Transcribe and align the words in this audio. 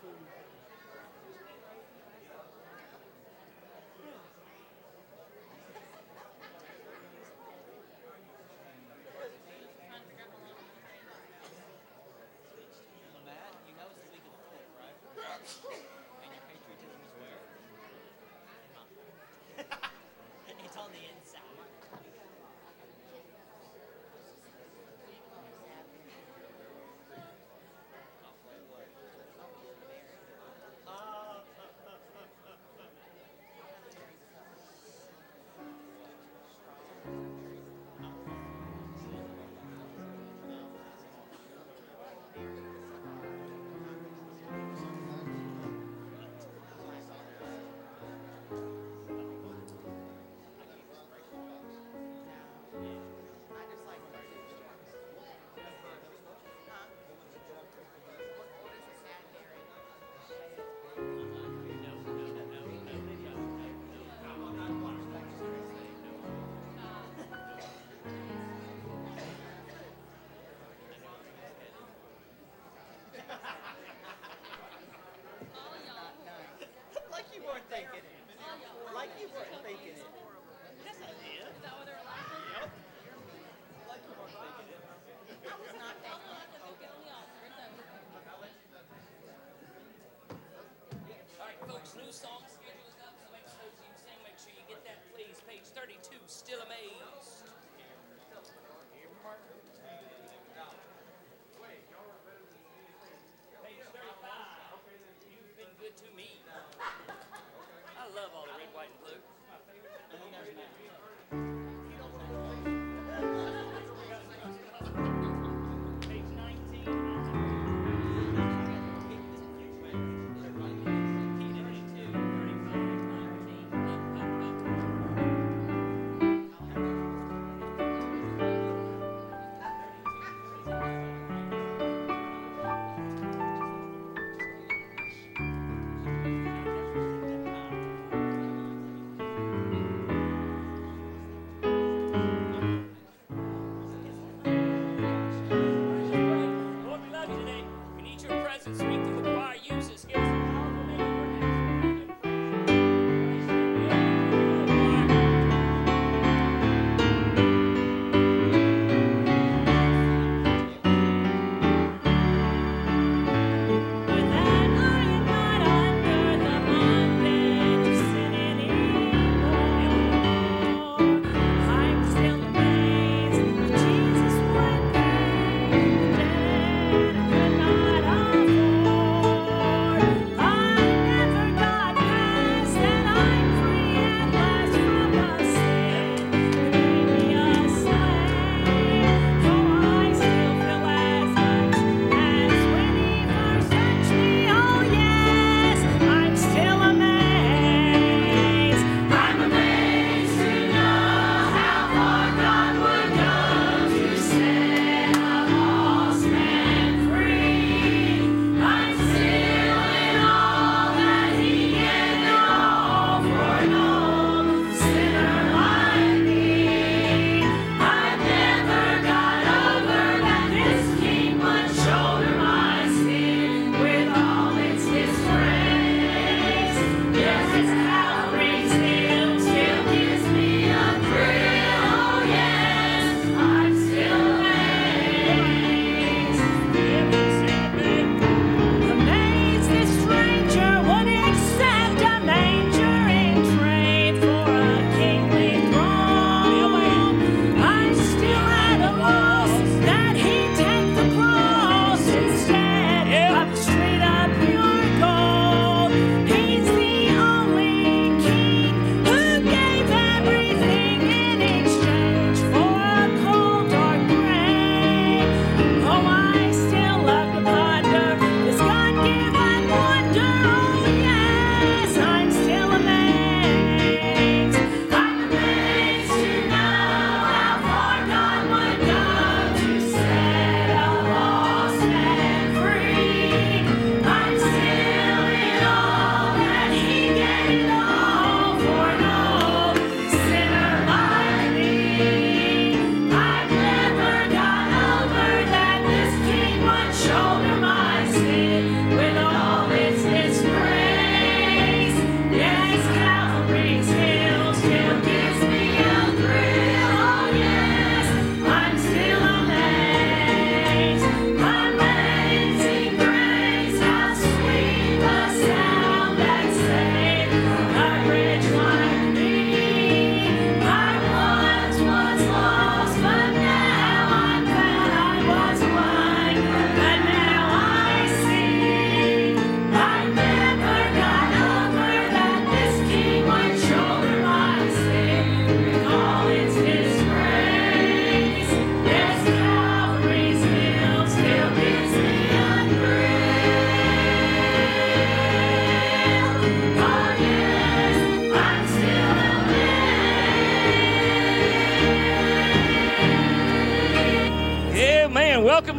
food. 0.00 0.57
new 92.08 92.12
song. 92.14 92.47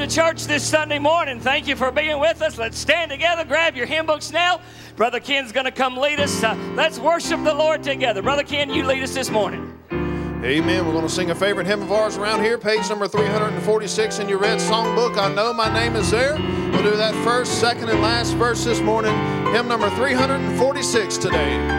Church 0.09 0.45
this 0.45 0.63
Sunday 0.63 0.97
morning. 0.97 1.39
Thank 1.39 1.67
you 1.67 1.75
for 1.75 1.91
being 1.91 2.19
with 2.19 2.41
us. 2.41 2.57
Let's 2.57 2.79
stand 2.79 3.11
together, 3.11 3.45
grab 3.45 3.75
your 3.75 3.85
hymn 3.85 4.07
books 4.07 4.31
now. 4.31 4.59
Brother 4.95 5.19
Ken's 5.19 5.51
going 5.51 5.65
to 5.65 5.71
come 5.71 5.95
lead 5.95 6.19
us. 6.19 6.43
Uh, 6.43 6.55
let's 6.75 6.97
worship 6.97 7.43
the 7.43 7.53
Lord 7.53 7.83
together. 7.83 8.23
Brother 8.23 8.43
Ken, 8.43 8.71
you 8.71 8.83
lead 8.83 9.03
us 9.03 9.13
this 9.13 9.29
morning. 9.29 9.77
Amen. 10.43 10.85
We're 10.85 10.93
going 10.93 11.05
to 11.05 11.13
sing 11.13 11.29
a 11.29 11.35
favorite 11.35 11.67
hymn 11.67 11.81
of 11.81 11.91
ours 11.91 12.17
around 12.17 12.43
here, 12.43 12.57
page 12.57 12.89
number 12.89 13.07
346 13.07 14.19
in 14.19 14.27
your 14.27 14.39
red 14.39 14.57
songbook. 14.57 15.17
I 15.17 15.33
know 15.33 15.53
my 15.53 15.71
name 15.71 15.95
is 15.95 16.09
there. 16.09 16.35
We'll 16.71 16.83
do 16.83 16.95
that 16.95 17.13
first, 17.23 17.59
second, 17.59 17.89
and 17.89 18.01
last 18.01 18.33
verse 18.33 18.63
this 18.63 18.79
morning. 18.79 19.13
Hymn 19.53 19.67
number 19.67 19.89
346 19.91 21.17
today. 21.17 21.78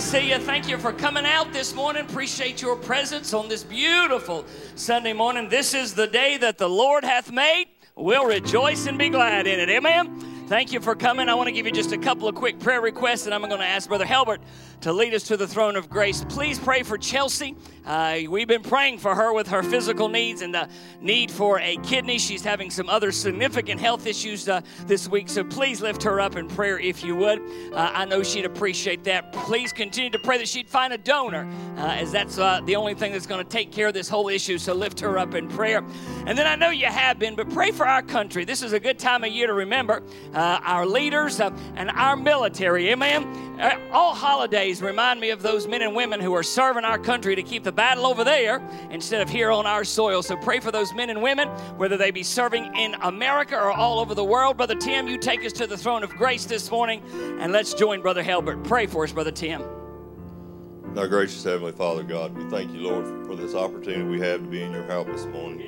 See 0.00 0.30
you. 0.30 0.38
Thank 0.38 0.68
you 0.68 0.76
for 0.76 0.92
coming 0.92 1.24
out 1.24 1.52
this 1.52 1.72
morning. 1.72 2.04
Appreciate 2.04 2.60
your 2.60 2.74
presence 2.74 3.32
on 3.32 3.48
this 3.48 3.62
beautiful 3.62 4.44
Sunday 4.74 5.12
morning. 5.12 5.48
This 5.48 5.72
is 5.72 5.94
the 5.94 6.08
day 6.08 6.36
that 6.38 6.58
the 6.58 6.68
Lord 6.68 7.04
hath 7.04 7.30
made. 7.30 7.66
We'll 7.94 8.26
rejoice 8.26 8.86
and 8.86 8.98
be 8.98 9.08
glad 9.08 9.46
in 9.46 9.60
it. 9.60 9.68
Amen. 9.68 10.18
Thank 10.48 10.72
you 10.72 10.80
for 10.80 10.96
coming. 10.96 11.28
I 11.28 11.34
want 11.34 11.46
to 11.46 11.52
give 11.52 11.64
you 11.64 11.70
just 11.70 11.92
a 11.92 11.98
couple 11.98 12.26
of 12.26 12.34
quick 12.34 12.58
prayer 12.58 12.80
requests, 12.80 13.26
and 13.26 13.34
I'm 13.34 13.42
going 13.42 13.60
to 13.60 13.64
ask 13.64 13.88
Brother 13.88 14.04
Helbert 14.04 14.40
to 14.80 14.92
lead 14.94 15.12
us 15.12 15.24
to 15.24 15.36
the 15.36 15.46
throne 15.46 15.76
of 15.76 15.90
grace. 15.90 16.24
Please 16.30 16.58
pray 16.58 16.82
for 16.82 16.96
Chelsea. 16.96 17.54
Uh, 17.84 18.20
we've 18.28 18.48
been 18.48 18.62
praying 18.62 18.98
for 18.98 19.14
her 19.14 19.32
with 19.32 19.48
her 19.48 19.62
physical 19.62 20.08
needs 20.08 20.42
and 20.42 20.54
the 20.54 20.68
need 21.00 21.30
for 21.30 21.58
a 21.60 21.76
kidney. 21.78 22.18
She's 22.18 22.44
having 22.44 22.70
some 22.70 22.88
other 22.88 23.12
significant 23.12 23.80
health 23.80 24.06
issues 24.06 24.48
uh, 24.48 24.60
this 24.86 25.08
week, 25.08 25.28
so 25.28 25.44
please 25.44 25.82
lift 25.82 26.02
her 26.04 26.20
up 26.20 26.36
in 26.36 26.48
prayer 26.48 26.78
if 26.78 27.02
you 27.04 27.14
would. 27.16 27.40
Uh, 27.72 27.90
I 27.92 28.04
know 28.04 28.22
she'd 28.22 28.44
appreciate 28.44 29.04
that. 29.04 29.32
Please 29.32 29.72
continue 29.72 30.10
to 30.10 30.18
pray 30.18 30.38
that 30.38 30.48
she'd 30.48 30.68
find 30.68 30.92
a 30.92 30.98
donor, 30.98 31.50
uh, 31.76 31.88
as 31.88 32.12
that's 32.12 32.38
uh, 32.38 32.60
the 32.64 32.76
only 32.76 32.94
thing 32.94 33.12
that's 33.12 33.26
going 33.26 33.42
to 33.42 33.50
take 33.50 33.72
care 33.72 33.88
of 33.88 33.94
this 33.94 34.08
whole 34.08 34.28
issue, 34.28 34.56
so 34.56 34.72
lift 34.72 35.00
her 35.00 35.18
up 35.18 35.34
in 35.34 35.48
prayer. 35.48 35.84
And 36.26 36.38
then 36.38 36.46
I 36.46 36.54
know 36.54 36.70
you 36.70 36.86
have 36.86 37.18
been, 37.18 37.34
but 37.34 37.50
pray 37.50 37.70
for 37.70 37.86
our 37.86 38.02
country. 38.02 38.44
This 38.44 38.62
is 38.62 38.72
a 38.72 38.80
good 38.80 38.98
time 38.98 39.24
of 39.24 39.30
year 39.30 39.46
to 39.46 39.54
remember 39.54 40.02
uh, 40.32 40.60
our 40.62 40.86
leaders 40.86 41.40
and 41.40 41.90
our 41.90 42.16
military. 42.16 42.90
Amen. 42.90 43.90
all 43.92 44.14
holidays 44.14 44.69
remind 44.78 45.20
me 45.20 45.30
of 45.30 45.42
those 45.42 45.66
men 45.66 45.82
and 45.82 45.94
women 45.96 46.20
who 46.20 46.32
are 46.34 46.44
serving 46.44 46.84
our 46.84 46.98
country 46.98 47.34
to 47.34 47.42
keep 47.42 47.64
the 47.64 47.72
battle 47.72 48.06
over 48.06 48.22
there 48.22 48.62
instead 48.90 49.20
of 49.20 49.28
here 49.28 49.50
on 49.50 49.66
our 49.66 49.82
soil. 49.82 50.22
So 50.22 50.36
pray 50.36 50.60
for 50.60 50.70
those 50.70 50.94
men 50.94 51.10
and 51.10 51.20
women, 51.20 51.48
whether 51.76 51.96
they 51.96 52.12
be 52.12 52.22
serving 52.22 52.76
in 52.76 52.94
America 53.02 53.56
or 53.56 53.72
all 53.72 53.98
over 53.98 54.14
the 54.14 54.24
world. 54.24 54.56
Brother 54.56 54.76
Tim, 54.76 55.08
you 55.08 55.18
take 55.18 55.44
us 55.44 55.52
to 55.54 55.66
the 55.66 55.76
throne 55.76 56.04
of 56.04 56.10
grace 56.10 56.44
this 56.44 56.70
morning, 56.70 57.02
and 57.40 57.52
let's 57.52 57.74
join 57.74 58.00
Brother 58.00 58.22
Helbert. 58.22 58.62
Pray 58.62 58.86
for 58.86 59.02
us, 59.02 59.12
Brother 59.12 59.32
Tim. 59.32 59.62
Our 60.96 61.08
gracious 61.08 61.42
Heavenly 61.44 61.72
Father, 61.72 62.02
God, 62.02 62.36
we 62.36 62.48
thank 62.50 62.72
you, 62.72 62.80
Lord, 62.80 63.26
for 63.26 63.36
this 63.36 63.54
opportunity 63.54 64.04
we 64.04 64.20
have 64.20 64.40
to 64.40 64.46
be 64.46 64.62
in 64.62 64.72
your 64.72 64.84
help 64.84 65.08
this 65.08 65.24
morning. 65.26 65.58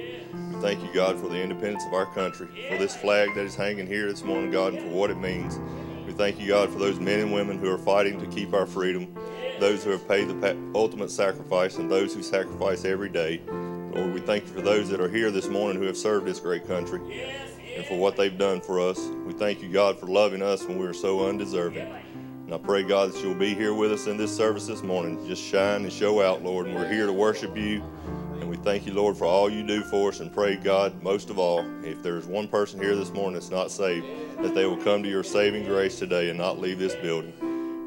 We 0.52 0.60
thank 0.60 0.82
you, 0.82 0.92
God, 0.92 1.18
for 1.18 1.28
the 1.28 1.40
independence 1.40 1.84
of 1.86 1.92
our 1.92 2.06
country, 2.06 2.48
for 2.68 2.78
this 2.78 2.96
flag 2.96 3.34
that 3.34 3.44
is 3.44 3.54
hanging 3.54 3.86
here 3.86 4.08
this 4.08 4.22
morning, 4.24 4.50
God, 4.50 4.74
and 4.74 4.82
for 4.82 4.88
what 4.88 5.10
it 5.10 5.18
means. 5.18 5.60
We 6.12 6.18
thank 6.18 6.38
you, 6.38 6.48
God, 6.48 6.70
for 6.70 6.78
those 6.78 7.00
men 7.00 7.20
and 7.20 7.32
women 7.32 7.58
who 7.58 7.72
are 7.72 7.78
fighting 7.78 8.20
to 8.20 8.26
keep 8.26 8.52
our 8.52 8.66
freedom 8.66 9.16
those 9.58 9.82
who 9.82 9.90
have 9.90 10.06
paid 10.06 10.28
the 10.28 10.72
ultimate 10.74 11.10
sacrifice 11.10 11.78
and 11.78 11.90
those 11.90 12.12
who 12.12 12.22
sacrifice 12.22 12.84
every 12.84 13.08
day. 13.08 13.40
Lord, 13.46 14.12
we 14.12 14.20
thank 14.20 14.44
you 14.44 14.52
for 14.52 14.60
those 14.60 14.90
that 14.90 15.00
are 15.00 15.08
here 15.08 15.30
this 15.30 15.48
morning 15.48 15.80
who 15.80 15.86
have 15.86 15.96
served 15.96 16.26
this 16.26 16.38
great 16.38 16.66
country 16.66 17.00
and 17.76 17.86
for 17.86 17.96
what 17.96 18.16
they've 18.16 18.36
done 18.36 18.60
for 18.60 18.78
us. 18.78 18.98
We 19.24 19.32
thank 19.32 19.62
you, 19.62 19.72
God, 19.72 19.98
for 19.98 20.06
loving 20.06 20.42
us 20.42 20.64
when 20.64 20.78
we 20.78 20.86
are 20.86 20.92
so 20.92 21.26
undeserving. 21.26 21.86
And 21.86 22.52
I 22.52 22.58
pray, 22.58 22.82
God, 22.82 23.12
that 23.12 23.22
you'll 23.22 23.34
be 23.34 23.54
here 23.54 23.72
with 23.72 23.92
us 23.92 24.06
in 24.06 24.18
this 24.18 24.36
service 24.36 24.66
this 24.66 24.82
morning. 24.82 25.26
Just 25.26 25.42
shine 25.42 25.84
and 25.84 25.92
show 25.92 26.20
out, 26.20 26.42
Lord. 26.42 26.66
And 26.66 26.74
we're 26.74 26.92
here 26.92 27.06
to 27.06 27.12
worship 27.12 27.56
you. 27.56 27.82
And 28.42 28.50
we 28.50 28.56
thank 28.56 28.86
you, 28.86 28.92
Lord, 28.92 29.16
for 29.16 29.24
all 29.24 29.48
you 29.48 29.64
do 29.64 29.82
for 29.82 30.08
us. 30.08 30.18
And 30.18 30.34
pray, 30.34 30.56
God, 30.56 31.00
most 31.00 31.30
of 31.30 31.38
all, 31.38 31.64
if 31.84 32.02
there's 32.02 32.26
one 32.26 32.48
person 32.48 32.80
here 32.80 32.96
this 32.96 33.12
morning 33.12 33.34
that's 33.34 33.50
not 33.50 33.70
saved, 33.70 34.04
that 34.42 34.52
they 34.52 34.66
will 34.66 34.76
come 34.76 35.00
to 35.04 35.08
your 35.08 35.22
saving 35.22 35.64
grace 35.64 35.96
today 35.96 36.28
and 36.28 36.40
not 36.40 36.58
leave 36.58 36.80
this 36.80 36.96
building. 36.96 37.32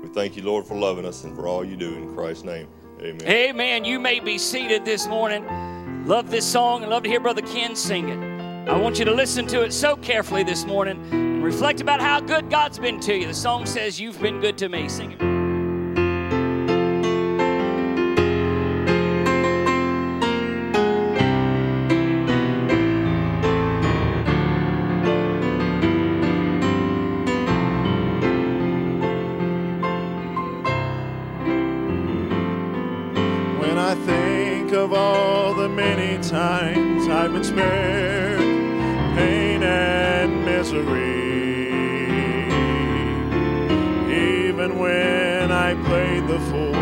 We 0.01 0.07
thank 0.07 0.37
you, 0.37 0.43
Lord, 0.43 0.65
for 0.65 0.75
loving 0.75 1.05
us 1.05 1.25
and 1.25 1.35
for 1.35 1.45
all 1.45 1.65
you 1.65 1.75
do 1.75 1.95
in 1.95 2.15
Christ's 2.15 2.45
name. 2.45 2.69
Amen. 3.01 3.27
Amen. 3.27 3.83
You 3.83 3.99
may 3.99 4.21
be 4.21 4.37
seated 4.37 4.85
this 4.85 5.07
morning. 5.07 5.45
Love 6.05 6.31
this 6.31 6.49
song 6.49 6.83
and 6.83 6.89
love 6.89 7.03
to 7.03 7.09
hear 7.09 7.19
Brother 7.19 7.41
Ken 7.41 7.75
sing 7.75 8.07
it. 8.07 8.69
I 8.69 8.77
want 8.77 8.97
you 8.97 9.03
to 9.03 9.13
listen 9.13 9.45
to 9.47 9.61
it 9.63 9.73
so 9.73 9.97
carefully 9.97 10.43
this 10.43 10.63
morning 10.63 11.05
and 11.11 11.43
reflect 11.43 11.81
about 11.81 11.99
how 11.99 12.21
good 12.21 12.49
God's 12.49 12.79
been 12.79 13.01
to 13.01 13.13
you. 13.13 13.27
The 13.27 13.33
song 13.33 13.65
says, 13.65 13.99
You've 13.99 14.21
been 14.21 14.39
good 14.39 14.57
to 14.59 14.69
me. 14.69 14.87
Sing 14.87 15.11
it. 15.11 15.44
I've 37.25 37.33
been 37.33 37.43
spared 37.43 38.37
pain 39.17 39.63
and 39.63 40.45
misery. 40.45 41.71
Even 44.13 44.77
when 44.77 45.51
I 45.51 45.73
played 45.85 46.27
the 46.27 46.39
fool, 46.41 46.75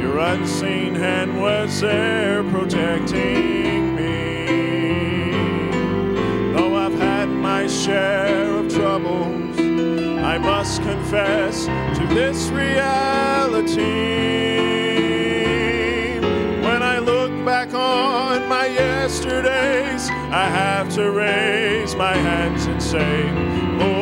your 0.00 0.18
unseen 0.18 0.94
hand 0.94 1.38
was 1.38 1.82
there 1.82 2.42
protecting 2.44 3.94
me. 3.94 5.32
Though 6.54 6.74
I've 6.74 6.94
had 6.94 7.28
my 7.28 7.66
share 7.66 8.50
of 8.50 8.72
troubles, 8.72 9.58
I 9.58 10.38
must 10.38 10.80
confess 10.80 11.66
to 11.66 12.06
this 12.14 12.48
reality. 12.48 13.02
I 20.34 20.48
have 20.48 20.88
to 20.94 21.10
raise 21.10 21.94
my 21.94 22.16
hands 22.16 22.64
and 22.64 22.82
say, 22.82 23.30
Lord, 23.76 24.01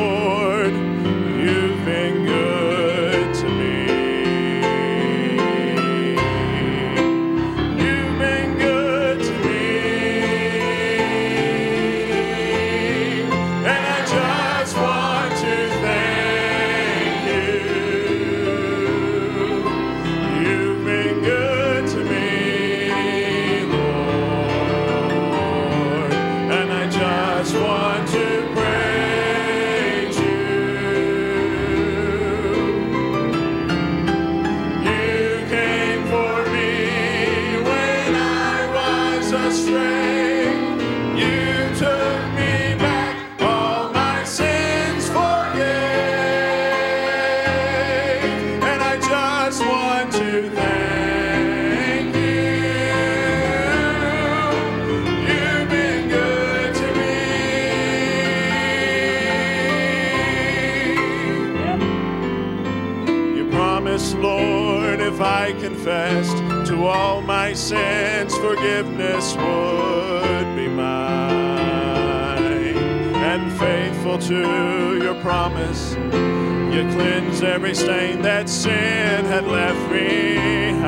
faithful 74.11 74.27
to 74.27 75.03
your 75.03 75.15
promise, 75.15 75.93
you 75.93 76.83
cleansed 76.93 77.43
every 77.43 77.75
stain 77.75 78.21
that 78.21 78.49
sin 78.49 79.25
had 79.25 79.45
left 79.45 79.89
behind. 79.89 80.81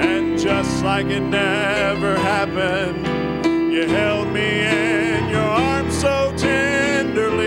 And 0.00 0.38
just 0.38 0.84
like 0.84 1.06
it 1.06 1.20
never 1.20 2.16
happened, 2.16 3.06
you 3.72 3.86
held 3.86 4.28
me 4.32 4.60
in 4.60 5.28
your 5.30 5.40
arms 5.40 5.96
so 5.98 6.32
tenderly. 6.36 7.46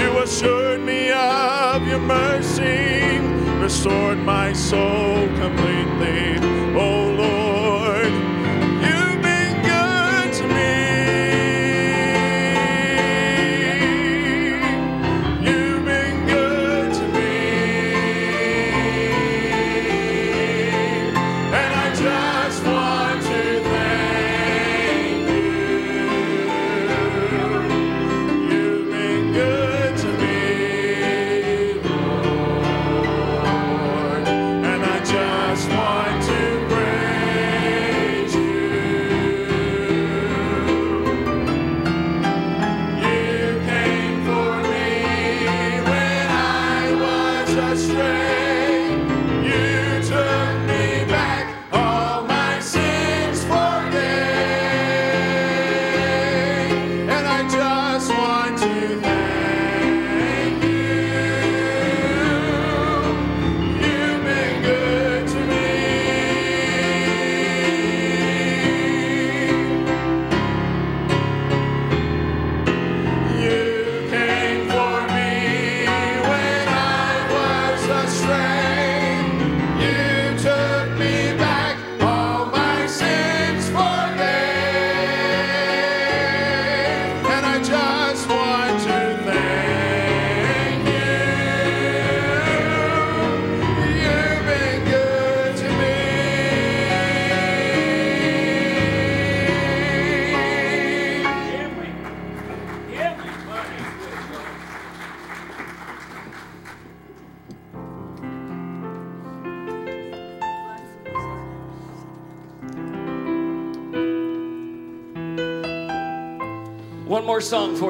You 0.00 0.18
assured 0.22 0.80
me 0.80 1.10
of 1.10 1.86
your 1.86 2.00
mercy, 2.00 3.18
restored 3.60 4.18
my 4.18 4.52
soul 4.52 5.26
completely. 5.38 6.38
Oh 6.78 7.14
Lord, 7.16 7.35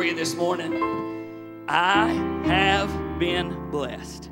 you 0.07 0.15
this 0.15 0.37
morning. 0.37 1.65
I 1.69 2.13
have 2.45 3.19
been 3.19 3.71
blessed. 3.71 4.31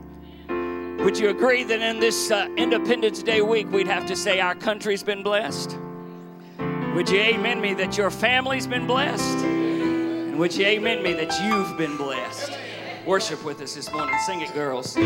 Would 0.49 1.19
you 1.19 1.31
agree 1.31 1.65
that 1.65 1.81
in 1.81 1.99
this 1.99 2.31
uh, 2.31 2.49
Independence 2.57 3.25
Day 3.25 3.43
week, 3.43 3.71
we'd 3.73 3.89
have 3.89 4.07
to 4.07 4.15
say 4.15 4.39
our 4.39 4.55
country's 4.55 5.03
been 5.03 5.25
blessed? 5.25 5.77
Would 6.95 7.09
you 7.09 7.19
amen 7.19 7.61
me 7.61 7.75
that 7.75 7.99
your 7.99 8.11
family's 8.11 8.69
been 8.69 8.87
blessed? 8.87 9.39
And 9.39 10.39
would 10.39 10.55
you 10.55 10.65
amen 10.65 11.03
me 11.03 11.13
that 11.15 11.33
you've 11.43 11.77
been 11.77 11.97
blessed? 11.97 12.57
Worship 13.05 13.45
with 13.45 13.61
us 13.61 13.75
this 13.75 13.93
morning. 13.93 14.17
Sing 14.25 14.43
it, 14.43 14.55
girls. 14.55 14.97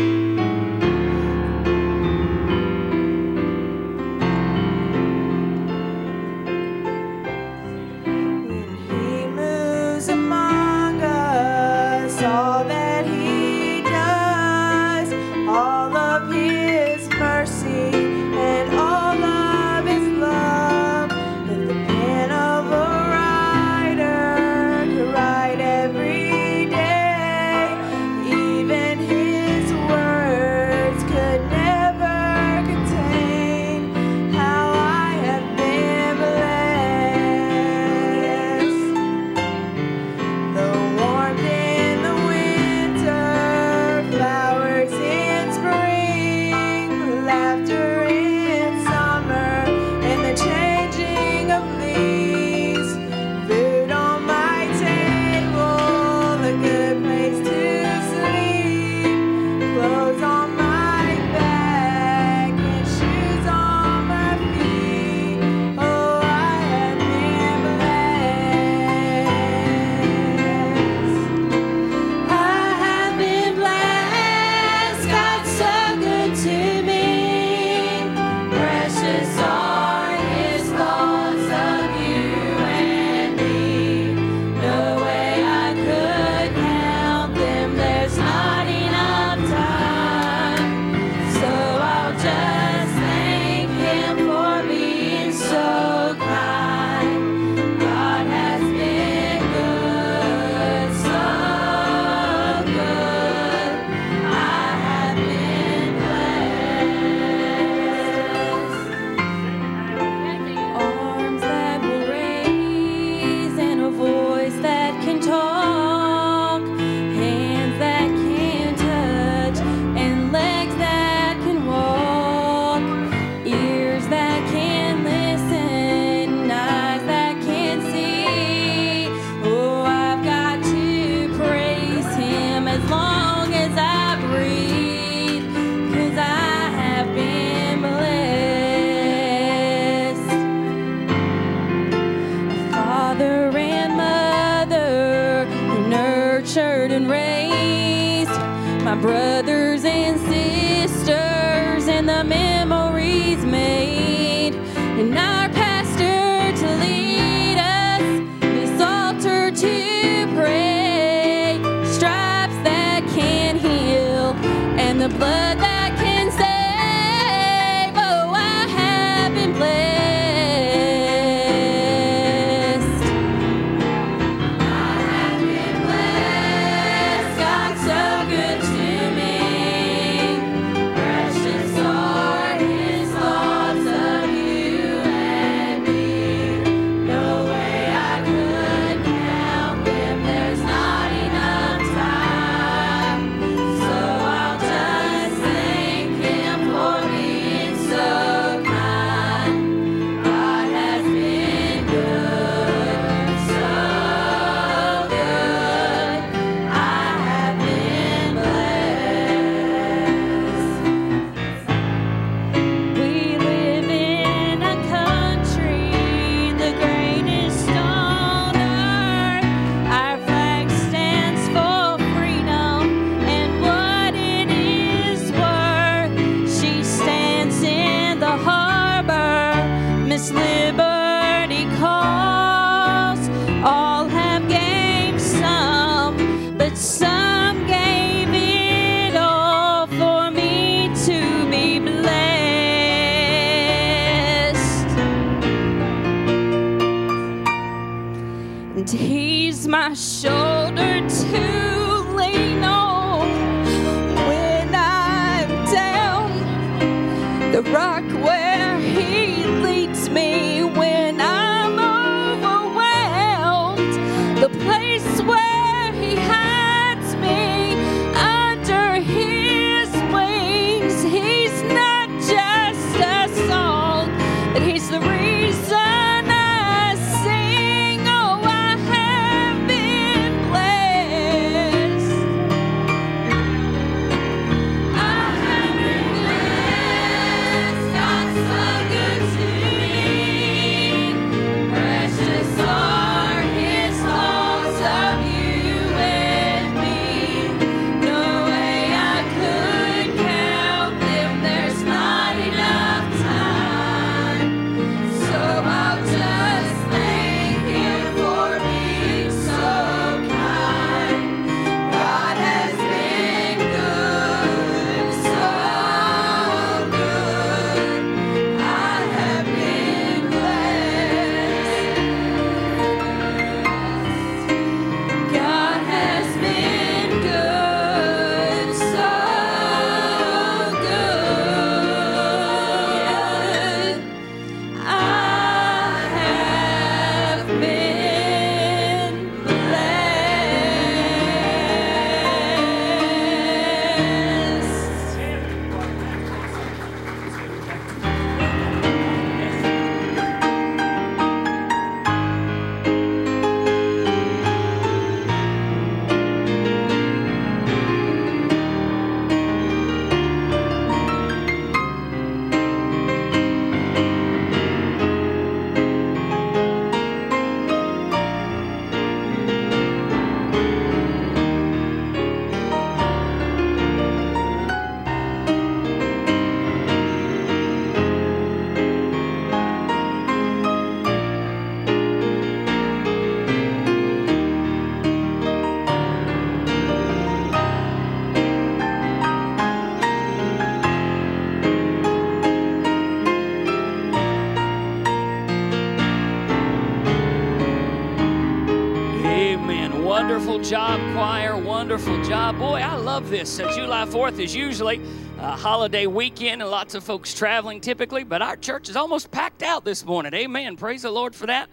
Love 403.19 403.29
this. 403.29 403.59
Uh, 403.59 403.69
July 403.75 404.05
4th 404.05 404.39
is 404.39 404.55
usually 404.55 405.01
a 405.39 405.51
holiday 405.51 406.07
weekend 406.07 406.61
and 406.61 406.71
lots 406.71 406.95
of 406.95 407.03
folks 407.03 407.33
traveling 407.33 407.81
typically, 407.81 408.23
but 408.23 408.41
our 408.41 408.55
church 408.55 408.87
is 408.87 408.95
almost 408.95 409.29
packed 409.29 409.61
out 409.61 409.83
this 409.83 410.05
morning. 410.05 410.33
Amen. 410.33 410.77
Praise 410.77 411.01
the 411.01 411.11
Lord 411.11 411.35
for 411.35 411.45
that. 411.47 411.67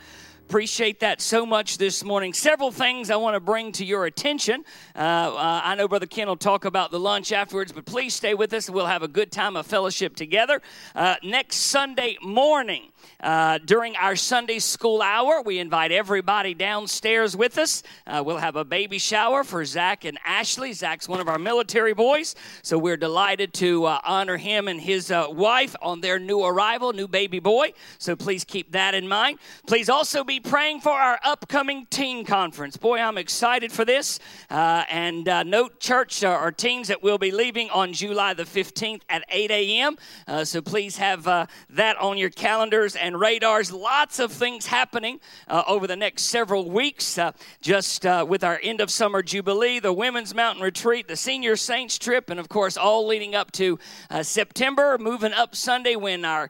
Appreciate 0.49 0.99
that 1.01 1.21
so 1.21 1.47
much 1.47 1.79
this 1.79 2.03
morning. 2.03 2.33
Several 2.33 2.73
things 2.73 3.11
I 3.11 3.17
want 3.17 3.35
to 3.35 3.41
bring 3.41 3.71
to 3.73 3.85
your 3.85 4.07
attention. 4.07 4.65
Uh, 4.97 4.99
uh, 4.99 5.61
I 5.63 5.77
know 5.77 5.87
Brother 5.87 6.07
Ken 6.07 6.27
will 6.27 6.37
talk 6.37 6.65
about 6.65 6.91
the 6.91 6.99
lunch 6.99 7.31
afterwards, 7.31 7.71
but 7.71 7.85
please 7.85 8.15
stay 8.15 8.35
with 8.35 8.53
us. 8.53 8.69
We'll 8.69 8.87
have 8.87 9.05
a 9.05 9.09
good 9.09 9.31
time 9.31 9.57
of 9.57 9.69
fellowship 9.69 10.17
together. 10.17 10.61
Uh, 10.97 11.15
next 11.23 11.57
Sunday 11.57 12.17
morning, 12.23 12.91
uh, 13.21 13.59
during 13.65 13.97
our 13.97 14.15
Sunday 14.15 14.59
school 14.59 15.01
hour, 15.01 15.43
we 15.43 15.59
invite 15.59 15.91
everybody 15.91 16.53
downstairs 16.53 17.37
with 17.37 17.57
us. 17.57 17.83
Uh, 18.07 18.23
we'll 18.25 18.37
have 18.37 18.57
a 18.57 18.65
baby 18.65 18.99
shower 18.99 19.43
for 19.43 19.65
Zach 19.65 20.05
and 20.05 20.19
Ashley. 20.25 20.73
Zach's 20.73 21.09
one 21.09 21.21
of 21.21 21.29
our 21.29 21.39
military 21.39 21.95
boys, 21.95 22.35
so 22.63 22.77
we're 22.77 22.97
delighted 22.97 23.55
to 23.55 23.87
uh, 23.87 24.01
honor 24.05 24.37
him 24.37 24.69
and 24.69 24.81
his 24.81 25.11
uh, 25.11 25.27
wife 25.31 25.75
on 25.81 26.01
their 26.01 26.19
new 26.19 26.45
arrival, 26.45 26.93
new 26.93 27.09
baby 27.09 27.39
boy. 27.39 27.73
So 27.99 28.17
please 28.17 28.45
keep 28.45 28.73
that 28.73 28.95
in 28.95 29.09
mind. 29.09 29.39
Please 29.67 29.89
also 29.89 30.23
be 30.23 30.39
praying 30.39 30.81
for 30.81 30.93
our 30.93 31.19
upcoming 31.25 31.87
teen 31.89 32.25
conference. 32.25 32.77
Boy, 32.77 32.99
I'm 32.99 33.19
excited 33.19 33.73
for 33.73 33.85
this. 33.85 34.19
Uh, 34.51 34.85
and 34.91 35.25
note, 35.49 35.81
church, 35.81 36.23
uh, 36.23 36.29
our 36.29 36.53
teens 36.53 36.89
that 36.89 37.03
will 37.03 37.19
be 37.19 37.31
leaving 37.31 37.71
on 37.71 37.95
July 37.95 38.35
the 38.35 38.45
15th 38.45 39.03
at 39.09 39.25
8 39.31 39.51
a.m. 39.51 39.97
So 40.45 40.61
please 40.61 40.99
have 40.99 41.25
that 41.25 41.97
on 41.99 42.19
your 42.19 42.31
calendars 42.31 42.95
and 43.07 43.21
radars. 43.21 43.71
Lots 43.71 44.19
of 44.19 44.33
things 44.33 44.67
happening 44.67 45.21
uh, 45.47 45.63
over 45.69 45.87
the 45.87 45.95
next 45.95 46.25
several 46.25 46.69
weeks. 46.69 47.19
just 47.61 48.05
with 48.05 48.43
our 48.43 48.59
end 48.63 48.81
of 48.81 48.91
summer 48.91 49.23
jubilee, 49.23 49.79
the 49.79 49.93
Women's 49.93 50.35
Mountain 50.35 50.63
Retreat, 50.63 51.07
the 51.07 51.17
Senior 51.17 51.55
Saints 51.55 51.99
trip, 51.99 52.31
and 52.31 52.41
of 52.41 52.49
course, 52.49 52.77
all 52.77 53.07
leading 53.07 53.37
up 53.37 53.53
to 53.53 53.79
September, 54.23 54.99
moving 54.99 55.33
up 55.33 55.55
Sunday 55.55 55.95
when 55.95 56.25
our 56.25 56.49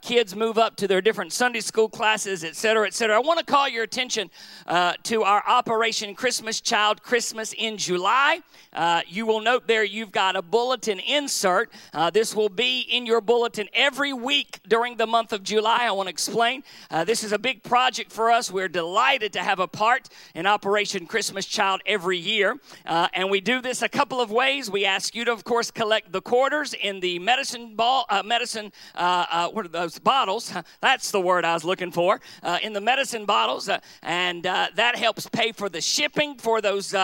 kids 0.00 0.34
move 0.34 0.58
up 0.58 0.76
to 0.76 0.88
their 0.88 1.00
different 1.00 1.32
Sunday 1.32 1.60
school 1.60 1.88
classes, 1.88 2.42
et 2.42 2.56
cetera, 2.56 2.86
et 2.86 2.94
cetera. 2.94 3.16
I 3.16 3.20
want 3.20 3.38
to 3.38 3.44
call 3.44 3.68
your 3.68 3.84
attention 3.84 4.30
uh, 4.66 4.94
to 5.04 5.22
our 5.22 5.42
Operation 5.46 6.14
Christmas 6.14 6.60
Child 6.60 7.02
Christmas 7.02 7.54
in 7.56 7.76
July. 7.76 8.40
Uh, 8.72 9.02
you 9.06 9.24
will 9.24 9.40
note 9.40 9.68
there 9.68 9.84
you've 9.84 10.12
got 10.12 10.34
a 10.34 10.42
bulletin 10.42 10.98
insert. 10.98 11.70
Uh, 11.92 12.10
this 12.10 12.34
will 12.34 12.48
be 12.48 12.80
in 12.80 13.06
your 13.06 13.20
bulletin 13.20 13.68
every 13.72 14.12
week 14.12 14.58
during 14.66 14.96
the 14.96 15.06
month 15.06 15.32
of 15.32 15.42
July. 15.42 15.86
I 15.92 15.94
want 15.94 16.06
to 16.06 16.10
explain. 16.10 16.64
Uh, 16.90 17.04
this 17.04 17.22
is 17.22 17.32
a 17.32 17.38
big 17.38 17.62
project 17.62 18.10
for 18.10 18.30
us. 18.30 18.50
We're 18.50 18.68
delighted 18.68 19.34
to 19.34 19.40
have 19.40 19.58
a 19.58 19.68
part 19.68 20.08
in 20.34 20.46
Operation 20.46 21.06
Christmas 21.06 21.44
Child 21.44 21.82
every 21.84 22.16
year. 22.16 22.58
Uh, 22.86 23.08
and 23.12 23.30
we 23.30 23.42
do 23.42 23.60
this 23.60 23.82
a 23.82 23.88
couple 23.90 24.22
of 24.22 24.30
ways. 24.30 24.70
We 24.70 24.86
ask 24.86 25.14
you 25.14 25.26
to, 25.26 25.32
of 25.32 25.44
course, 25.44 25.70
collect 25.70 26.10
the 26.10 26.22
quarters 26.22 26.72
in 26.72 27.00
the 27.00 27.18
medicine 27.18 27.76
ball, 27.76 28.06
uh, 28.08 28.22
medicine, 28.22 28.72
what 28.94 29.66
are 29.66 29.68
those 29.68 29.98
bottles? 29.98 30.52
That's 30.80 31.10
the 31.10 31.20
word 31.20 31.44
I 31.44 31.52
was 31.52 31.64
looking 31.64 31.92
for. 31.92 32.20
in 32.62 32.72
the 32.72 32.80
medicine 32.80 33.26
bottles. 33.26 33.68
and 34.02 34.44
that 34.44 34.96
helps 34.96 35.28
pay 35.28 35.52
for 35.52 35.68
the 35.68 35.80
shipping 35.80 36.36
for 36.38 36.62
those 36.62 36.94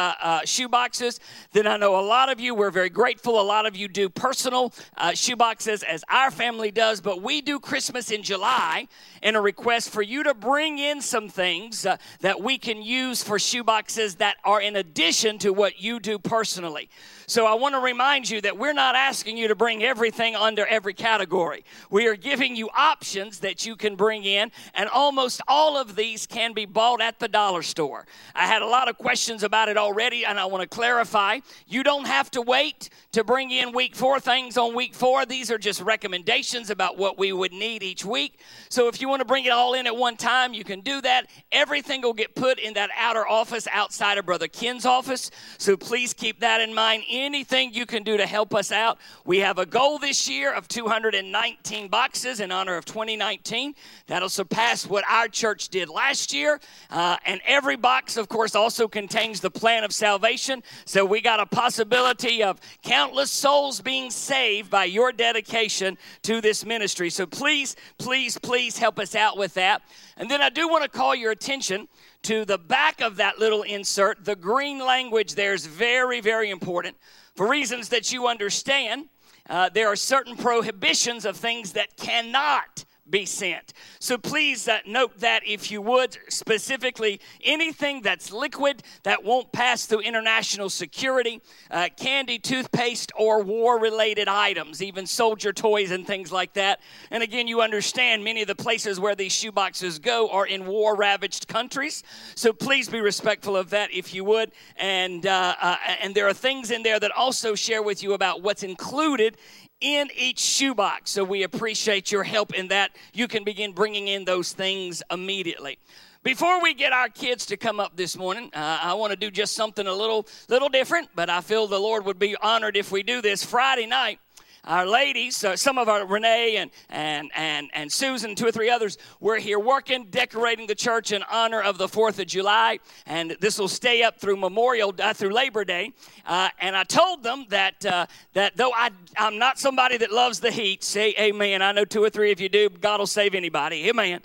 shoe 0.45 0.69
boxes 0.69 1.21
then 1.53 1.67
I 1.67 1.77
know 1.77 1.99
a 1.99 2.05
lot 2.05 2.31
of 2.31 2.41
you, 2.41 2.55
we're 2.55 2.71
very 2.71 2.91
grateful. 2.91 3.41
A 3.41 3.43
lot 3.43 3.67
of 3.67 3.77
you 3.77 3.89
do 3.89 4.09
personal 4.09 4.73
uh, 4.97 5.11
shoeboxes 5.11 5.83
as 5.83 6.05
our 6.09 6.31
family 6.31 6.71
does, 6.71 7.01
but 7.01 7.23
we 7.23 7.41
do 7.41 7.59
Christmas 7.59 8.11
in 8.11 8.23
July 8.23 8.78
and 9.23 9.37
a 9.37 9.41
request 9.41 9.91
for 9.91 10.03
you 10.03 10.23
to 10.23 10.35
bring 10.35 10.79
in 10.79 11.01
some 11.01 11.29
things 11.29 11.87
uh, 11.87 11.97
that 12.21 12.41
we 12.41 12.59
can 12.59 12.83
use 12.83 13.23
for 13.23 13.39
shoeboxes 13.39 14.19
that 14.19 14.37
are 14.45 14.61
in 14.61 14.77
addition 14.77 15.39
to 15.39 15.53
what 15.53 15.81
you 15.81 15.99
do 15.99 16.19
personally. 16.19 16.89
So 17.29 17.45
I 17.45 17.53
want 17.53 17.75
to 17.75 17.81
remind 17.81 18.31
you 18.31 18.41
that 18.41 18.57
we're 18.57 18.73
not 18.73 18.97
asking 18.97 19.37
you 19.37 19.49
to 19.49 19.55
bring 19.55 19.85
everything 19.85 20.35
under 20.35 20.65
every 20.65 20.95
category. 20.95 21.63
We 21.91 22.07
are 22.07 22.17
giving 22.17 22.57
you 22.57 22.71
options 22.75 23.41
that 23.41 23.67
you 23.67 23.77
can 23.77 23.97
bring 23.97 24.25
in, 24.25 24.51
and 24.73 24.89
almost 24.89 25.43
all 25.47 25.77
of 25.77 25.95
these 25.95 26.27
can 26.27 26.55
be 26.55 26.65
bought 26.65 27.03
at 27.03 27.19
the 27.19 27.29
dollar 27.29 27.61
store. 27.61 28.07
I 28.35 28.47
had 28.47 28.63
a 28.63 28.67
lot 28.67 28.89
of 28.89 28.97
questions 28.97 29.43
about 29.43 29.69
it 29.69 29.77
already, 29.77 30.25
and 30.25 30.41
I 30.41 30.47
want 30.47 30.63
to 30.63 30.69
clarify. 30.75 31.41
You 31.67 31.83
don't 31.83 32.07
have 32.07 32.31
to 32.31 32.41
wait 32.41 32.89
to 33.13 33.23
bring 33.23 33.51
in 33.51 33.73
week 33.73 33.95
four 33.95 34.21
things 34.21 34.57
on 34.57 34.75
week 34.75 34.95
four. 34.95 35.27
These 35.27 35.51
are 35.51 35.59
just 35.59 35.83
recommendations 35.83 36.71
about 36.71 36.97
what 36.97 37.19
we 37.19 37.35
would 37.35 37.53
need 37.53 37.83
each 37.83 38.07
week. 38.07 38.41
So 38.71 38.89
if 38.89 39.03
you 39.03 39.09
want 39.11 39.21
to 39.21 39.27
bring 39.27 39.45
it 39.45 39.53
all 39.53 39.75
in 39.75 39.87
at 39.87 39.95
one 39.95 40.17
time, 40.17 40.55
you 40.55 40.65
can 40.65 40.81
do 40.81 41.03
that. 41.03 41.27
Everything 41.53 42.01
will 42.01 42.15
get 42.15 42.35
put 42.35 42.59
in 42.59 42.73
that 42.73 42.89
outer 42.97 43.29
office 43.29 43.69
outside 43.71 44.17
of 44.17 44.25
Brother 44.25 44.49
Ken's 44.49 44.87
office. 44.87 45.31
So 45.59 45.77
please 45.77 46.15
keep 46.15 46.41
that 46.41 46.63
in 46.63 46.75
mind 46.75 47.05
anything 47.21 47.73
you 47.73 47.87
can 47.87 48.03
do 48.03 48.17
to 48.17 48.27
help 48.27 48.55
us 48.55 48.73
out. 48.73 48.99
We 49.25 49.39
have 49.39 49.59
a 49.59 49.67
goal 49.67 49.99
this 49.99 50.29
year 50.29 50.53
of 50.53 50.69
219 50.69 51.89
boxes 51.89 52.41
in 52.41 52.51
honor 52.51 52.77
of 52.77 52.85
2019. 52.85 53.75
That'll 54.07 54.29
surpass 54.29 54.87
what 54.87 55.05
our 55.09 55.29
church 55.29 55.69
did 55.69 55.89
last 55.89 56.33
year. 56.33 56.61
Uh, 56.91 57.17
and 57.27 57.41
every 57.47 57.77
box, 57.77 58.17
of 58.17 58.29
course, 58.29 58.55
also 58.55 58.89
contains 58.89 59.41
the 59.41 59.51
plan 59.51 59.85
of 59.85 59.93
salvation. 59.93 60.63
So 60.85 61.05
we 61.05 61.21
got 61.21 61.41
a 61.41 61.47
possibility 61.47 62.43
of 62.43 62.61
countless 62.83 63.31
souls 63.31 63.81
being 63.81 64.11
saved 64.11 64.71
by 64.71 64.85
your 64.85 65.13
dedication 65.13 65.99
to 66.23 66.41
this 66.41 66.65
ministry. 66.65 67.11
So 67.11 67.27
please, 67.27 67.77
please, 67.99 68.39
please 68.39 68.79
help 68.79 68.99
us 68.99 69.15
out 69.15 69.37
with 69.37 69.55
that. 69.55 69.83
And 70.17 70.31
then 70.31 70.43
I 70.43 70.51
do 70.51 70.69
want 70.69 70.85
to 70.85 70.89
call 70.89 71.15
your 71.15 71.33
attention 71.33 71.89
to 72.23 72.45
the 72.45 72.59
back 72.59 73.01
of 73.01 73.17
that 73.17 73.39
little 73.39 73.63
insert. 73.63 74.25
The 74.25 74.37
green 74.37 74.79
language 74.79 75.35
there 75.35 75.55
is 75.55 75.67
very, 75.67 76.21
very 76.21 76.51
important 76.51 76.97
for 77.35 77.49
reasons 77.49 77.89
that 77.91 78.13
you 78.13 78.27
understand. 78.27 79.09
Uh, 79.49 79.69
there 79.69 79.89
are 79.89 79.97
certain 79.97 80.37
prohibitions 80.37 81.25
of 81.25 81.37
things 81.37 81.73
that 81.73 81.97
cannot 81.97 82.85
be 83.11 83.25
sent. 83.25 83.73
So 84.01 84.19
please 84.19 84.69
uh, 84.69 84.79
note 84.87 85.19
that 85.21 85.43
if 85.47 85.71
you 85.71 85.81
would, 85.83 86.17
specifically 86.29 87.21
anything 87.43 88.03
that's 88.03 88.33
liquid 88.33 88.83
that 89.03 89.25
won't 89.25 89.53
pass 89.53 89.87
through 89.87 90.01
international 90.01 90.71
security, 90.71 91.41
uh, 91.71 91.89
candy, 91.97 92.39
toothpaste, 92.39 93.13
or 93.17 93.43
war 93.43 93.79
related 93.79 94.29
items, 94.29 94.83
even 94.83 95.07
soldier 95.07 95.53
toys 95.53 95.91
and 95.91 96.07
things 96.07 96.31
like 96.33 96.53
that. 96.55 96.81
And 97.11 97.23
again, 97.23 97.47
you 97.47 97.61
understand 97.61 98.25
many 98.25 98.43
of 98.43 98.49
the 98.49 98.55
places 98.55 99.01
where 99.01 99.15
these 99.15 99.33
shoeboxes 99.33 100.01
go 100.01 100.29
are 100.31 100.47
in 100.47 100.67
war 100.67 100.97
ravaged 100.97 101.49
countries. 101.49 102.03
So 102.35 102.53
please 102.53 102.89
be 102.89 103.01
respectful 103.01 103.57
of 103.57 103.71
that 103.71 103.93
if 103.93 104.15
you 104.15 104.25
would. 104.25 104.53
And, 104.77 105.27
uh, 105.27 105.55
uh 105.61 105.77
and 106.03 106.15
there 106.15 106.29
are 106.29 106.35
things 106.35 106.71
in 106.71 106.83
there 106.83 107.01
that 107.01 107.11
also 107.13 107.55
share 107.55 107.83
with 107.83 108.03
you 108.03 108.13
about 108.13 108.43
what's 108.43 108.63
included 108.63 109.37
in 109.81 110.09
each 110.17 110.41
shoebox. 110.41 111.11
So 111.11 111.25
we 111.25 111.43
appreciate 111.43 112.11
your 112.11 112.25
help 112.25 112.55
in 112.55 112.69
that. 112.69 112.91
You 113.13 113.29
can 113.29 113.45
begin 113.45 113.73
bringing 113.73 114.09
in 114.09 114.25
those 114.25 114.53
things 114.53 115.03
immediately. 115.11 115.79
Before 116.25 116.61
we 116.61 116.75
get 116.75 116.93
our 116.93 117.09
kids 117.09 117.47
to 117.47 117.57
come 117.57 117.79
up 117.79 117.97
this 117.97 118.17
morning, 118.17 118.51
uh, 118.53 118.81
I 118.83 118.95
want 118.95 119.13
to 119.13 119.17
do 119.17 119.31
just 119.31 119.55
something 119.55 119.87
a 119.87 119.95
little 119.95 120.27
little 120.49 120.69
different, 120.69 121.11
but 121.15 121.31
I 121.31 121.41
feel 121.41 121.69
the 121.69 121.79
Lord 121.79 122.05
would 122.07 122.19
be 122.19 122.37
honored 122.37 122.77
if 122.77 122.91
we 122.91 123.03
do 123.03 123.23
this 123.23 123.45
Friday 123.45 123.87
night 123.87 124.19
our 124.65 124.87
ladies, 124.87 125.45
uh, 125.45 125.57
some 125.57 125.79
of 125.79 125.89
our 125.89 126.07
Renee 126.07 126.57
and, 126.57 126.71
and, 126.91 127.31
and, 127.35 127.69
and 127.73 127.91
Susan, 127.91 128.35
two 128.35 128.47
or 128.47 128.53
three 128.53 128.71
others, 128.71 128.99
were 129.21 129.37
here 129.37 129.59
working, 129.59 130.07
decorating 130.11 130.67
the 130.67 130.75
church 130.75 131.13
in 131.13 131.23
honor 131.31 131.61
of 131.63 131.79
the 131.79 131.87
4th 131.87 132.19
of 132.19 132.27
July. 132.27 132.79
And 133.07 133.37
this 133.41 133.59
will 133.59 133.69
stay 133.69 134.03
up 134.03 134.21
through 134.21 134.37
Memorial, 134.37 134.95
uh, 134.99 135.15
through 135.15 135.31
Labor 135.31 135.65
Day. 135.65 135.93
Uh, 136.27 136.49
and 136.61 136.77
I 136.77 136.85
told 136.85 137.23
them 137.23 137.47
that, 137.49 137.85
uh, 137.85 138.07
that 138.35 138.57
though 138.57 138.73
I, 138.73 138.91
I'm 139.17 139.39
not 139.39 139.59
somebody 139.59 139.97
that 139.99 140.13
loves 140.13 140.41
the 140.41 140.51
heat, 140.51 140.85
say 140.85 141.15
amen. 141.19 141.63
I 141.63 141.73
know 141.73 141.85
two 141.85 142.03
or 142.03 142.11
three 142.11 142.33
of 142.33 142.41
you 142.41 142.49
do. 142.49 142.69
God 142.69 143.01
will 143.01 143.07
save 143.07 143.35
anybody. 143.35 143.89
Amen. 143.89 144.21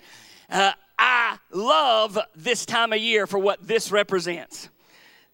Uh, 0.50 0.72
I 0.98 1.38
love 1.50 2.18
this 2.36 2.66
time 2.66 2.92
of 2.92 2.98
year 2.98 3.26
for 3.26 3.38
what 3.38 3.66
this 3.66 3.90
represents. 3.90 4.68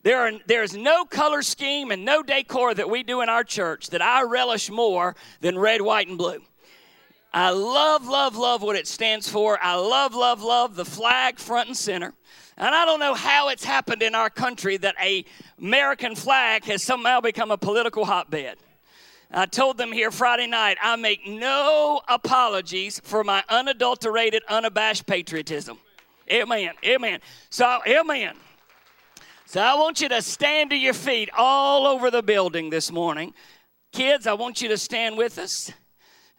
There 0.02 0.20
are, 0.20 0.32
there's 0.46 0.74
no 0.74 1.04
color 1.04 1.42
scheme 1.42 1.90
and 1.90 2.04
no 2.04 2.22
decor 2.22 2.72
that 2.74 2.88
we 2.88 3.02
do 3.02 3.20
in 3.20 3.28
our 3.28 3.44
church 3.44 3.90
that 3.90 4.00
I 4.00 4.22
relish 4.22 4.70
more 4.70 5.14
than 5.40 5.58
red, 5.58 5.82
white, 5.82 6.08
and 6.08 6.16
blue. 6.16 6.40
I 7.32 7.50
love, 7.50 8.06
love, 8.06 8.36
love 8.36 8.62
what 8.62 8.76
it 8.76 8.88
stands 8.88 9.28
for. 9.28 9.58
I 9.62 9.74
love, 9.74 10.14
love, 10.14 10.42
love 10.42 10.74
the 10.74 10.84
flag 10.84 11.38
front 11.38 11.68
and 11.68 11.76
center. 11.76 12.14
And 12.56 12.74
I 12.74 12.84
don't 12.84 12.98
know 12.98 13.14
how 13.14 13.50
it's 13.50 13.64
happened 13.64 14.02
in 14.02 14.14
our 14.14 14.30
country 14.30 14.76
that 14.78 14.94
a 15.00 15.24
American 15.58 16.16
flag 16.16 16.64
has 16.64 16.82
somehow 16.82 17.20
become 17.20 17.50
a 17.50 17.56
political 17.56 18.04
hotbed. 18.04 18.56
I 19.30 19.46
told 19.46 19.78
them 19.78 19.92
here 19.92 20.10
Friday 20.10 20.48
night, 20.48 20.76
I 20.82 20.96
make 20.96 21.26
no 21.26 22.00
apologies 22.08 23.00
for 23.04 23.22
my 23.22 23.44
unadulterated, 23.48 24.42
unabashed 24.48 25.06
patriotism. 25.06 25.78
Amen. 26.30 26.72
Amen. 26.84 27.20
So, 27.48 27.80
amen. 27.86 28.34
So 29.50 29.60
I 29.60 29.74
want 29.74 30.00
you 30.00 30.08
to 30.10 30.22
stand 30.22 30.70
to 30.70 30.76
your 30.76 30.94
feet 30.94 31.28
all 31.36 31.84
over 31.84 32.08
the 32.08 32.22
building 32.22 32.70
this 32.70 32.92
morning. 32.92 33.34
Kids, 33.90 34.28
I 34.28 34.34
want 34.34 34.62
you 34.62 34.68
to 34.68 34.78
stand 34.78 35.18
with 35.18 35.38
us. 35.38 35.72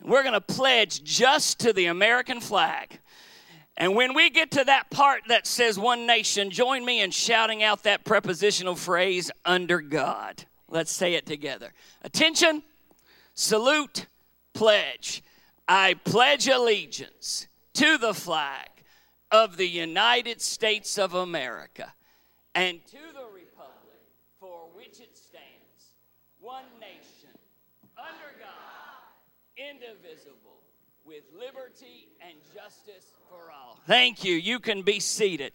We're 0.02 0.21
going 0.21 0.32
to 0.32 0.39
pledge 0.39 1.04
just 1.04 1.60
to 1.60 1.74
the 1.74 1.88
American 1.88 2.39
flag. 2.39 3.02
And 3.76 3.97
when 3.97 4.13
we 4.13 4.30
get 4.30 4.52
to 4.52 4.63
that 4.63 4.89
part 4.91 5.24
that 5.28 5.45
says 5.45 5.78
one 5.78 6.08
nation, 6.08 6.52
join 6.52 6.86
me 6.86 7.02
in 7.02 7.12
shouting 7.12 7.62
out 7.62 7.84
that 7.84 8.06
prepositional 8.06 8.76
phrase, 8.76 9.30
under 9.43 9.82
God. 9.82 10.45
Let's 10.69 10.93
say 10.93 11.15
it 11.15 11.26
together. 11.26 11.74
Attention, 12.06 12.63
salute, 13.34 14.06
pledge. 14.54 15.21
I 15.67 15.95
pledge 16.06 16.47
allegiance 16.47 17.50
to 17.74 17.97
the 17.97 18.13
flag 18.13 18.69
of 19.30 19.58
the 19.58 19.67
United 19.67 20.39
States 20.39 20.97
of 20.97 21.13
America 21.13 21.93
and 22.56 22.86
to 22.88 22.98
the 23.14 23.26
republic 23.34 24.02
for 24.40 24.68
which 24.74 25.00
it 25.00 25.16
stands, 25.16 25.96
one 26.40 26.66
nation, 26.80 27.30
under 27.98 28.40
God, 28.40 29.12
indivisible, 29.58 30.60
with 31.06 31.24
liberty 31.34 32.10
and 32.22 32.36
justice 32.54 33.14
for 33.30 33.52
all. 33.52 33.80
Thank 33.88 34.24
you. 34.24 34.36
You 34.36 34.60
can 34.60 34.82
be 34.82 35.00
seated. 35.00 35.54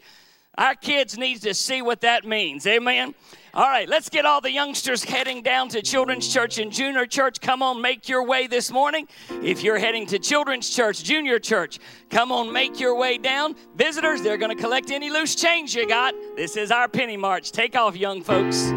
Our 0.59 0.75
kids 0.75 1.19
need 1.19 1.43
to 1.43 1.55
see 1.55 1.83
what 1.83 2.01
that 2.01 2.25
means. 2.25 2.67
Amen. 2.67 3.15
All 3.57 3.71
right, 3.71 3.89
let's 3.89 4.11
get 4.11 4.27
all 4.27 4.43
the 4.43 4.53
youngsters 4.53 5.03
heading 5.03 5.41
down 5.41 5.71
to 5.71 5.81
Children's 5.81 6.31
Church 6.31 6.59
and 6.59 6.71
Junior 6.71 7.07
Church. 7.07 7.41
Come 7.41 7.63
on, 7.63 7.81
make 7.81 8.07
your 8.07 8.23
way 8.23 8.47
this 8.47 8.71
morning. 8.71 9.09
If 9.43 9.63
you're 9.63 9.79
heading 9.79 10.05
to 10.09 10.19
Children's 10.19 10.69
Church, 10.69 11.03
Junior 11.03 11.39
Church, 11.39 11.79
come 12.11 12.31
on, 12.31 12.53
make 12.53 12.79
your 12.79 12.99
way 12.99 13.17
down. 13.17 13.57
Visitors, 13.75 14.21
they're 14.21 14.37
going 14.37 14.55
to 14.55 14.63
collect 14.63 14.91
any 14.91 15.09
loose 15.09 15.35
change 15.35 15.75
you 15.75 15.89
got. 15.89 16.13
This 16.37 16.59
is 16.59 16.71
our 16.71 16.87
penny 16.87 17.17
march. 17.17 17.51
Take 17.51 17.75
off, 17.75 17.97
young 17.97 18.21
folks. 18.21 18.75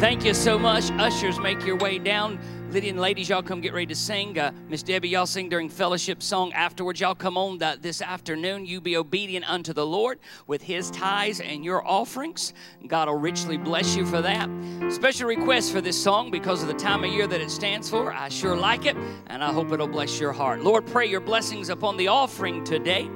Thank 0.00 0.24
you 0.24 0.32
so 0.32 0.58
much. 0.58 0.90
Ushers, 0.92 1.38
make 1.38 1.64
your 1.66 1.76
way 1.76 1.98
down. 1.98 2.40
Lydia 2.70 2.90
and 2.90 3.00
ladies, 3.00 3.28
y'all 3.28 3.42
come 3.42 3.60
get 3.60 3.74
ready 3.74 3.86
to 3.86 3.94
sing. 3.94 4.38
Uh, 4.38 4.50
Miss 4.66 4.82
Debbie, 4.82 5.10
y'all 5.10 5.26
sing 5.26 5.50
during 5.50 5.68
fellowship 5.68 6.22
song 6.22 6.54
afterwards. 6.54 7.00
Y'all 7.00 7.14
come 7.14 7.36
on 7.36 7.58
that 7.58 7.82
this 7.82 8.00
afternoon. 8.00 8.64
You 8.64 8.80
be 8.80 8.96
obedient 8.96 9.48
unto 9.50 9.74
the 9.74 9.84
Lord 9.84 10.18
with 10.46 10.62
His 10.62 10.90
tithes 10.90 11.40
and 11.40 11.62
your 11.64 11.86
offerings. 11.86 12.54
God 12.86 13.08
will 13.08 13.16
richly 13.16 13.58
bless 13.58 13.94
you 13.94 14.06
for 14.06 14.22
that. 14.22 14.48
Special 14.90 15.28
request 15.28 15.70
for 15.70 15.82
this 15.82 16.02
song 16.02 16.30
because 16.30 16.62
of 16.62 16.68
the 16.68 16.74
time 16.74 17.04
of 17.04 17.10
year 17.10 17.26
that 17.26 17.40
it 17.40 17.50
stands 17.50 17.90
for. 17.90 18.10
I 18.10 18.30
sure 18.30 18.56
like 18.56 18.86
it, 18.86 18.96
and 19.26 19.44
I 19.44 19.52
hope 19.52 19.70
it'll 19.70 19.86
bless 19.86 20.18
your 20.18 20.32
heart. 20.32 20.62
Lord, 20.62 20.86
pray 20.86 21.06
your 21.06 21.20
blessings 21.20 21.68
upon 21.68 21.98
the 21.98 22.08
offering 22.08 22.64
today. 22.64 23.10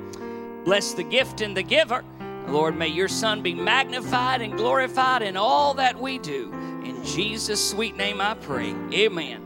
Bless 0.65 0.93
the 0.93 1.05
gift 1.05 1.41
and 1.41 1.57
the 1.57 1.63
giver. 1.63 2.05
Lord, 2.49 2.77
may 2.77 2.89
your 2.89 3.09
Son 3.09 3.41
be 3.41 3.55
magnified 3.55 4.43
and 4.43 4.55
glorified 4.55 5.23
in 5.23 5.37
all 5.37 5.75
that 5.75 5.99
we 5.99 6.19
do. 6.19 6.54
Jesus' 7.05 7.71
sweet 7.71 7.97
name 7.97 8.21
I 8.21 8.35
pray. 8.35 8.75
Amen. 8.93 9.43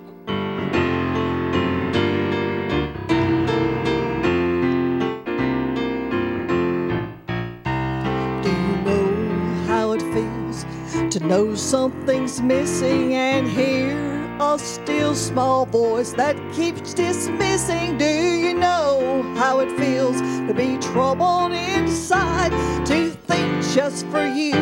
Do 8.43 8.49
you 8.49 8.77
know 8.85 9.65
how 9.67 9.93
it 9.93 10.03
feels 10.15 10.65
to 11.13 11.21
know 11.21 11.55
something's 11.55 12.41
missing 12.41 13.15
and 13.15 13.49
hear 13.49 13.97
a 14.41 14.59
still 14.59 15.15
small 15.17 15.67
voice 15.67 16.13
that 16.13 16.37
keeps 16.53 16.95
dismissing? 16.95 17.99
Do 17.99 18.05
you 18.05 18.55
know 18.55 19.35
how 19.37 19.59
it 19.61 19.77
feels 19.77 20.21
to 20.21 20.55
be 20.55 20.79
troubled 20.79 21.53
inside? 21.53 22.53
To 22.87 23.11
think 23.11 23.65
just 23.75 24.07
for 24.07 24.27
you 24.27 24.55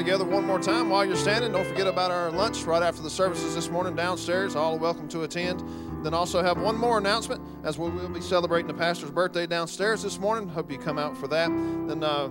together 0.00 0.24
one 0.24 0.46
more 0.46 0.58
time 0.58 0.88
while 0.88 1.04
you're 1.04 1.14
standing. 1.14 1.52
Don't 1.52 1.66
forget 1.66 1.86
about 1.86 2.10
our 2.10 2.30
lunch 2.30 2.62
right 2.62 2.82
after 2.82 3.02
the 3.02 3.10
services 3.10 3.54
this 3.54 3.68
morning 3.68 3.94
downstairs. 3.94 4.56
All 4.56 4.78
welcome 4.78 5.06
to 5.08 5.24
attend. 5.24 5.62
Then 6.02 6.14
also 6.14 6.42
have 6.42 6.58
one 6.58 6.74
more 6.74 6.96
announcement 6.96 7.42
as 7.64 7.76
we 7.76 7.90
will 7.90 8.08
be 8.08 8.22
celebrating 8.22 8.66
the 8.66 8.72
pastor's 8.72 9.10
birthday 9.10 9.46
downstairs 9.46 10.02
this 10.02 10.18
morning. 10.18 10.48
Hope 10.48 10.72
you 10.72 10.78
come 10.78 10.96
out 10.96 11.18
for 11.18 11.28
that. 11.28 11.50
Then 11.50 12.02
uh, 12.02 12.30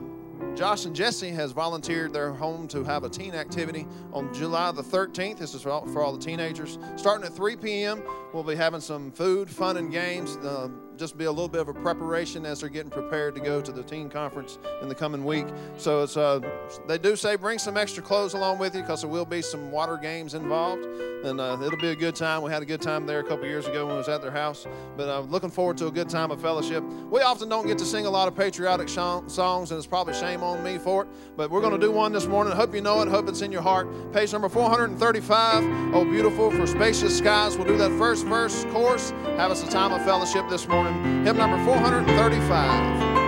Josh 0.55 0.85
and 0.85 0.95
Jesse 0.95 1.29
has 1.29 1.51
volunteered 1.51 2.11
their 2.11 2.33
home 2.33 2.67
to 2.69 2.83
have 2.83 3.03
a 3.03 3.09
teen 3.09 3.35
activity 3.35 3.85
on 4.13 4.33
July 4.33 4.71
the 4.71 4.81
13th. 4.81 5.37
This 5.37 5.53
is 5.53 5.61
for 5.61 5.69
all, 5.69 5.85
for 5.89 6.01
all 6.01 6.11
the 6.11 6.25
teenagers. 6.25 6.79
Starting 6.95 7.23
at 7.23 7.35
3 7.35 7.55
p.m., 7.57 8.01
we'll 8.33 8.41
be 8.41 8.55
having 8.55 8.81
some 8.81 9.11
food, 9.11 9.47
fun, 9.47 9.77
and 9.77 9.91
games. 9.91 10.37
Uh, 10.37 10.69
just 10.99 11.17
be 11.17 11.25
a 11.25 11.31
little 11.31 11.47
bit 11.47 11.61
of 11.61 11.69
a 11.69 11.73
preparation 11.73 12.45
as 12.45 12.59
they're 12.59 12.69
getting 12.69 12.91
prepared 12.91 13.33
to 13.33 13.41
go 13.41 13.61
to 13.61 13.71
the 13.71 13.81
teen 13.81 14.09
conference 14.09 14.59
in 14.81 14.89
the 14.89 14.95
coming 14.95 15.23
week. 15.23 15.47
So 15.77 16.03
it's 16.03 16.17
uh, 16.17 16.41
they 16.87 16.97
do 16.97 17.15
say 17.15 17.37
bring 17.37 17.57
some 17.57 17.77
extra 17.77 18.03
clothes 18.03 18.33
along 18.33 18.59
with 18.59 18.75
you 18.75 18.81
because 18.81 19.01
there 19.01 19.09
will 19.09 19.25
be 19.25 19.41
some 19.41 19.71
water 19.71 19.95
games 19.95 20.33
involved, 20.33 20.83
and 21.23 21.39
uh, 21.39 21.57
it'll 21.63 21.79
be 21.79 21.89
a 21.89 21.95
good 21.95 22.15
time. 22.15 22.41
We 22.41 22.51
had 22.51 22.61
a 22.61 22.65
good 22.65 22.81
time 22.81 23.05
there 23.05 23.19
a 23.21 23.23
couple 23.23 23.45
years 23.45 23.65
ago 23.65 23.85
when 23.85 23.95
I 23.95 23.97
was 23.97 24.09
at 24.09 24.21
their 24.21 24.31
house, 24.31 24.67
but 24.97 25.09
I'm 25.09 25.23
uh, 25.23 25.27
looking 25.27 25.49
forward 25.49 25.77
to 25.77 25.87
a 25.87 25.91
good 25.91 26.09
time 26.09 26.31
of 26.31 26.41
fellowship. 26.41 26.83
We 27.09 27.21
often 27.21 27.47
don't 27.47 27.65
get 27.65 27.77
to 27.77 27.85
sing 27.85 28.05
a 28.05 28.09
lot 28.09 28.27
of 28.27 28.35
patriotic 28.35 28.89
song- 28.89 29.29
songs, 29.29 29.71
and 29.71 29.77
it's 29.77 29.87
probably 29.87 30.13
shame 30.13 30.43
on 30.43 30.61
me 30.63 30.77
for 30.77 31.03
it, 31.03 31.09
but 31.37 31.49
we're 31.49 31.61
going 31.61 31.73
to 31.73 31.79
do 31.79 31.91
one 31.91 32.11
this 32.11 32.27
morning. 32.27 32.53
Hope 32.53 32.75
you 32.75 32.81
know 32.81 33.01
it. 33.01 33.07
Hope 33.07 33.29
it's 33.29 33.41
in 33.41 33.53
your 33.53 33.61
heart. 33.61 33.87
Page 34.11 34.33
number 34.33 34.49
435. 34.49 35.95
Oh, 35.95 36.03
beautiful 36.03 36.51
for 36.51 36.67
spacious 36.67 37.17
skies. 37.17 37.57
We'll 37.57 37.67
do 37.67 37.77
that 37.77 37.91
first 37.97 38.25
verse 38.25 38.65
chorus. 38.65 39.11
Have 39.37 39.51
us 39.51 39.63
a 39.63 39.69
time 39.69 39.93
of 39.93 40.03
fellowship 40.03 40.49
this 40.49 40.67
morning. 40.67 40.88
Hymn 41.23 41.37
number 41.37 41.63
435. 41.65 43.18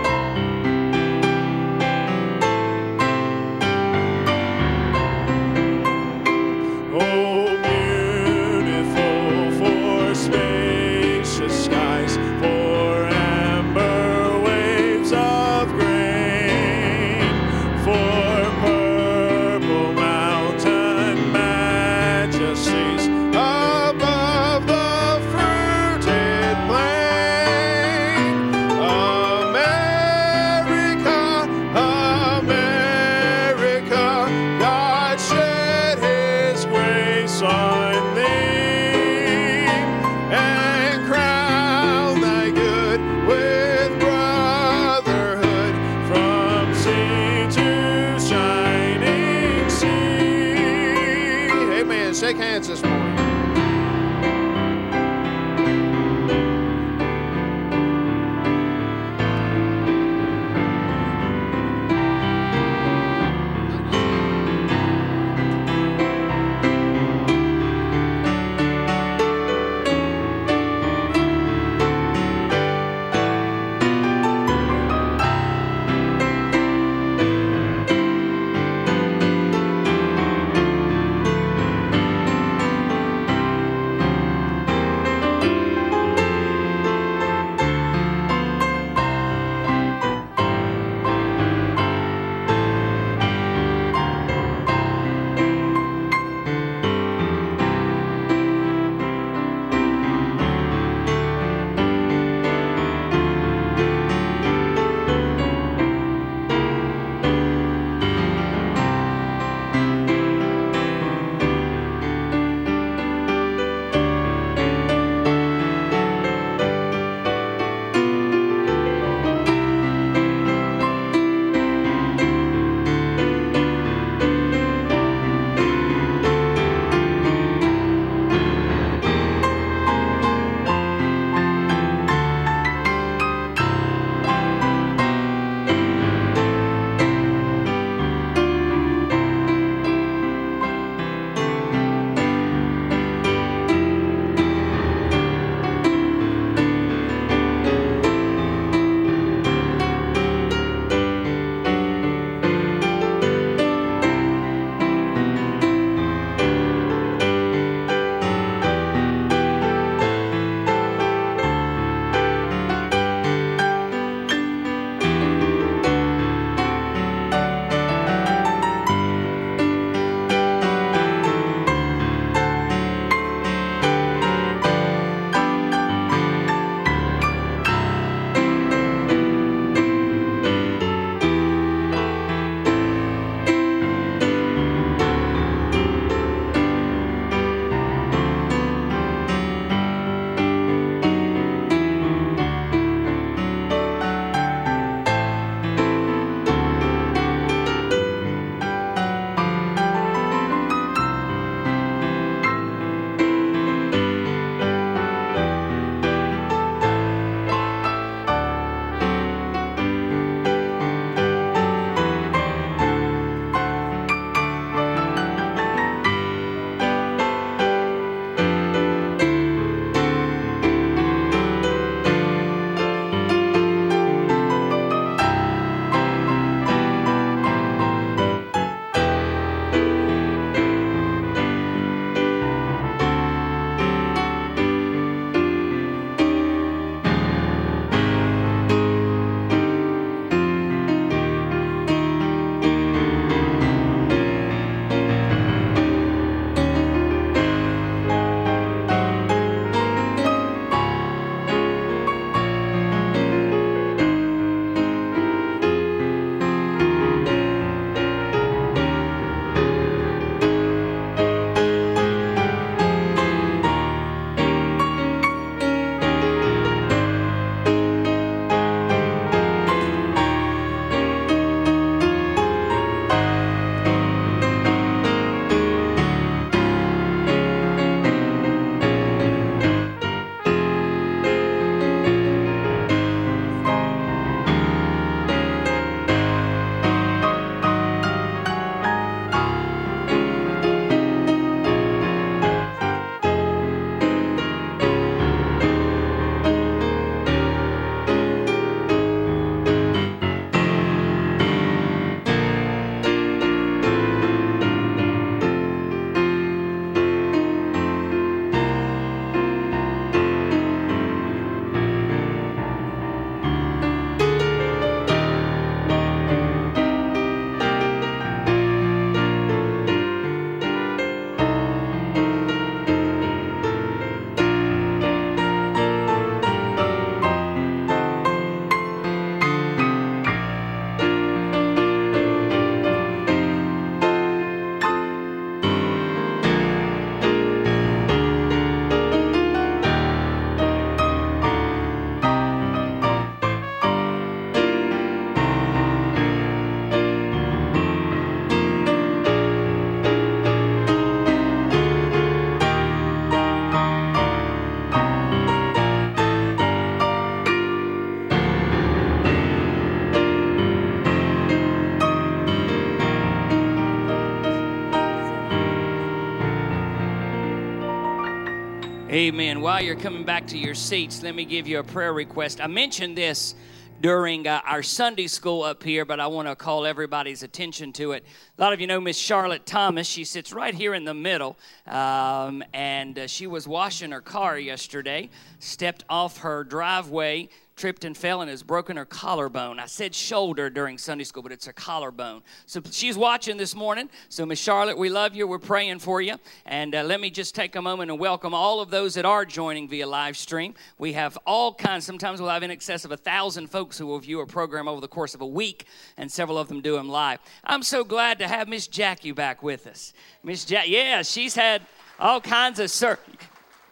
While 369.62 369.84
you're 369.84 369.96
coming 369.96 370.24
back 370.24 370.48
to 370.48 370.58
your 370.58 370.74
seats, 370.74 371.22
let 371.22 371.36
me 371.36 371.46
give 371.46 371.68
you 371.68 371.78
a 371.78 371.84
prayer 371.84 372.14
request. 372.14 372.60
I 372.60 372.66
mentioned 372.66 373.16
this 373.16 373.54
during 374.02 374.48
uh, 374.48 374.60
our 374.66 374.82
Sunday 374.82 375.28
school 375.28 375.62
up 375.62 375.84
here, 375.84 376.04
but 376.04 376.20
I 376.20 376.26
want 376.26 376.48
to 376.48 376.56
call 376.56 376.84
everybody's 376.84 377.44
attention 377.44 377.94
to 377.94 378.14
it. 378.14 378.26
A 378.58 378.62
lot 378.62 378.74
of 378.74 378.82
you 378.82 378.88
know 378.88 379.00
Miss 379.00 379.20
Charlotte 379.20 379.68
Thomas. 379.68 380.08
She 380.08 380.24
sits 380.24 380.52
right 380.52 380.74
here 380.74 380.96
in 380.96 381.06
the 381.06 381.14
middle, 381.14 381.60
um, 381.86 382.64
and 382.74 383.20
uh, 383.20 383.28
she 383.28 383.46
was 383.46 383.68
washing 383.68 384.10
her 384.10 384.20
car 384.20 384.58
yesterday, 384.58 385.30
stepped 385.60 386.06
off 386.10 386.40
her 386.40 386.64
driveway, 386.64 387.48
tripped 387.82 388.06
and 388.06 388.16
fell 388.16 388.42
and 388.42 388.50
has 388.52 388.62
broken 388.62 388.96
her 388.96 389.06
collarbone. 389.06 389.80
I 389.80 389.88
said 389.88 390.14
shoulder 390.14 390.70
during 390.70 391.00
Sunday 391.00 391.24
school, 391.24 391.42
but 391.42 391.52
it's 391.52 391.66
her 391.66 391.74
collarbone. 391.74 392.44
So 392.68 392.80
she's 392.92 393.18
watching 393.18 393.58
this 393.58 393.74
morning. 393.74 394.08
So, 394.30 394.46
Miss 394.46 394.60
Charlotte, 394.60 395.00
we 395.00 395.10
love 395.10 395.34
you. 395.34 395.48
We're 395.48 395.58
praying 395.58 395.98
for 395.98 396.22
you. 396.22 396.36
And 396.68 396.94
uh, 396.94 397.02
let 397.02 397.20
me 397.20 397.32
just 397.32 397.56
take 397.56 397.76
a 397.76 397.82
moment 397.82 398.12
and 398.12 398.20
welcome 398.20 398.54
all 398.54 398.82
of 398.82 398.92
those 398.92 399.16
that 399.16 399.26
are 399.26 399.46
joining 399.46 399.90
via 399.90 400.06
live 400.06 400.38
stream. 400.38 400.76
We 401.00 401.14
have 401.14 401.40
all 401.48 401.74
kinds. 401.74 402.06
Sometimes 402.06 402.40
we'll 402.40 402.52
have 402.52 402.62
in 402.62 402.70
excess 402.70 403.04
of 403.04 403.12
a 403.12 403.18
thousand 403.18 403.72
folks 403.72 403.98
who 403.98 404.06
will 404.06 404.20
view 404.20 404.42
a 404.42 404.46
program 404.46 404.88
over 404.88 405.02
the 405.02 405.08
course 405.08 405.34
of 405.34 405.42
a 405.42 405.48
week, 405.48 405.86
and 406.18 406.32
several 406.32 406.60
of 406.60 406.68
them 406.68 406.82
do 406.82 406.96
them 406.96 407.10
live. 407.10 407.40
I'm 407.64 407.82
so 407.82 408.04
glad 408.04 408.38
to 408.40 408.48
have 408.48 408.68
Miss 408.68 408.86
Jackie 408.86 409.32
back 409.32 409.64
with 409.64 409.88
us. 409.88 410.14
Miss 410.44 410.66
Jack, 410.66 410.88
yeah, 410.88 411.24
she's 411.24 411.56
had 411.56 411.82
all 412.20 412.42
kinds 412.42 412.78
of 412.78 412.92
sir. 412.92 413.18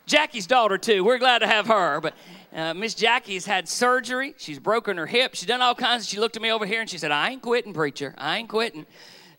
Jackie's 0.05 0.47
daughter 0.47 0.77
too. 0.77 1.03
We're 1.03 1.19
glad 1.19 1.39
to 1.39 1.47
have 1.47 1.67
her, 1.67 2.01
but 2.01 2.15
uh, 2.53 2.73
Miss 2.73 2.95
Jackie's 2.95 3.45
had 3.45 3.69
surgery. 3.69 4.33
She's 4.37 4.59
broken 4.59 4.97
her 4.97 5.05
hip. 5.05 5.35
She's 5.35 5.47
done 5.47 5.61
all 5.61 5.75
kinds. 5.75 6.07
She 6.07 6.19
looked 6.19 6.35
at 6.35 6.41
me 6.41 6.51
over 6.51 6.65
here 6.65 6.81
and 6.81 6.89
she 6.89 6.97
said, 6.97 7.11
I 7.11 7.29
ain't 7.29 7.41
quitting, 7.41 7.73
preacher. 7.73 8.15
I 8.17 8.37
ain't 8.37 8.49
quitting. 8.49 8.85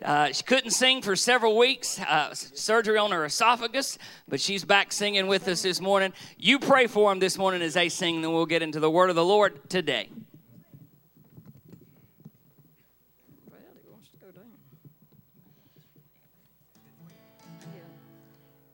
Uh, 0.03 0.33
she 0.33 0.43
couldn't 0.45 0.71
sing 0.71 1.03
for 1.03 1.15
several 1.15 1.59
weeks, 1.59 2.01
uh, 2.01 2.33
surgery 2.33 2.97
on 2.97 3.11
her 3.11 3.27
esophagus, 3.27 3.99
but 4.29 4.41
she's 4.41 4.65
back 4.65 4.93
singing 4.93 5.27
with 5.27 5.47
us 5.47 5.61
this 5.61 5.79
morning. 5.79 6.13
You 6.39 6.59
pray 6.59 6.87
for 6.87 7.11
them 7.11 7.19
this 7.19 7.37
morning 7.37 7.61
as 7.61 7.75
they 7.75 7.91
sing, 7.91 8.23
then 8.23 8.33
we'll 8.33 8.47
get 8.47 8.63
into 8.63 8.81
the 8.81 8.91
word 8.91 9.11
of 9.11 9.17
the 9.17 9.25
Lord 9.25 9.69
today. 9.69 10.09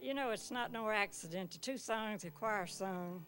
You 0.00 0.14
know, 0.14 0.30
it's 0.30 0.52
not 0.52 0.70
no 0.70 0.88
accident. 0.88 1.50
The 1.50 1.58
two 1.58 1.76
songs 1.76 2.22
the 2.22 2.30
choir 2.30 2.66
sung 2.66 3.26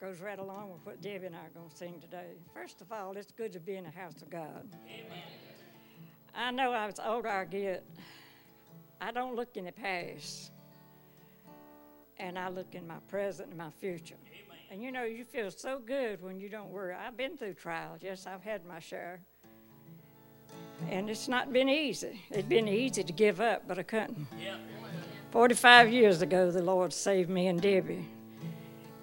goes 0.00 0.20
right 0.20 0.38
along 0.38 0.70
with 0.70 0.84
what 0.84 1.02
Debbie 1.02 1.26
and 1.26 1.36
I 1.36 1.40
are 1.40 1.50
going 1.54 1.68
to 1.68 1.76
sing 1.76 2.00
today. 2.00 2.32
First 2.54 2.80
of 2.80 2.90
all, 2.90 3.14
it's 3.16 3.32
good 3.32 3.52
to 3.52 3.60
be 3.60 3.76
in 3.76 3.84
the 3.84 3.90
house 3.90 4.22
of 4.22 4.30
God. 4.30 4.66
Amen. 4.86 5.22
I 6.34 6.50
know 6.50 6.72
as 6.72 6.98
older 7.04 7.28
I 7.28 7.44
get, 7.44 7.84
I 9.00 9.10
don't 9.12 9.36
look 9.36 9.56
in 9.56 9.66
the 9.66 9.72
past, 9.72 10.52
and 12.18 12.38
I 12.38 12.48
look 12.48 12.74
in 12.74 12.86
my 12.86 12.98
present 13.08 13.50
and 13.50 13.58
my 13.58 13.70
future. 13.70 14.16
Amen. 14.26 14.58
And 14.70 14.82
you 14.82 14.90
know, 14.90 15.04
you 15.04 15.24
feel 15.24 15.50
so 15.50 15.80
good 15.84 16.22
when 16.22 16.40
you 16.40 16.48
don't 16.48 16.70
worry. 16.70 16.94
I've 16.94 17.16
been 17.16 17.36
through 17.36 17.54
trials. 17.54 17.98
Yes, 18.02 18.26
I've 18.26 18.42
had 18.42 18.64
my 18.64 18.78
share. 18.78 19.20
And 20.88 21.10
it's 21.10 21.28
not 21.28 21.52
been 21.52 21.68
easy. 21.68 22.22
It's 22.30 22.48
been 22.48 22.68
easy 22.68 23.02
to 23.02 23.12
give 23.12 23.40
up, 23.40 23.68
but 23.68 23.78
I 23.78 23.82
couldn't. 23.82 24.26
Yeah. 24.40 24.56
45 25.30 25.92
years 25.92 26.22
ago, 26.22 26.50
the 26.50 26.62
Lord 26.62 26.92
saved 26.92 27.28
me 27.28 27.48
and 27.48 27.60
Debbie. 27.60 28.06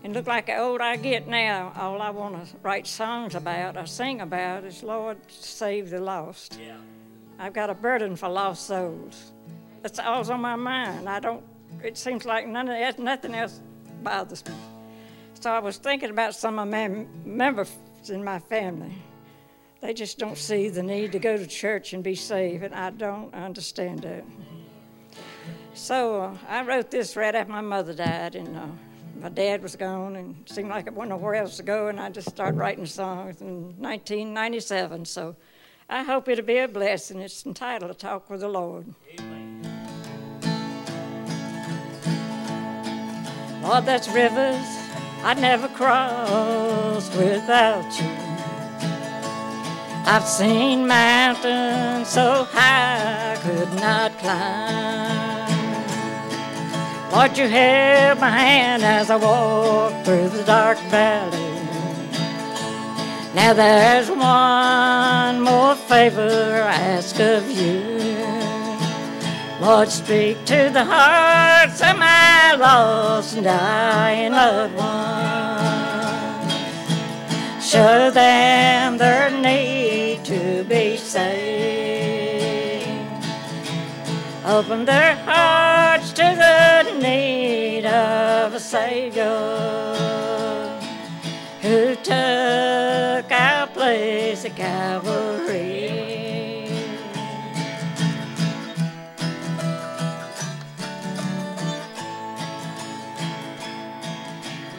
And 0.08 0.16
look 0.16 0.26
like 0.26 0.46
the 0.46 0.58
old 0.58 0.80
I 0.80 0.96
get 0.96 1.28
now, 1.28 1.74
all 1.76 2.02
I 2.02 2.12
want 2.12 2.42
to 2.42 2.56
write 2.64 2.88
songs 2.88 3.36
about, 3.36 3.76
I 3.76 3.84
sing 3.84 4.22
about, 4.22 4.64
is 4.64 4.82
Lord, 4.82 5.18
save 5.28 5.90
the 5.90 6.00
lost. 6.00 6.58
Yeah. 6.66 6.78
I've 7.38 7.52
got 7.52 7.70
a 7.70 7.74
burden 7.74 8.16
for 8.16 8.30
lost 8.30 8.68
souls. 8.68 9.34
That's 9.82 10.00
all's 10.00 10.30
on 10.30 10.40
my 10.40 10.56
mind. 10.56 11.10
I 11.10 11.20
don't, 11.20 11.44
it 11.84 11.98
seems 11.98 12.24
like 12.24 12.48
none 12.48 12.70
of 12.70 12.80
that, 12.80 12.98
nothing 13.00 13.36
else 13.36 13.60
bothers 14.02 14.46
me. 14.46 14.54
So 15.42 15.52
I 15.52 15.60
was 15.60 15.76
thinking 15.76 16.10
about 16.10 16.34
some 16.36 16.58
of 16.58 16.70
my 16.70 16.88
members 17.26 17.76
in 18.08 18.24
my 18.24 18.40
family. 18.40 18.94
They 19.82 19.94
just 19.94 20.18
don't 20.18 20.38
see 20.38 20.70
the 20.70 20.84
need 20.84 21.12
to 21.12 21.20
go 21.20 21.36
to 21.36 21.46
church 21.46 21.92
and 21.92 22.02
be 22.02 22.16
saved, 22.16 22.64
and 22.64 22.74
I 22.74 22.92
don't 22.92 23.34
understand 23.34 24.04
that. 24.04 24.24
So 25.74 26.22
uh, 26.22 26.38
I 26.48 26.64
wrote 26.64 26.92
this 26.92 27.18
right 27.18 27.36
after 27.36 27.52
my 27.52 27.60
mother 27.60 27.94
died, 27.94 28.36
and 28.36 28.56
uh, 28.56 28.68
my 29.20 29.30
dad 29.30 29.62
was 29.62 29.76
gone, 29.76 30.16
and 30.16 30.36
it 30.46 30.52
seemed 30.52 30.70
like 30.70 30.88
I 30.88 30.92
wasn't 30.92 31.10
nowhere 31.10 31.36
else 31.36 31.58
to 31.58 31.64
go, 31.64 31.88
and 31.88 32.00
I 32.00 32.10
just 32.10 32.30
started 32.30 32.58
writing 32.58 32.86
songs 32.86 33.42
in 33.42 33.76
1997. 33.80 35.06
So 35.06 35.36
I 35.90 36.04
hope 36.04 36.28
it'll 36.28 36.46
be 36.46 36.58
a 36.58 36.68
blessing. 36.68 37.20
It's 37.20 37.46
entitled 37.46 37.92
"A 37.92 37.94
Talk 37.94 38.30
with 38.30 38.42
the 38.42 38.48
Lord." 38.48 38.94
Amen. 39.20 39.44
Lord, 43.64 43.86
that's 43.86 44.08
rivers 44.08 44.66
I'd 45.24 45.40
never 45.42 45.68
crossed 45.70 47.14
without 47.18 48.00
you. 48.00 48.08
I've 50.06 50.24
seen 50.24 50.88
mountains 50.88 52.08
so 52.08 52.46
high 52.46 53.34
I 53.34 53.38
could 53.42 53.74
not 53.82 54.18
climb. 54.20 55.37
Lord, 57.12 57.38
you 57.38 57.48
held 57.48 58.20
my 58.20 58.30
hand 58.30 58.84
as 58.84 59.10
I 59.10 59.16
walked 59.16 60.06
through 60.06 60.30
the 60.30 60.44
dark 60.44 60.78
valley. 60.90 61.48
Now 63.34 63.54
there's 63.54 64.10
one 64.10 65.42
more 65.42 65.76
favor 65.76 66.64
I 66.64 66.74
ask 66.74 67.20
of 67.20 67.50
you. 67.50 67.98
Lord, 69.62 69.90
speak 69.90 70.44
to 70.46 70.70
the 70.72 70.84
hearts 70.84 71.82
of 71.82 71.98
my 71.98 72.56
lost 72.56 73.36
and 73.36 73.46
dying 73.46 74.32
loved 74.34 74.76
ones. 74.76 76.08
Show 77.66 78.12
them 78.12 78.98
their 78.98 79.30
need 79.32 80.26
to 80.26 80.64
be 80.66 80.98
saved. 80.98 81.87
Open 84.48 84.86
their 84.86 85.14
hearts 85.26 86.14
to 86.14 86.22
the 86.24 87.00
need 87.02 87.86
of 87.86 88.54
a 88.54 88.60
Savior 88.62 89.26
who 91.62 91.96
took 91.96 93.30
our 93.30 93.68
place 93.68 94.46
at 94.46 94.56
Calvary. 94.56 95.90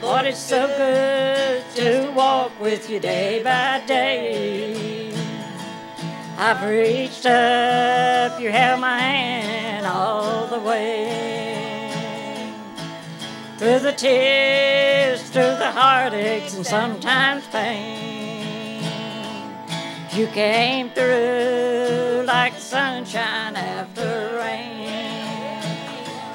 Lord, 0.00 0.24
it's 0.24 0.38
so 0.38 0.66
good 0.78 1.62
to 1.74 2.10
walk 2.12 2.58
with 2.58 2.88
you 2.88 3.00
day 3.00 3.42
by 3.42 3.82
day. 3.86 4.97
I've 6.40 6.62
reached 6.70 7.26
up, 7.26 8.40
you 8.40 8.52
held 8.52 8.80
my 8.80 8.96
hand 8.96 9.84
all 9.84 10.46
the 10.46 10.60
way. 10.60 12.54
Through 13.56 13.80
the 13.80 13.90
tears, 13.90 15.20
through 15.30 15.56
the 15.58 15.72
heartaches, 15.72 16.54
and 16.54 16.64
sometimes 16.64 17.44
pain. 17.48 18.84
You 20.12 20.28
came 20.28 20.90
through 20.90 22.22
like 22.24 22.54
sunshine 22.54 23.56
after 23.56 24.38
rain. 24.38 24.78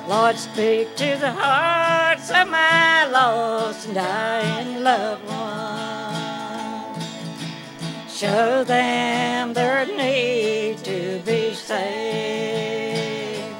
Lord, 0.10 0.36
speak 0.36 0.98
to 0.98 1.16
the 1.16 1.32
hearts 1.32 2.30
of 2.30 2.50
my 2.50 3.06
lost 3.06 3.86
and 3.86 3.96
dying 3.96 4.84
loved 4.84 5.26
ones. 5.30 6.03
Show 8.24 8.64
them 8.64 9.54
their 9.54 9.86
need 9.86 10.78
to 10.86 11.20
be 11.26 11.54
saved. 11.54 13.54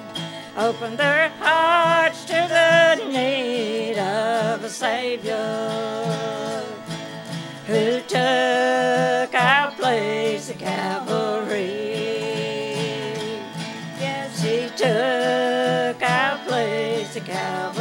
Open 0.58 0.96
their 0.96 1.28
hearts 1.38 2.24
to 2.24 2.32
the 2.32 2.96
need 3.12 3.98
of 3.98 4.64
a 4.64 4.70
Savior 4.70 5.36
who 7.68 8.00
took 8.08 9.36
our 9.36 9.72
place 9.72 10.50
at 10.50 10.60
Calvary. 10.60 11.66
Yes, 14.00 14.42
He 14.42 14.70
took 14.78 16.02
our 16.10 16.38
place 16.48 17.18
at 17.18 17.26
Calvary. 17.26 17.73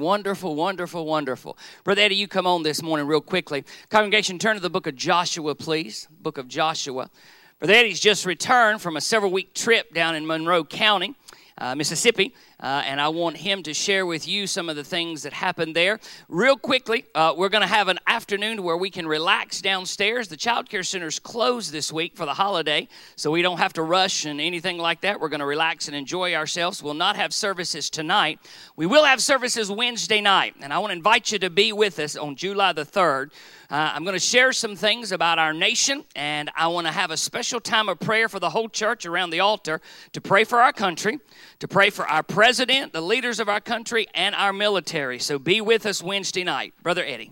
Wonderful, 0.00 0.56
wonderful, 0.56 1.06
wonderful. 1.06 1.56
Brother 1.84 2.02
Eddie, 2.02 2.16
you 2.16 2.26
come 2.26 2.46
on 2.46 2.62
this 2.62 2.82
morning 2.82 3.06
real 3.06 3.20
quickly. 3.20 3.64
Congregation, 3.90 4.38
turn 4.38 4.56
to 4.56 4.60
the 4.60 4.70
book 4.70 4.86
of 4.86 4.96
Joshua, 4.96 5.54
please. 5.54 6.08
Book 6.10 6.38
of 6.38 6.48
Joshua. 6.48 7.10
Brother 7.58 7.74
Eddie's 7.74 8.00
just 8.00 8.24
returned 8.24 8.80
from 8.80 8.96
a 8.96 9.00
several 9.00 9.30
week 9.30 9.54
trip 9.54 9.92
down 9.92 10.14
in 10.14 10.26
Monroe 10.26 10.64
County, 10.64 11.14
uh, 11.58 11.74
Mississippi. 11.74 12.34
Uh, 12.60 12.82
and 12.86 13.00
I 13.00 13.08
want 13.08 13.38
him 13.38 13.62
to 13.62 13.74
share 13.74 14.04
with 14.04 14.28
you 14.28 14.46
some 14.46 14.68
of 14.68 14.76
the 14.76 14.84
things 14.84 15.22
that 15.22 15.32
happened 15.32 15.74
there. 15.74 15.98
Real 16.28 16.56
quickly, 16.56 17.04
uh, 17.14 17.34
we're 17.36 17.48
going 17.48 17.62
to 17.62 17.68
have 17.68 17.88
an 17.88 17.98
afternoon 18.06 18.62
where 18.62 18.76
we 18.76 18.90
can 18.90 19.06
relax 19.06 19.60
downstairs. 19.60 20.28
The 20.28 20.36
child 20.36 20.68
care 20.68 20.82
center's 20.82 21.18
closed 21.18 21.72
this 21.72 21.92
week 21.92 22.16
for 22.16 22.26
the 22.26 22.34
holiday, 22.34 22.88
so 23.16 23.30
we 23.30 23.42
don't 23.42 23.58
have 23.58 23.72
to 23.74 23.82
rush 23.82 24.24
and 24.24 24.40
anything 24.40 24.78
like 24.78 25.00
that. 25.02 25.20
We're 25.20 25.28
going 25.28 25.40
to 25.40 25.46
relax 25.46 25.88
and 25.88 25.96
enjoy 25.96 26.34
ourselves. 26.34 26.82
We'll 26.82 26.94
not 26.94 27.16
have 27.16 27.32
services 27.32 27.88
tonight. 27.88 28.40
We 28.76 28.86
will 28.86 29.04
have 29.04 29.22
services 29.22 29.70
Wednesday 29.70 30.20
night, 30.20 30.54
and 30.60 30.72
I 30.72 30.78
want 30.78 30.90
to 30.90 30.96
invite 30.96 31.32
you 31.32 31.38
to 31.38 31.50
be 31.50 31.72
with 31.72 31.98
us 31.98 32.16
on 32.16 32.36
July 32.36 32.72
the 32.72 32.84
3rd. 32.84 33.30
Uh, 33.70 33.92
I'm 33.94 34.02
going 34.02 34.14
to 34.14 34.18
share 34.18 34.52
some 34.52 34.74
things 34.74 35.12
about 35.12 35.38
our 35.38 35.52
nation, 35.52 36.04
and 36.16 36.50
I 36.56 36.66
want 36.66 36.88
to 36.88 36.92
have 36.92 37.12
a 37.12 37.16
special 37.16 37.60
time 37.60 37.88
of 37.88 38.00
prayer 38.00 38.28
for 38.28 38.40
the 38.40 38.50
whole 38.50 38.68
church 38.68 39.06
around 39.06 39.30
the 39.30 39.38
altar 39.38 39.80
to 40.12 40.20
pray 40.20 40.42
for 40.42 40.60
our 40.60 40.72
country, 40.72 41.20
to 41.60 41.68
pray 41.68 41.90
for 41.90 42.04
our 42.04 42.24
president, 42.24 42.92
the 42.92 43.00
leaders 43.00 43.38
of 43.38 43.48
our 43.48 43.60
country, 43.60 44.08
and 44.12 44.34
our 44.34 44.52
military. 44.52 45.20
So 45.20 45.38
be 45.38 45.60
with 45.60 45.86
us 45.86 46.02
Wednesday 46.02 46.42
night. 46.42 46.74
Brother 46.82 47.04
Eddie. 47.04 47.30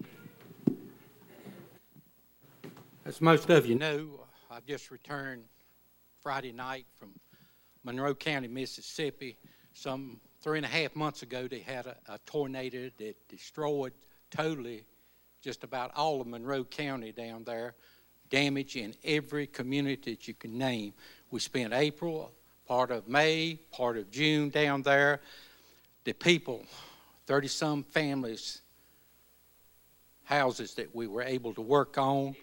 As 3.04 3.20
most 3.20 3.50
of 3.50 3.66
you 3.66 3.74
know, 3.74 4.20
I 4.48 4.60
just 4.64 4.92
returned 4.92 5.42
Friday 6.22 6.52
night 6.52 6.86
from 7.00 7.18
Monroe 7.82 8.14
County, 8.14 8.46
Mississippi. 8.46 9.36
Some 9.72 10.20
three 10.40 10.58
and 10.58 10.66
a 10.66 10.68
half 10.68 10.94
months 10.94 11.22
ago, 11.22 11.48
they 11.48 11.58
had 11.58 11.86
a, 11.86 11.96
a 12.08 12.18
tornado 12.26 12.90
that 12.98 13.16
destroyed 13.28 13.92
totally 14.30 14.84
just 15.42 15.64
about 15.64 15.92
all 15.96 16.20
of 16.20 16.26
Monroe 16.26 16.64
County 16.64 17.12
down 17.12 17.44
there, 17.44 17.74
damage 18.30 18.76
in 18.76 18.94
every 19.04 19.46
community 19.46 20.12
that 20.12 20.28
you 20.28 20.34
can 20.34 20.58
name. 20.58 20.92
We 21.30 21.40
spent 21.40 21.72
April, 21.72 22.32
part 22.66 22.90
of 22.90 23.08
May, 23.08 23.58
part 23.72 23.96
of 23.96 24.10
June 24.10 24.50
down 24.50 24.82
there. 24.82 25.20
The 26.04 26.12
people, 26.12 26.64
30 27.26 27.48
some 27.48 27.82
families, 27.82 28.62
houses 30.24 30.74
that 30.74 30.94
we 30.94 31.06
were 31.06 31.22
able 31.22 31.54
to 31.54 31.62
work 31.62 31.96
on, 31.96 32.36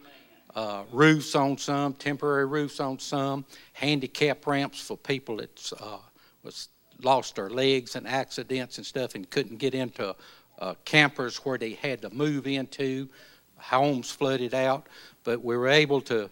uh, 0.56 0.84
roofs 0.92 1.36
on 1.36 1.58
some, 1.58 1.94
temporary 1.94 2.46
roofs 2.46 2.80
on 2.80 2.98
some, 2.98 3.46
handicap 3.74 4.48
ramps 4.48 4.82
for 4.82 4.98
people 4.98 5.38
that 5.38 5.72
uh, 5.80 5.98
was 6.44 6.70
lost 7.04 7.36
their 7.36 7.50
legs 7.50 7.96
in 7.96 8.06
accidents 8.06 8.78
and 8.78 8.86
stuff 8.86 9.16
and 9.16 9.30
couldn't 9.30 9.58
get 9.58 9.76
into 9.76 10.16
uh, 10.60 10.76
campers 10.86 11.38
where 11.38 11.58
they 11.58 11.74
had 11.74 12.02
to 12.02 12.10
move 12.10 12.48
into, 12.48 13.10
homes 13.58 14.12
flooded 14.12 14.54
out, 14.54 14.88
but 15.24 15.44
we 15.44 15.58
were 15.58 15.68
able 15.68 16.02
to 16.02 16.30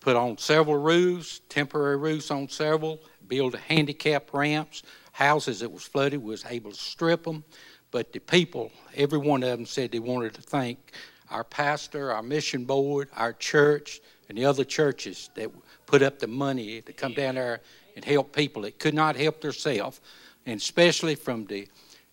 put 0.00 0.16
on 0.16 0.38
several 0.38 0.76
roofs, 0.76 1.40
temporary 1.48 1.96
roofs 1.96 2.30
on 2.30 2.48
several, 2.48 3.00
build 3.26 3.54
handicap 3.56 4.32
ramps, 4.32 4.82
houses 5.12 5.60
that 5.60 5.70
was 5.70 5.82
flooded, 5.82 6.22
was 6.22 6.44
able 6.46 6.70
to 6.70 6.76
strip 6.76 7.24
them. 7.24 7.44
But 7.90 8.12
the 8.12 8.20
people, 8.20 8.70
every 8.94 9.18
one 9.18 9.42
of 9.42 9.50
them 9.50 9.66
said 9.66 9.92
they 9.92 9.98
wanted 9.98 10.34
to 10.34 10.42
thank 10.42 10.92
our 11.30 11.44
pastor, 11.44 12.12
our 12.12 12.22
mission 12.22 12.64
board, 12.64 13.08
our 13.16 13.32
church, 13.32 14.00
and 14.28 14.36
the 14.36 14.44
other 14.44 14.64
churches 14.64 15.30
that 15.34 15.50
put 15.86 16.02
up 16.02 16.18
the 16.18 16.26
money 16.26 16.80
to 16.82 16.92
come 16.92 17.14
down 17.14 17.34
there 17.34 17.60
and 17.96 18.04
help 18.04 18.34
people 18.34 18.62
that 18.62 18.78
could 18.78 18.94
not 18.94 19.16
help 19.16 19.40
themselves, 19.40 20.00
and 20.46 20.60
especially 20.60 21.14
from 21.14 21.44
the 21.46 21.66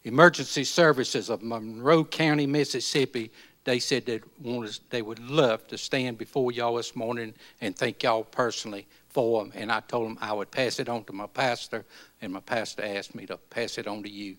emergency 0.05 0.63
services 0.63 1.29
of 1.29 1.43
Monroe 1.43 2.05
County, 2.05 2.45
Mississippi, 2.47 3.31
they 3.65 3.79
said 3.79 4.05
they 4.05 4.21
wanted, 4.41 4.79
they 4.91 5.01
would 5.01 5.19
love 5.19 5.67
to 5.67 5.77
stand 5.77 6.19
before 6.19 6.51
y'all 6.51 6.75
this 6.75 6.95
morning 6.95 7.33
and 7.61 7.75
thank 7.75 8.03
y'all 8.03 8.23
personally 8.23 8.87
for 9.09 9.43
them. 9.43 9.51
And 9.55 9.71
I 9.71 9.79
told 9.81 10.07
them 10.07 10.17
I 10.21 10.31
would 10.33 10.51
pass 10.51 10.79
it 10.79 10.87
on 10.87 11.03
to 11.05 11.13
my 11.13 11.25
pastor, 11.25 11.83
and 12.21 12.31
my 12.31 12.39
pastor 12.39 12.83
asked 12.85 13.15
me 13.15 13.25
to 13.25 13.37
pass 13.37 13.79
it 13.79 13.87
on 13.87 14.03
to 14.03 14.09
you. 14.09 14.37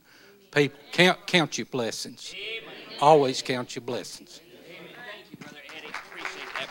People, 0.53 0.79
count, 0.93 1.27
count 1.27 1.59
your 1.59 1.67
blessings. 1.67 2.33
Always 3.01 3.43
count 3.43 3.75
your 3.75 3.83
blessings. 3.83 4.41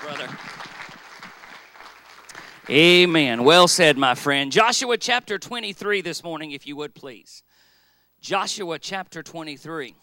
Brother. 0.02 0.30
Amen. 2.70 3.44
Well 3.44 3.68
said, 3.68 3.98
my 3.98 4.16
friend. 4.16 4.52
Joshua 4.52 4.98
chapter 4.98 5.38
23 5.38 6.02
this 6.02 6.24
morning, 6.24 6.52
if 6.52 6.66
you 6.66 6.76
would 6.76 6.96
please. 6.96 7.44
Joshua 8.26 8.80
chapter 8.80 9.22
23. 9.22 9.94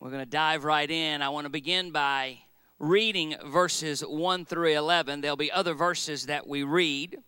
We're 0.00 0.10
going 0.10 0.22
to 0.22 0.30
dive 0.30 0.64
right 0.64 0.90
in. 0.90 1.22
I 1.22 1.30
want 1.30 1.46
to 1.46 1.50
begin 1.50 1.92
by 1.92 2.40
reading 2.78 3.36
verses 3.46 4.02
1 4.02 4.44
through 4.44 4.76
11. 4.76 5.22
There'll 5.22 5.38
be 5.38 5.50
other 5.50 5.72
verses 5.72 6.26
that 6.26 6.46
we 6.46 6.64
read, 6.64 7.20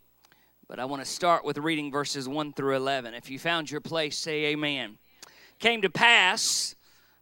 but 0.69 0.79
I 0.79 0.85
want 0.85 1.03
to 1.03 1.11
start 1.11 1.43
with 1.43 1.57
reading 1.57 1.91
verses 1.91 2.29
1 2.29 2.53
through 2.53 2.77
11. 2.77 3.15
If 3.15 3.31
you 3.31 3.39
found 3.39 3.71
your 3.71 3.81
place, 3.81 4.19
say 4.19 4.45
amen. 4.45 4.99
Came 5.59 5.81
to 5.81 5.89
pass 5.89 6.75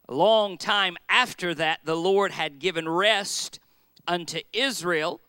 a 0.09 0.13
long 0.13 0.57
time 0.57 0.97
after 1.07 1.55
that, 1.55 1.79
the 1.85 1.95
Lord 1.95 2.33
had 2.33 2.59
given 2.59 2.89
rest 2.89 3.61
unto 4.05 4.41
Israel 4.51 5.21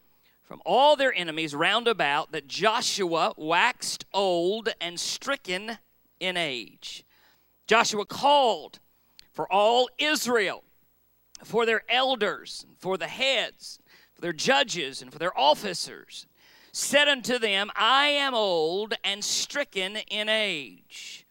from 0.42 0.60
all 0.66 0.96
their 0.96 1.14
enemies 1.14 1.54
round 1.54 1.86
about, 1.86 2.32
that 2.32 2.48
Joshua 2.48 3.32
waxed 3.36 4.06
old 4.12 4.70
and 4.80 4.98
stricken 4.98 5.78
in 6.20 6.36
age. 6.36 7.04
Joshua 7.66 8.04
called 8.04 8.78
for 9.32 9.50
all 9.50 9.88
Israel, 9.98 10.64
for 11.42 11.64
their 11.64 11.82
elders, 11.88 12.66
for 12.78 12.96
the 12.96 13.06
heads, 13.08 13.78
for 14.14 14.20
their 14.20 14.32
judges, 14.32 15.02
and 15.02 15.12
for 15.12 15.18
their 15.18 15.36
officers, 15.38 16.26
said 16.72 17.08
unto 17.08 17.38
them, 17.38 17.70
I 17.74 18.08
am 18.08 18.34
old 18.34 18.94
and 19.02 19.24
stricken 19.24 19.96
in 19.96 20.28
age. 20.28 21.26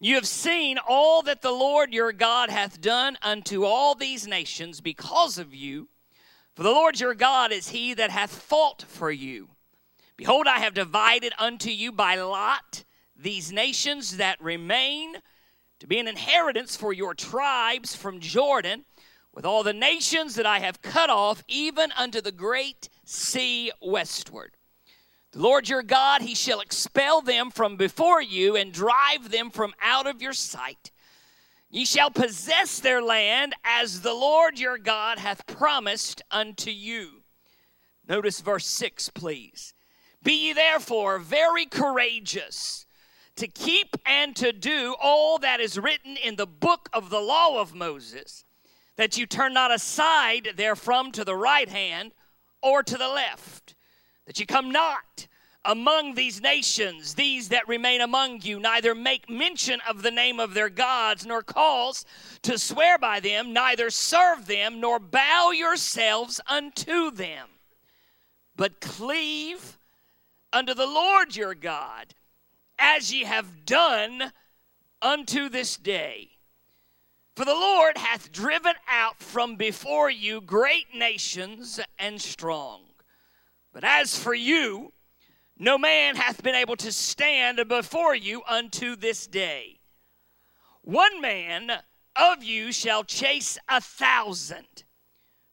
You 0.00 0.16
have 0.16 0.26
seen 0.26 0.78
all 0.86 1.22
that 1.22 1.40
the 1.40 1.52
Lord 1.52 1.94
your 1.94 2.12
God 2.12 2.50
hath 2.50 2.80
done 2.80 3.16
unto 3.22 3.64
all 3.64 3.94
these 3.94 4.26
nations 4.26 4.80
because 4.80 5.38
of 5.38 5.54
you. 5.54 5.88
For 6.54 6.62
the 6.62 6.70
Lord 6.70 7.00
your 7.00 7.14
God 7.14 7.52
is 7.52 7.70
he 7.70 7.94
that 7.94 8.10
hath 8.10 8.30
fought 8.30 8.84
for 8.86 9.10
you. 9.10 9.48
Behold, 10.16 10.46
I 10.46 10.58
have 10.58 10.74
divided 10.74 11.32
unto 11.38 11.70
you 11.70 11.90
by 11.90 12.16
lot 12.16 12.84
these 13.16 13.52
nations 13.52 14.16
that 14.16 14.40
remain 14.40 15.16
to 15.80 15.86
be 15.86 15.98
an 15.98 16.08
inheritance 16.08 16.76
for 16.76 16.92
your 16.92 17.14
tribes 17.14 17.94
from 17.94 18.20
Jordan, 18.20 18.84
with 19.32 19.44
all 19.44 19.62
the 19.62 19.72
nations 19.72 20.36
that 20.36 20.46
I 20.46 20.60
have 20.60 20.82
cut 20.82 21.10
off, 21.10 21.42
even 21.48 21.90
unto 21.92 22.20
the 22.20 22.32
great 22.32 22.88
sea 23.04 23.72
westward. 23.82 24.56
The 25.32 25.40
Lord 25.40 25.68
your 25.68 25.82
God, 25.82 26.22
he 26.22 26.34
shall 26.34 26.60
expel 26.60 27.20
them 27.20 27.50
from 27.50 27.76
before 27.76 28.22
you 28.22 28.54
and 28.54 28.72
drive 28.72 29.30
them 29.30 29.50
from 29.50 29.74
out 29.82 30.06
of 30.06 30.22
your 30.22 30.32
sight. 30.32 30.92
Ye 31.68 31.84
shall 31.84 32.10
possess 32.10 32.78
their 32.78 33.02
land 33.02 33.52
as 33.64 34.02
the 34.02 34.14
Lord 34.14 34.60
your 34.60 34.78
God 34.78 35.18
hath 35.18 35.44
promised 35.46 36.22
unto 36.30 36.70
you. 36.70 37.24
Notice 38.08 38.40
verse 38.40 38.66
6, 38.66 39.08
please. 39.08 39.74
Be 40.22 40.46
ye 40.46 40.52
therefore 40.52 41.18
very 41.18 41.66
courageous 41.66 42.83
to 43.36 43.48
keep 43.48 43.96
and 44.06 44.36
to 44.36 44.52
do 44.52 44.94
all 45.00 45.38
that 45.38 45.60
is 45.60 45.78
written 45.78 46.16
in 46.16 46.36
the 46.36 46.46
book 46.46 46.88
of 46.92 47.10
the 47.10 47.20
law 47.20 47.60
of 47.60 47.74
Moses, 47.74 48.44
that 48.96 49.18
you 49.18 49.26
turn 49.26 49.54
not 49.54 49.72
aside 49.72 50.50
therefrom 50.56 51.10
to 51.12 51.24
the 51.24 51.34
right 51.34 51.68
hand 51.68 52.12
or 52.62 52.82
to 52.82 52.96
the 52.96 53.08
left, 53.08 53.74
that 54.26 54.38
you 54.38 54.46
come 54.46 54.70
not 54.70 55.26
among 55.64 56.14
these 56.14 56.42
nations, 56.42 57.14
these 57.14 57.48
that 57.48 57.66
remain 57.66 58.00
among 58.00 58.42
you, 58.42 58.60
neither 58.60 58.94
make 58.94 59.30
mention 59.30 59.80
of 59.88 60.02
the 60.02 60.10
name 60.10 60.38
of 60.38 60.54
their 60.54 60.68
gods, 60.68 61.24
nor 61.24 61.42
cause 61.42 62.04
to 62.42 62.58
swear 62.58 62.98
by 62.98 63.18
them, 63.18 63.52
neither 63.52 63.88
serve 63.90 64.46
them, 64.46 64.78
nor 64.78 64.98
bow 64.98 65.50
yourselves 65.50 66.40
unto 66.46 67.10
them, 67.10 67.48
but 68.54 68.80
cleave 68.80 69.78
unto 70.52 70.74
the 70.74 70.86
Lord 70.86 71.34
your 71.34 71.54
God 71.54 72.14
as 72.86 73.10
ye 73.10 73.24
have 73.24 73.64
done 73.64 74.30
unto 75.00 75.48
this 75.48 75.78
day. 75.78 76.28
For 77.34 77.46
the 77.46 77.54
Lord 77.54 77.96
hath 77.96 78.30
driven 78.30 78.74
out 78.86 79.18
from 79.20 79.56
before 79.56 80.10
you 80.10 80.42
great 80.42 80.94
nations 80.94 81.80
and 81.98 82.20
strong. 82.20 82.82
But 83.72 83.84
as 83.84 84.18
for 84.18 84.34
you, 84.34 84.92
no 85.58 85.78
man 85.78 86.16
hath 86.16 86.42
been 86.42 86.54
able 86.54 86.76
to 86.76 86.92
stand 86.92 87.58
before 87.68 88.14
you 88.14 88.42
unto 88.46 88.96
this 88.96 89.26
day. 89.26 89.80
One 90.82 91.22
man 91.22 91.72
of 92.14 92.44
you 92.44 92.70
shall 92.70 93.02
chase 93.02 93.56
a 93.66 93.80
thousand. 93.80 94.84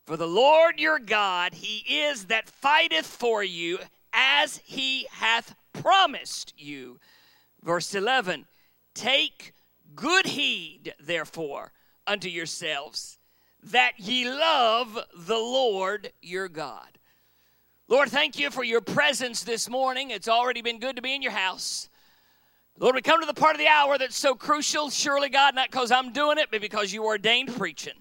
For 0.06 0.18
the 0.18 0.28
Lord 0.28 0.80
your 0.80 1.00
God, 1.00 1.54
he 1.54 1.78
is 1.88 2.26
that 2.26 2.50
fighteth 2.50 3.08
for 3.08 3.42
you, 3.42 3.80
as 4.12 4.60
he 4.66 5.08
hath 5.12 5.56
promised 5.72 6.54
you. 6.58 7.00
Verse 7.64 7.94
11 7.94 8.46
Take 8.94 9.54
good 9.96 10.26
heed, 10.26 10.94
therefore, 11.00 11.72
unto 12.08 12.30
yourselves, 12.30 13.20
that 13.64 13.94
ye 13.98 14.30
love 14.30 15.00
the 15.16 15.38
Lord 15.38 16.12
your 16.22 16.48
God. 16.48 16.98
Lord, 17.88 18.10
thank 18.10 18.40
you 18.40 18.50
for 18.50 18.64
your 18.64 18.82
presence 18.82 19.44
this 19.44 19.70
morning. 19.70 20.12
It's 20.12 20.30
already 20.30 20.62
been 20.62 20.80
good 20.80 20.96
to 20.96 21.02
be 21.02 21.14
in 21.14 21.22
your 21.22 21.34
house. 21.34 21.90
Lord, 22.80 22.96
we 22.96 23.02
come 23.02 23.20
to 23.20 23.28
the 23.28 23.34
part 23.34 23.54
of 23.54 23.60
the 23.60 23.68
hour 23.68 23.98
that's 23.98 24.16
so 24.16 24.34
crucial, 24.34 24.90
surely, 24.90 25.30
God, 25.30 25.56
not 25.56 25.70
because 25.70 25.92
I'm 25.92 26.14
doing 26.14 26.38
it, 26.38 26.48
but 26.50 26.62
because 26.62 26.94
you 26.94 27.04
ordained 27.04 27.54
preaching. 27.56 27.94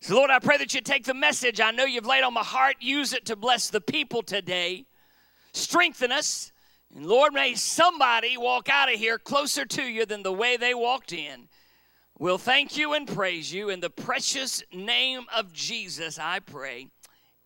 So, 0.00 0.14
Lord, 0.14 0.30
I 0.30 0.38
pray 0.38 0.56
that 0.58 0.72
you 0.72 0.80
take 0.80 1.04
the 1.04 1.14
message 1.14 1.60
I 1.60 1.72
know 1.72 1.84
you've 1.84 2.06
laid 2.06 2.22
on 2.22 2.32
my 2.32 2.44
heart, 2.44 2.76
use 2.80 3.12
it 3.12 3.26
to 3.26 3.36
bless 3.36 3.70
the 3.70 3.80
people 3.80 4.22
today, 4.22 4.86
strengthen 5.52 6.12
us, 6.12 6.51
and 6.94 7.06
Lord, 7.06 7.32
may 7.32 7.54
somebody 7.54 8.36
walk 8.36 8.68
out 8.68 8.92
of 8.92 8.98
here 8.98 9.18
closer 9.18 9.64
to 9.64 9.82
you 9.82 10.04
than 10.04 10.22
the 10.22 10.32
way 10.32 10.56
they 10.56 10.74
walked 10.74 11.12
in. 11.12 11.48
We'll 12.18 12.38
thank 12.38 12.76
you 12.76 12.92
and 12.92 13.08
praise 13.08 13.52
you. 13.52 13.70
In 13.70 13.80
the 13.80 13.90
precious 13.90 14.62
name 14.72 15.24
of 15.34 15.52
Jesus, 15.52 16.18
I 16.18 16.40
pray. 16.40 16.88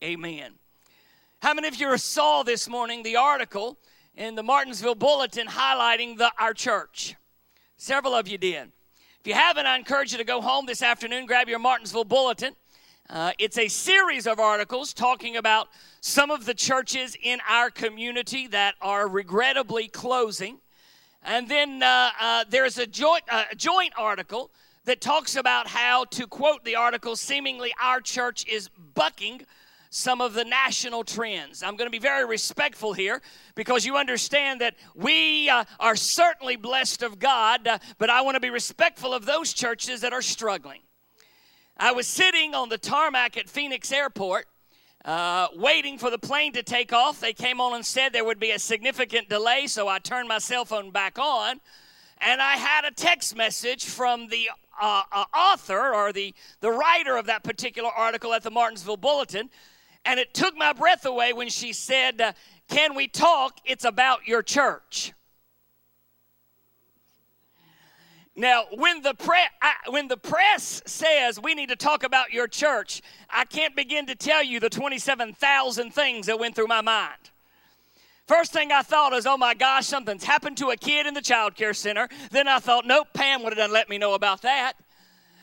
Amen. 0.03 0.55
How 1.41 1.55
many 1.55 1.69
of 1.69 1.77
you 1.77 1.97
saw 1.97 2.43
this 2.43 2.69
morning 2.69 3.03
the 3.03 3.17
article 3.17 3.79
in 4.17 4.35
the 4.35 4.43
Martinsville 4.43 4.97
Bulletin 4.97 5.47
highlighting 5.47 6.19
the, 6.19 6.33
our 6.39 6.53
church? 6.53 7.15
Several 7.77 8.15
of 8.15 8.27
you 8.27 8.39
did. 8.39 8.73
If 9.21 9.27
you 9.27 9.35
haven't, 9.35 9.67
I 9.67 9.77
encourage 9.77 10.13
you 10.13 10.19
to 10.19 10.25
go 10.25 10.41
home 10.41 10.67
this 10.67 10.83
afternoon, 10.83 11.27
grab 11.27 11.49
your 11.49 11.59
Martinsville 11.59 12.05
Bulletin. 12.05 12.55
Uh, 13.09 13.31
it's 13.39 13.57
a 13.57 13.69
series 13.69 14.27
of 14.27 14.41
articles 14.41 14.93
talking 14.93 15.37
about 15.37 15.69
some 16.01 16.29
of 16.31 16.45
the 16.45 16.55
churches 16.55 17.17
in 17.23 17.39
our 17.49 17.71
community 17.71 18.49
that 18.49 18.75
are 18.81 19.07
regrettably 19.07 19.87
closing. 19.87 20.59
And 21.23 21.49
then 21.49 21.85
uh, 21.85 22.11
uh, 22.21 22.45
there's 22.49 22.79
a 22.79 22.87
joint, 22.87 23.23
uh, 23.31 23.45
joint 23.57 23.93
article 23.97 24.51
that 24.87 25.01
talks 25.01 25.37
about 25.37 25.69
how, 25.69 26.05
to 26.07 26.27
quote 26.27 26.65
the 26.65 26.75
article, 26.75 27.15
seemingly 27.15 27.73
our 27.81 28.01
church 28.01 28.45
is 28.49 28.71
bucking 28.95 29.43
some 29.89 30.21
of 30.21 30.35
the 30.35 30.45
national 30.45 31.05
trends. 31.05 31.63
I'm 31.63 31.77
going 31.77 31.87
to 31.87 31.93
be 31.93 32.01
very 32.01 32.25
respectful 32.25 32.93
here 32.93 33.23
because 33.55 33.87
you 33.87 33.97
understand 33.97 34.61
that 34.63 34.75
we 34.97 35.49
uh, 35.49 35.65
are 35.79 35.95
certainly 35.95 36.57
blessed 36.57 37.05
of 37.05 37.21
God, 37.21 37.69
uh, 37.69 37.79
but 37.99 38.11
I 38.11 38.23
want 38.23 38.35
to 38.35 38.41
be 38.41 38.51
respectful 38.51 39.15
of 39.15 39.27
those 39.27 39.53
churches 39.53 40.01
that 40.01 40.13
are 40.13 40.23
struggling. 40.23 40.81
I 41.79 41.93
was 41.93 42.07
sitting 42.07 42.55
on 42.55 42.71
the 42.71 42.79
tarmac 42.79 43.37
at 43.37 43.51
Phoenix 43.51 43.93
Airport. 43.93 44.47
Uh, 45.05 45.47
waiting 45.55 45.99
for 45.99 46.11
the 46.11 46.19
plane 46.19 46.53
to 46.53 46.65
take 46.65 46.93
off. 46.93 47.21
They 47.21 47.33
came 47.33 47.61
on 47.61 47.75
and 47.75 47.87
said 47.87 48.13
there 48.13 48.25
would 48.25 48.41
be 48.41 48.51
a 48.51 48.59
significant 48.59 49.29
delay, 49.29 49.69
so 49.69 49.87
I 49.87 50.01
turned 50.01 50.27
my 50.27 50.39
cell 50.39 50.65
phone 50.65 50.91
back 50.91 51.17
on. 51.17 51.61
And 52.21 52.43
I 52.43 52.55
had 52.55 52.85
a 52.85 52.91
text 52.91 53.37
message 53.37 53.85
from 53.85 54.27
the 54.27 54.51
uh, 54.81 55.03
uh, 55.13 55.25
author 55.33 55.95
or 55.95 56.13
the, 56.13 56.35
the 56.61 56.73
writer 56.73 57.17
of 57.17 57.27
that 57.27 57.45
particular 57.45 57.91
article 57.91 58.35
at 58.35 58.43
the 58.43 58.51
Martinsville 58.51 58.97
Bulletin. 58.97 59.49
And 60.05 60.19
it 60.19 60.35
took 60.35 60.57
my 60.57 60.73
breath 60.73 61.05
away 61.05 61.33
when 61.33 61.51
she 61.51 61.73
said, 61.73 62.21
uh, 62.21 62.33
Can 62.69 62.97
we 62.97 63.07
talk? 63.07 63.61
It's 63.65 63.85
about 63.85 64.27
your 64.27 64.43
church. 64.43 65.13
Now, 68.37 68.65
when 68.71 69.01
the, 69.01 69.15
pre- 69.15 69.49
I, 69.63 69.75
when 69.89 70.09
the 70.09 70.19
press 70.19 70.83
says 70.85 71.41
we 71.41 71.55
need 71.55 71.71
to 71.71 71.77
talk 71.77 72.05
about 72.05 72.33
your 72.35 72.47
church, 72.47 73.01
I 73.31 73.47
can't 73.47 73.75
begin 73.75 74.07
to 74.07 74.15
tell 74.15 74.45
you 74.45 74.61
the 74.61 74.69
27,000 74.69 75.91
things 75.91 76.27
that 76.27 76.39
went 76.39 76.55
through 76.55 76.67
my 76.67 76.83
mind. 76.83 77.31
First 78.27 78.53
thing 78.53 78.73
I 78.73 78.83
thought 78.83 79.15
is, 79.15 79.25
oh 79.25 79.39
my 79.39 79.55
gosh, 79.55 79.87
something's 79.87 80.25
happened 80.25 80.59
to 80.59 80.71
a 80.71 80.77
kid 80.77 81.07
in 81.07 81.15
the 81.15 81.23
child 81.23 81.55
care 81.55 81.73
center. 81.73 82.09
Then 82.31 82.47
I 82.47 82.59
thought, 82.59 82.85
nope, 82.85 83.09
Pam 83.15 83.43
would 83.43 83.53
have 83.53 83.59
done 83.59 83.73
let 83.73 83.89
me 83.89 83.97
know 83.97 84.15
about 84.15 84.43
that. 84.43 84.75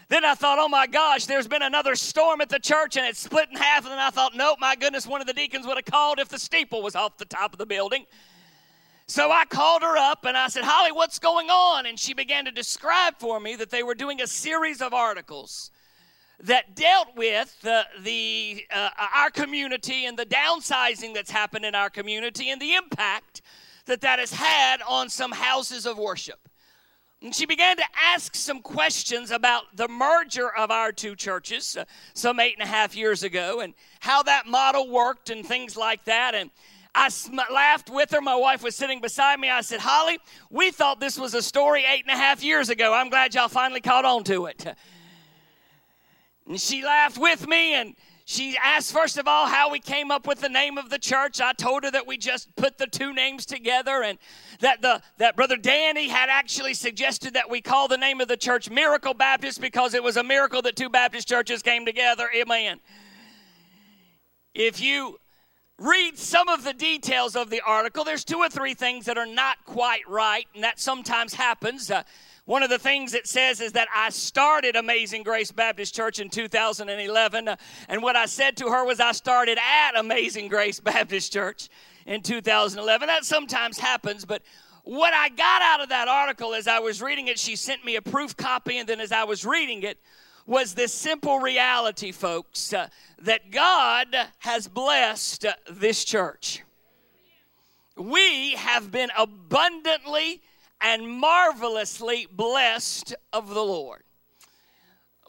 Then 0.10 0.26
I 0.26 0.36
thought, 0.36 0.60
oh 0.60 0.68
my 0.68 0.86
gosh, 0.86 1.26
there's 1.26 1.48
been 1.48 1.64
another 1.64 1.96
storm 1.96 2.42
at 2.42 2.50
the 2.50 2.60
church 2.60 2.98
and 2.98 3.08
it's 3.08 3.20
split 3.20 3.50
in 3.50 3.58
half. 3.58 3.86
And 3.86 3.92
then 3.92 4.00
I 4.00 4.12
thought, 4.12 4.36
nope, 4.36 4.58
my 4.60 4.76
goodness, 4.76 5.08
one 5.08 5.22
of 5.22 5.28
the 5.28 5.34
deacons 5.34 5.66
would 5.66 5.78
have 5.78 5.86
called 5.86 6.20
if 6.20 6.30
the 6.30 6.38
steeple 6.38 6.84
was 6.84 6.96
off 6.96 7.18
the 7.18 7.26
top 7.26 7.54
of 7.54 7.58
the 7.58 7.66
building. 7.66 8.06
So 9.08 9.32
I 9.32 9.46
called 9.46 9.82
her 9.82 9.98
up 9.98 10.26
and 10.26 10.38
I 10.38 10.48
said, 10.48 10.64
Holly, 10.64 10.92
what's 10.92 11.20
going 11.20 11.50
on? 11.50 11.86
And 11.86 12.00
she 12.00 12.14
began 12.14 12.46
to 12.46 12.52
describe 12.52 13.16
for 13.20 13.40
me 13.40 13.56
that 13.58 13.70
they 13.70 13.84
were 13.84 13.96
doing 13.96 14.22
a 14.22 14.28
series 14.28 14.82
of 14.82 14.94
articles 14.94 15.72
that 16.40 16.76
dealt 16.76 17.16
with 17.16 17.56
the, 17.62 17.86
the 18.02 18.66
uh, 18.74 18.90
our 19.16 19.30
community 19.30 20.06
and 20.06 20.18
the 20.18 20.26
downsizing 20.26 21.14
that's 21.14 21.32
happened 21.32 21.66
in 21.66 21.76
our 21.76 21.90
community 21.90 22.50
and 22.50 22.62
the 22.62 22.76
impact 22.76 23.42
that 23.86 24.02
that 24.02 24.20
has 24.20 24.34
had 24.34 24.82
on 24.88 25.10
some 25.10 25.32
houses 25.32 25.86
of 25.86 25.98
worship. 25.98 26.50
And 27.22 27.34
she 27.34 27.46
began 27.46 27.78
to 27.78 27.84
ask 27.98 28.36
some 28.36 28.62
questions 28.62 29.32
about 29.32 29.78
the 29.78 29.88
merger 29.88 30.54
of 30.54 30.72
our 30.72 30.92
two 30.92 31.16
churches 31.16 31.78
uh, 31.78 31.86
some 32.14 32.40
eight 32.40 32.56
and 32.60 32.64
a 32.64 32.72
half 32.72 32.96
years 32.96 33.24
ago 33.24 33.62
and 33.62 33.74
how 34.02 34.24
that 34.24 34.46
model 34.46 34.90
worked 34.90 35.30
and 35.30 35.46
things 35.46 35.78
like 35.78 36.04
that. 36.06 36.36
And 36.36 36.52
I 36.96 37.10
sm- 37.10 37.40
laughed 37.52 37.90
with 37.90 38.12
her. 38.12 38.22
My 38.22 38.36
wife 38.36 38.64
was 38.64 38.76
sitting 38.76 39.02
beside 39.02 39.40
me. 39.40 39.50
I 39.50 39.62
said, 39.62 39.80
Holly, 39.80 40.20
we 40.50 40.72
thought 40.72 41.00
this 41.00 41.18
was 41.18 41.34
a 41.34 41.42
story 41.42 41.86
eight 41.86 42.04
and 42.08 42.16
a 42.16 42.22
half 42.22 42.44
years 42.44 42.70
ago. 42.70 42.94
I'm 42.94 43.10
glad 43.10 43.34
y'all 43.34 43.48
finally 43.48 43.82
caught 43.82 44.06
on 44.06 44.24
to 44.26 44.46
it. 44.46 44.66
And 46.46 46.60
she 46.60 46.84
laughed 46.84 47.18
with 47.18 47.48
me 47.48 47.74
and 47.74 47.96
she 48.26 48.58
asked, 48.62 48.94
first 48.94 49.18
of 49.18 49.28
all, 49.28 49.48
how 49.48 49.70
we 49.70 49.80
came 49.80 50.12
up 50.12 50.28
with 50.28 50.40
the 50.40 50.50
name 50.50 50.78
of 50.78 50.90
the 50.90 51.00
church. 51.00 51.42
I 51.42 51.54
told 51.54 51.84
her 51.84 51.92
that 51.92 52.08
we 52.08 52.18
just 52.18 52.54
put 52.56 52.78
the 52.78 52.88
two 52.88 53.14
names 53.14 53.46
together 53.46 54.04
and 54.04 54.18
that, 54.60 54.82
the, 54.82 55.02
that 55.18 55.36
Brother 55.36 55.58
Danny 55.58 56.08
had 56.08 56.30
actually 56.30 56.74
suggested 56.74 57.34
that 57.34 57.50
we 57.50 57.60
call 57.62 57.88
the 57.88 57.98
name 57.98 58.22
of 58.22 58.28
the 58.28 58.38
church 58.38 58.70
Miracle 58.70 59.14
Baptist 59.14 59.60
because 59.60 59.94
it 59.94 60.04
was 60.04 60.16
a 60.16 60.24
miracle 60.24 60.62
that 60.62 60.76
two 60.76 60.90
Baptist 60.90 61.28
churches 61.28 61.62
came 61.62 61.86
together. 61.86 62.30
Amen. 62.36 62.80
If 64.54 64.82
you 64.82 65.20
read 65.80 66.18
some 66.18 66.48
of 66.50 66.64
the 66.64 66.74
details 66.74 67.36
of 67.36 67.50
the 67.50 67.62
article, 67.66 68.04
there's 68.04 68.24
two 68.24 68.38
or 68.38 68.50
three 68.50 68.74
things 68.74 69.06
that 69.06 69.18
are 69.18 69.26
not 69.26 69.58
quite 69.66 70.08
right, 70.08 70.48
and 70.54 70.64
that 70.64 70.80
sometimes 70.80 71.34
happens. 71.34 71.90
Uh, 71.90 72.04
one 72.46 72.62
of 72.62 72.70
the 72.70 72.80
things 72.80 73.14
it 73.14 73.26
says 73.26 73.62
is 73.62 73.72
that 73.72 73.88
I 73.96 74.10
started 74.10 74.76
Amazing 74.76 75.24
Grace 75.24 75.52
Baptist 75.52 75.96
Church 75.96 76.20
in 76.20 76.30
2011. 76.30 77.48
Uh, 77.48 77.56
and 77.88 78.04
what 78.04 78.16
I 78.16 78.26
said 78.26 78.58
to 78.58 78.70
her 78.70 78.86
was 78.86 79.00
I 79.00 79.14
started 79.14 79.58
at 79.58 79.98
Amazing 79.98 80.50
Grace 80.50 80.80
Baptist 80.82 81.32
Church 81.32 81.70
in 82.06 82.22
2011. 82.22 83.08
That 83.08 83.26
sometimes 83.26 83.78
happens, 83.80 84.26
but 84.26 84.42
what 84.84 85.14
I 85.14 85.30
got 85.30 85.62
out 85.62 85.82
of 85.82 85.90
that 85.90 86.10
article 86.10 86.54
as 86.54 86.68
I 86.68 86.80
was 86.80 87.02
reading 87.02 87.28
it, 87.28 87.40
she 87.40 87.56
sent 87.56 87.86
me 87.86 87.96
a 87.96 88.02
proof 88.02 88.36
copy, 88.36 88.78
and 88.78 88.88
then 88.90 89.00
as 89.00 89.14
I 89.14 89.24
was 89.24 89.46
reading 89.46 89.84
it, 89.84 89.98
was 90.46 90.74
this 90.74 90.94
simple 90.94 91.40
reality, 91.40 92.12
folks, 92.12 92.74
uh, 92.74 92.88
that 93.20 93.52
God 93.52 94.08
has 94.40 94.68
blessed 94.68 95.46
uh, 95.46 95.54
this 95.70 96.04
church. 96.04 96.64
We 97.96 98.54
have 98.56 98.92
been 98.92 99.10
abundantly 99.18 100.42
and 100.82 101.08
marvelously 101.08 102.28
blessed 102.32 103.16
of 103.32 103.50
the 103.50 103.64
Lord. 103.64 104.04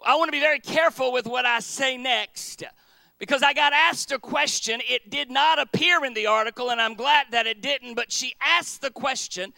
I 0.05 0.17
want 0.17 0.29
to 0.29 0.33
be 0.33 0.41
very 0.41 0.61
careful 0.61 1.13
with 1.13 1.27
what 1.27 1.47
I 1.47 1.61
say 1.61 1.97
next 1.97 2.65
because 3.19 3.43
I 3.43 3.55
got 3.55 3.73
asked 3.73 4.13
a 4.13 4.19
question. 4.19 4.81
It 4.89 5.11
did 5.11 5.31
not 5.31 5.59
appear 5.59 6.05
in 6.05 6.15
the 6.15 6.27
article, 6.27 6.71
and 6.71 6.81
I'm 6.81 6.95
glad 6.95 7.27
that 7.31 7.47
it 7.47 7.63
didn't, 7.63 7.95
but 7.95 8.13
she 8.13 8.35
asked 8.41 8.83
the 8.83 8.91
question. 8.91 9.53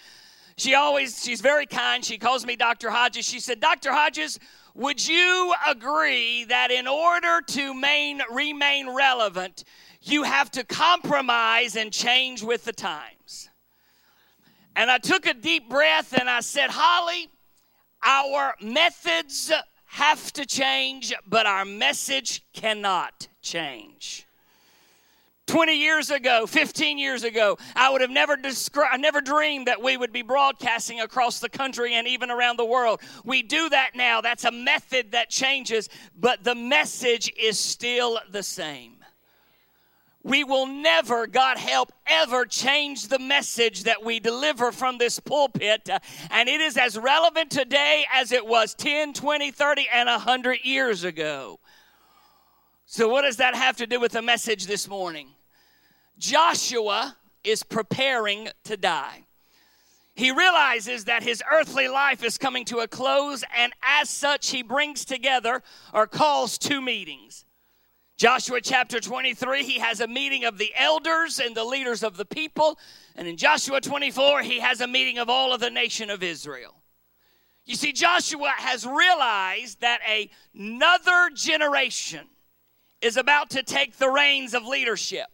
She 0.59 0.75
always, 0.75 1.23
she's 1.23 1.41
very 1.41 1.67
kind. 1.67 2.05
She 2.05 2.17
calls 2.17 2.47
me 2.47 2.57
Dr. 2.57 2.91
Hodges. 2.91 3.27
She 3.27 3.41
said, 3.41 3.61
Dr. 3.61 3.93
Hodges, 3.93 4.39
would 4.75 5.07
you 5.07 5.55
agree 5.67 6.45
that 6.45 6.71
in 6.71 6.87
order 6.87 7.43
to 7.47 7.75
main, 7.75 8.23
remain 8.31 8.95
relevant, 8.95 9.65
you 10.03 10.23
have 10.23 10.51
to 10.53 10.65
compromise 10.65 11.77
and 11.77 11.93
change 11.93 12.43
with 12.43 12.65
the 12.65 12.73
times? 12.73 13.51
And 14.75 14.91
I 14.91 14.99
took 14.99 15.27
a 15.27 15.35
deep 15.35 15.69
breath 15.69 16.13
and 16.19 16.29
I 16.29 16.41
said, 16.41 16.71
Holly, 16.71 17.29
our 18.05 18.55
methods 18.61 19.53
have 19.87 20.33
to 20.35 20.45
change, 20.45 21.15
but 21.27 21.47
our 21.47 21.65
message 21.65 22.45
cannot 22.53 23.29
change. 23.41 24.26
20 25.47 25.75
years 25.75 26.11
ago, 26.11 26.45
15 26.47 26.99
years 26.99 27.23
ago, 27.23 27.57
I 27.77 27.91
would 27.91 28.01
have 28.01 28.11
never 28.11 28.37
descri- 28.37 28.89
I 28.91 28.97
never 28.97 29.21
dreamed 29.21 29.69
that 29.69 29.81
we 29.81 29.97
would 29.97 30.13
be 30.13 30.23
broadcasting 30.23 31.01
across 31.01 31.39
the 31.39 31.49
country 31.49 31.95
and 31.95 32.07
even 32.07 32.31
around 32.31 32.59
the 32.59 32.65
world. 32.65 33.01
We 33.25 33.43
do 33.43 33.69
that 33.69 33.91
now. 33.95 34.21
That's 34.21 34.45
a 34.45 34.51
method 34.51 35.13
that 35.13 35.31
changes, 35.31 35.89
but 36.19 36.43
the 36.43 36.55
message 36.55 37.33
is 37.39 37.61
still 37.61 38.19
the 38.31 38.43
same. 38.43 38.97
We 40.25 40.43
will 40.43 40.67
never, 40.67 41.29
God 41.29 41.57
help, 41.57 41.93
ever 42.05 42.47
change 42.47 43.07
the 43.07 43.21
message 43.21 43.85
that 43.85 44.05
we 44.05 44.19
deliver 44.19 44.73
from 44.73 44.99
this 44.99 45.21
pulpit. 45.21 45.89
Uh, 45.89 46.01
and 46.33 46.49
it 46.49 46.61
is 46.61 46.77
as 46.77 46.99
relevant 46.99 47.53
today 47.53 48.05
as 48.13 48.33
it 48.33 48.45
was 48.45 48.75
10, 48.75 49.13
20, 49.13 49.53
30, 49.53 49.87
and 49.95 50.09
100 50.09 50.59
years 50.65 51.05
ago. 51.05 51.61
So, 52.87 53.09
what 53.09 53.23
does 53.23 53.37
that 53.37 53.55
have 53.55 53.77
to 53.77 53.87
do 53.87 54.01
with 54.01 54.13
the 54.13 54.23
message 54.23 54.67
this 54.67 54.89
morning? 54.89 55.36
Joshua 56.19 57.17
is 57.45 57.63
preparing 57.63 58.49
to 58.65 58.77
die. 58.77 59.27
He 60.15 60.31
realizes 60.31 61.05
that 61.05 61.23
his 61.23 61.43
earthly 61.51 61.89
life 61.89 62.25
is 62.25 62.39
coming 62.39 62.65
to 62.67 62.79
a 62.79 62.89
close, 62.89 63.45
and 63.57 63.73
as 63.83 64.09
such, 64.09 64.51
he 64.51 64.63
brings 64.63 65.05
together 65.05 65.63
or 65.93 66.07
calls 66.07 66.57
two 66.57 66.81
meetings 66.81 67.47
Joshua 68.17 68.63
chapter 68.63 68.99
23, 68.99 69.63
he 69.63 69.79
has 69.79 70.01
a 70.01 70.07
meeting 70.07 70.47
of 70.47 70.57
the 70.57 70.73
elders 70.75 71.39
and 71.39 71.55
the 71.55 71.65
leaders 71.65 72.03
of 72.03 72.17
the 72.17 72.25
people. 72.25 72.79
And 73.15 73.29
in 73.29 73.37
Joshua 73.37 73.83
24, 73.83 74.41
he 74.41 74.61
has 74.61 74.81
a 74.81 74.87
meeting 74.87 75.19
of 75.19 75.29
all 75.29 75.53
of 75.53 75.61
the 75.61 75.69
nation 75.69 76.09
of 76.09 76.23
Israel. 76.23 76.75
You 77.67 77.75
see, 77.75 77.93
Joshua 77.93 78.55
has 78.57 78.87
realized 78.87 79.83
that 79.83 80.01
another 80.55 81.31
generation 81.35 82.27
is 83.03 83.19
about 83.19 83.51
to 83.51 83.63
take 83.63 83.99
the 83.99 84.09
reins 84.09 84.55
of 84.55 84.65
leadership, 84.65 85.27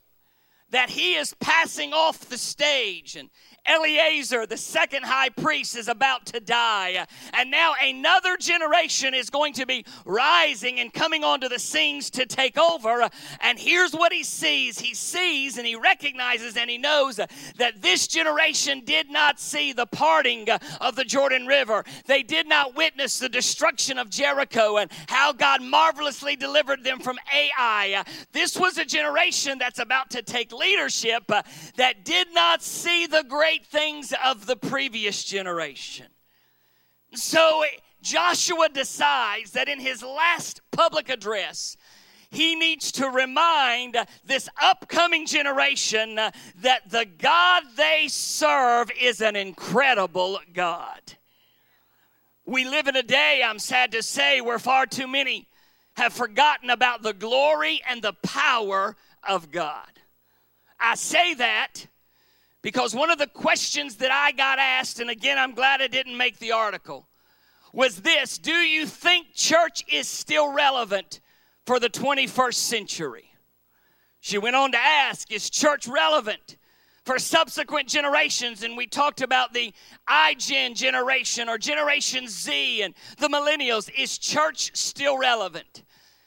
that 0.73 0.91
he 0.91 1.15
is 1.15 1.35
passing 1.35 1.93
off 1.93 2.29
the 2.29 2.39
stage 2.39 3.17
and 3.17 3.31
Eleazar, 3.65 4.45
the 4.47 4.57
second 4.57 5.05
high 5.05 5.29
priest, 5.29 5.77
is 5.77 5.89
about 5.89 6.27
to 6.27 6.41
die. 6.41 7.07
And 7.33 7.51
now 7.51 7.75
another 7.81 8.37
generation 8.37 9.15
is 9.15 9.31
going 9.31 9.53
to 9.55 9.67
be 9.67 9.85
rising 10.05 10.81
and 10.81 10.93
coming 10.93 11.23
onto 11.23 11.49
the 11.49 11.59
scenes 11.59 12.11
to 12.11 12.27
take 12.27 12.59
over. 12.59 13.09
And 13.41 13.59
here's 13.59 13.93
what 13.93 14.13
he 14.13 14.25
sees 14.25 14.81
he 14.81 14.95
sees 14.95 15.59
and 15.59 15.67
he 15.67 15.77
recognizes 15.77 16.57
and 16.57 16.69
he 16.69 16.79
knows 16.79 17.17
that 17.17 17.83
this 17.83 18.09
generation 18.09 18.83
did 18.85 19.11
not 19.11 19.39
see 19.39 19.73
the 19.73 19.87
parting 19.87 20.49
of 20.81 20.97
the 20.97 21.05
Jordan 21.05 21.47
River. 21.47 21.85
They 22.07 22.23
did 22.23 22.49
not 22.49 22.75
witness 22.75 23.19
the 23.19 23.29
destruction 23.29 23.97
of 23.99 24.11
Jericho 24.11 24.79
and 24.79 24.91
how 25.07 25.33
God 25.33 25.63
marvelously 25.63 26.35
delivered 26.35 26.83
them 26.83 26.99
from 26.99 27.19
Ai. 27.33 28.03
This 28.33 28.57
was 28.57 28.77
a 28.79 28.85
generation 28.85 29.59
that's 29.59 29.79
about 29.79 30.11
to 30.11 30.23
take 30.23 30.53
leadership 30.63 31.25
uh, 31.29 31.43
that 31.77 32.05
did 32.05 32.29
not 32.33 32.63
see 32.63 33.07
the 33.07 33.25
great 33.29 33.67
things 33.67 34.15
of 34.25 34.47
the 34.47 34.57
previous 34.57 35.25
generation. 35.25 36.07
So 37.15 37.63
eh, 37.63 37.67
Joshua 38.01 38.69
decides 38.69 39.53
that 39.53 39.69
in 39.69 39.81
his 39.81 40.03
last 40.03 40.61
public 40.71 41.09
address, 41.09 41.77
he 42.31 42.55
needs 42.55 42.93
to 42.93 43.09
remind 43.09 43.95
uh, 43.95 44.07
this 44.25 44.49
upcoming 44.61 45.27
generation 45.27 46.19
uh, 46.19 46.31
that 46.63 46.91
the 46.91 47.07
God 47.19 47.65
they 47.77 48.07
serve 48.09 48.91
is 48.99 49.21
an 49.21 49.37
incredible 49.37 50.41
God. 50.55 51.01
We 52.47 52.65
live 52.65 52.89
in 52.89 52.97
a 52.97 53.03
day, 53.03 53.43
I'm 53.45 53.59
sad 53.59 53.93
to 53.93 54.03
say, 54.03 54.41
where 54.41 54.59
far 54.59 54.87
too 54.87 55.07
many 55.07 55.47
have 55.95 56.13
forgotten 56.13 56.71
about 56.71 57.03
the 57.03 57.13
glory 57.13 57.81
and 57.89 58.03
the 58.03 58.15
power 58.23 58.97
of 59.27 59.51
God. 59.51 60.01
I 60.83 60.97
say 60.97 61.35
that 61.35 61.87
because 62.61 62.95
one 62.95 63.11
of 63.11 63.19
the 63.19 63.29
questions 63.29 63.97
that 63.97 64.11
I 64.11 64.33
got 64.33 64.59
asked, 64.59 65.01
and 65.01 65.09
again, 65.09 65.39
I'm 65.39 65.55
glad 65.55 65.81
I 65.81 65.87
didn't 65.87 66.17
make 66.17 66.39
the 66.39 66.53
article, 66.53 67.07
was 67.73 68.03
this 68.03 68.37
Do 68.37 68.53
you 68.53 68.87
think 68.87 69.33
church 69.35 69.85
is 69.91 70.09
still 70.09 70.53
relevant 70.53 71.21
for 71.65 71.79
the 71.79 71.89
21st 71.89 72.55
century? 72.55 73.33
She 74.21 74.39
went 74.39 74.57
on 74.57 74.73
to 74.73 74.79
ask, 74.79 75.31
Is 75.33 75.49
church 75.49 75.87
relevant 75.87 76.57
for 77.05 77.19
subsequent 77.19 77.89
generations? 77.89 78.63
And 78.63 78.77
we 78.77 78.87
talked 78.87 79.21
about 79.21 79.53
the 79.53 79.73
iGen 80.09 80.75
generation 80.75 81.49
or 81.49 81.59
Generation 81.59 82.29
Z 82.29 82.83
and 82.83 82.95
the 83.19 83.29
millennials. 83.29 83.89
Is 83.97 84.19
church 84.19 84.75
still 84.75 85.17
relevant? 85.17 85.85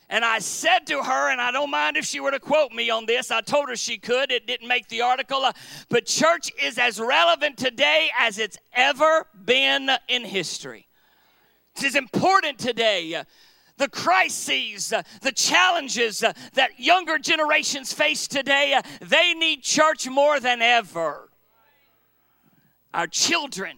And 0.09 0.23
I 0.23 0.39
said 0.39 0.85
to 0.87 1.01
her, 1.01 1.31
and 1.31 1.41
I 1.41 1.51
don't 1.51 1.71
mind 1.71 1.97
if 1.97 2.05
she 2.05 2.19
were 2.19 2.31
to 2.31 2.39
quote 2.39 2.71
me 2.71 2.89
on 2.89 3.07
this, 3.07 3.31
I 3.31 3.41
told 3.41 3.69
her 3.69 3.75
she 3.75 3.97
could. 3.97 4.31
It 4.31 4.45
didn't 4.45 4.67
make 4.67 4.87
the 4.87 5.01
article. 5.01 5.43
Uh, 5.43 5.53
but 5.89 6.05
church 6.05 6.51
is 6.61 6.77
as 6.77 6.99
relevant 6.99 7.57
today 7.57 8.09
as 8.19 8.37
it's 8.37 8.57
ever 8.73 9.25
been 9.45 9.89
in 10.07 10.23
history. 10.23 10.87
It 11.75 11.83
is 11.83 11.95
important 11.95 12.59
today. 12.59 13.15
Uh, 13.15 13.23
the 13.77 13.89
crises, 13.89 14.93
uh, 14.93 15.01
the 15.21 15.31
challenges 15.31 16.19
that 16.19 16.79
younger 16.79 17.17
generations 17.17 17.91
face 17.91 18.27
today, 18.27 18.79
they 19.01 19.33
need 19.33 19.63
church 19.63 20.07
more 20.07 20.39
than 20.39 20.61
ever. 20.61 21.29
Our 22.93 23.07
children 23.07 23.77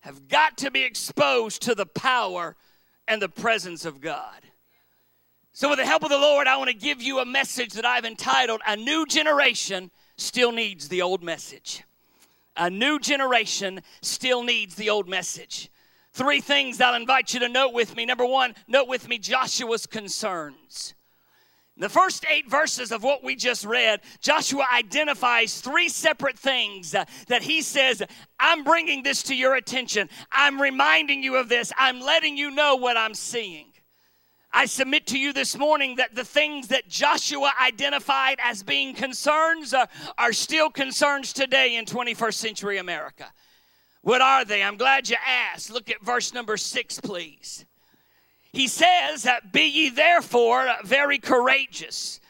have 0.00 0.26
got 0.26 0.56
to 0.58 0.70
be 0.70 0.82
exposed 0.82 1.62
to 1.62 1.74
the 1.74 1.86
power 1.86 2.56
and 3.06 3.22
the 3.22 3.28
presence 3.28 3.84
of 3.84 4.00
God. 4.00 4.47
So, 5.58 5.68
with 5.68 5.80
the 5.80 5.86
help 5.86 6.04
of 6.04 6.10
the 6.10 6.16
Lord, 6.16 6.46
I 6.46 6.56
want 6.56 6.70
to 6.70 6.76
give 6.76 7.02
you 7.02 7.18
a 7.18 7.26
message 7.26 7.72
that 7.72 7.84
I've 7.84 8.04
entitled 8.04 8.60
A 8.64 8.76
New 8.76 9.04
Generation 9.06 9.90
Still 10.16 10.52
Needs 10.52 10.86
the 10.86 11.02
Old 11.02 11.20
Message. 11.20 11.82
A 12.56 12.70
new 12.70 13.00
generation 13.00 13.80
still 14.00 14.44
needs 14.44 14.76
the 14.76 14.88
old 14.88 15.08
message. 15.08 15.68
Three 16.12 16.40
things 16.40 16.80
I'll 16.80 16.94
invite 16.94 17.34
you 17.34 17.40
to 17.40 17.48
note 17.48 17.72
with 17.72 17.96
me. 17.96 18.06
Number 18.06 18.24
one, 18.24 18.54
note 18.68 18.86
with 18.86 19.08
me 19.08 19.18
Joshua's 19.18 19.84
concerns. 19.84 20.94
the 21.76 21.88
first 21.88 22.24
eight 22.30 22.48
verses 22.48 22.92
of 22.92 23.02
what 23.02 23.24
we 23.24 23.34
just 23.34 23.64
read, 23.64 24.00
Joshua 24.20 24.64
identifies 24.72 25.60
three 25.60 25.88
separate 25.88 26.38
things 26.38 26.92
that 26.92 27.42
he 27.42 27.62
says, 27.62 28.00
I'm 28.38 28.62
bringing 28.62 29.02
this 29.02 29.24
to 29.24 29.34
your 29.34 29.56
attention. 29.56 30.08
I'm 30.30 30.62
reminding 30.62 31.24
you 31.24 31.34
of 31.34 31.48
this. 31.48 31.72
I'm 31.76 31.98
letting 31.98 32.36
you 32.36 32.52
know 32.52 32.76
what 32.76 32.96
I'm 32.96 33.14
seeing. 33.14 33.72
I 34.52 34.66
submit 34.66 35.06
to 35.08 35.18
you 35.18 35.32
this 35.32 35.56
morning 35.56 35.96
that 35.96 36.14
the 36.14 36.24
things 36.24 36.68
that 36.68 36.88
Joshua 36.88 37.52
identified 37.62 38.38
as 38.42 38.62
being 38.62 38.94
concerns 38.94 39.74
are, 39.74 39.88
are 40.16 40.32
still 40.32 40.70
concerns 40.70 41.32
today 41.32 41.76
in 41.76 41.84
21st 41.84 42.34
century 42.34 42.78
America. 42.78 43.30
What 44.02 44.20
are 44.20 44.44
they? 44.44 44.62
I'm 44.62 44.76
glad 44.76 45.10
you 45.10 45.16
asked. 45.26 45.70
Look 45.70 45.90
at 45.90 46.02
verse 46.02 46.32
number 46.32 46.56
six, 46.56 46.98
please. 46.98 47.66
He 48.52 48.68
says, 48.68 49.26
Be 49.52 49.66
ye 49.66 49.90
therefore 49.90 50.68
very 50.84 51.18
courageous 51.18 52.20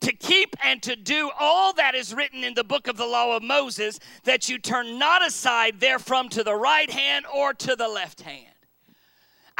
to 0.00 0.12
keep 0.12 0.56
and 0.64 0.82
to 0.82 0.96
do 0.96 1.30
all 1.38 1.74
that 1.74 1.94
is 1.94 2.14
written 2.14 2.42
in 2.42 2.54
the 2.54 2.64
book 2.64 2.88
of 2.88 2.96
the 2.96 3.06
law 3.06 3.36
of 3.36 3.42
Moses, 3.42 3.98
that 4.24 4.48
you 4.48 4.58
turn 4.58 4.98
not 4.98 5.26
aside 5.26 5.78
therefrom 5.78 6.30
to 6.30 6.42
the 6.42 6.54
right 6.54 6.90
hand 6.90 7.26
or 7.34 7.52
to 7.52 7.76
the 7.76 7.88
left 7.88 8.22
hand. 8.22 8.49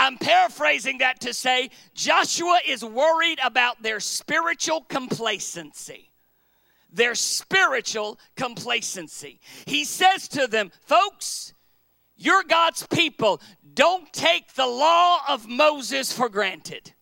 I'm 0.00 0.16
paraphrasing 0.16 0.98
that 0.98 1.20
to 1.20 1.34
say 1.34 1.68
Joshua 1.92 2.58
is 2.66 2.82
worried 2.82 3.38
about 3.44 3.82
their 3.82 4.00
spiritual 4.00 4.80
complacency. 4.80 6.10
Their 6.90 7.14
spiritual 7.14 8.18
complacency. 8.34 9.40
He 9.66 9.84
says 9.84 10.26
to 10.28 10.46
them, 10.46 10.72
folks, 10.86 11.52
you're 12.16 12.42
God's 12.44 12.86
people. 12.86 13.42
Don't 13.74 14.10
take 14.10 14.54
the 14.54 14.66
law 14.66 15.18
of 15.28 15.46
Moses 15.46 16.10
for 16.10 16.30
granted. 16.30 16.94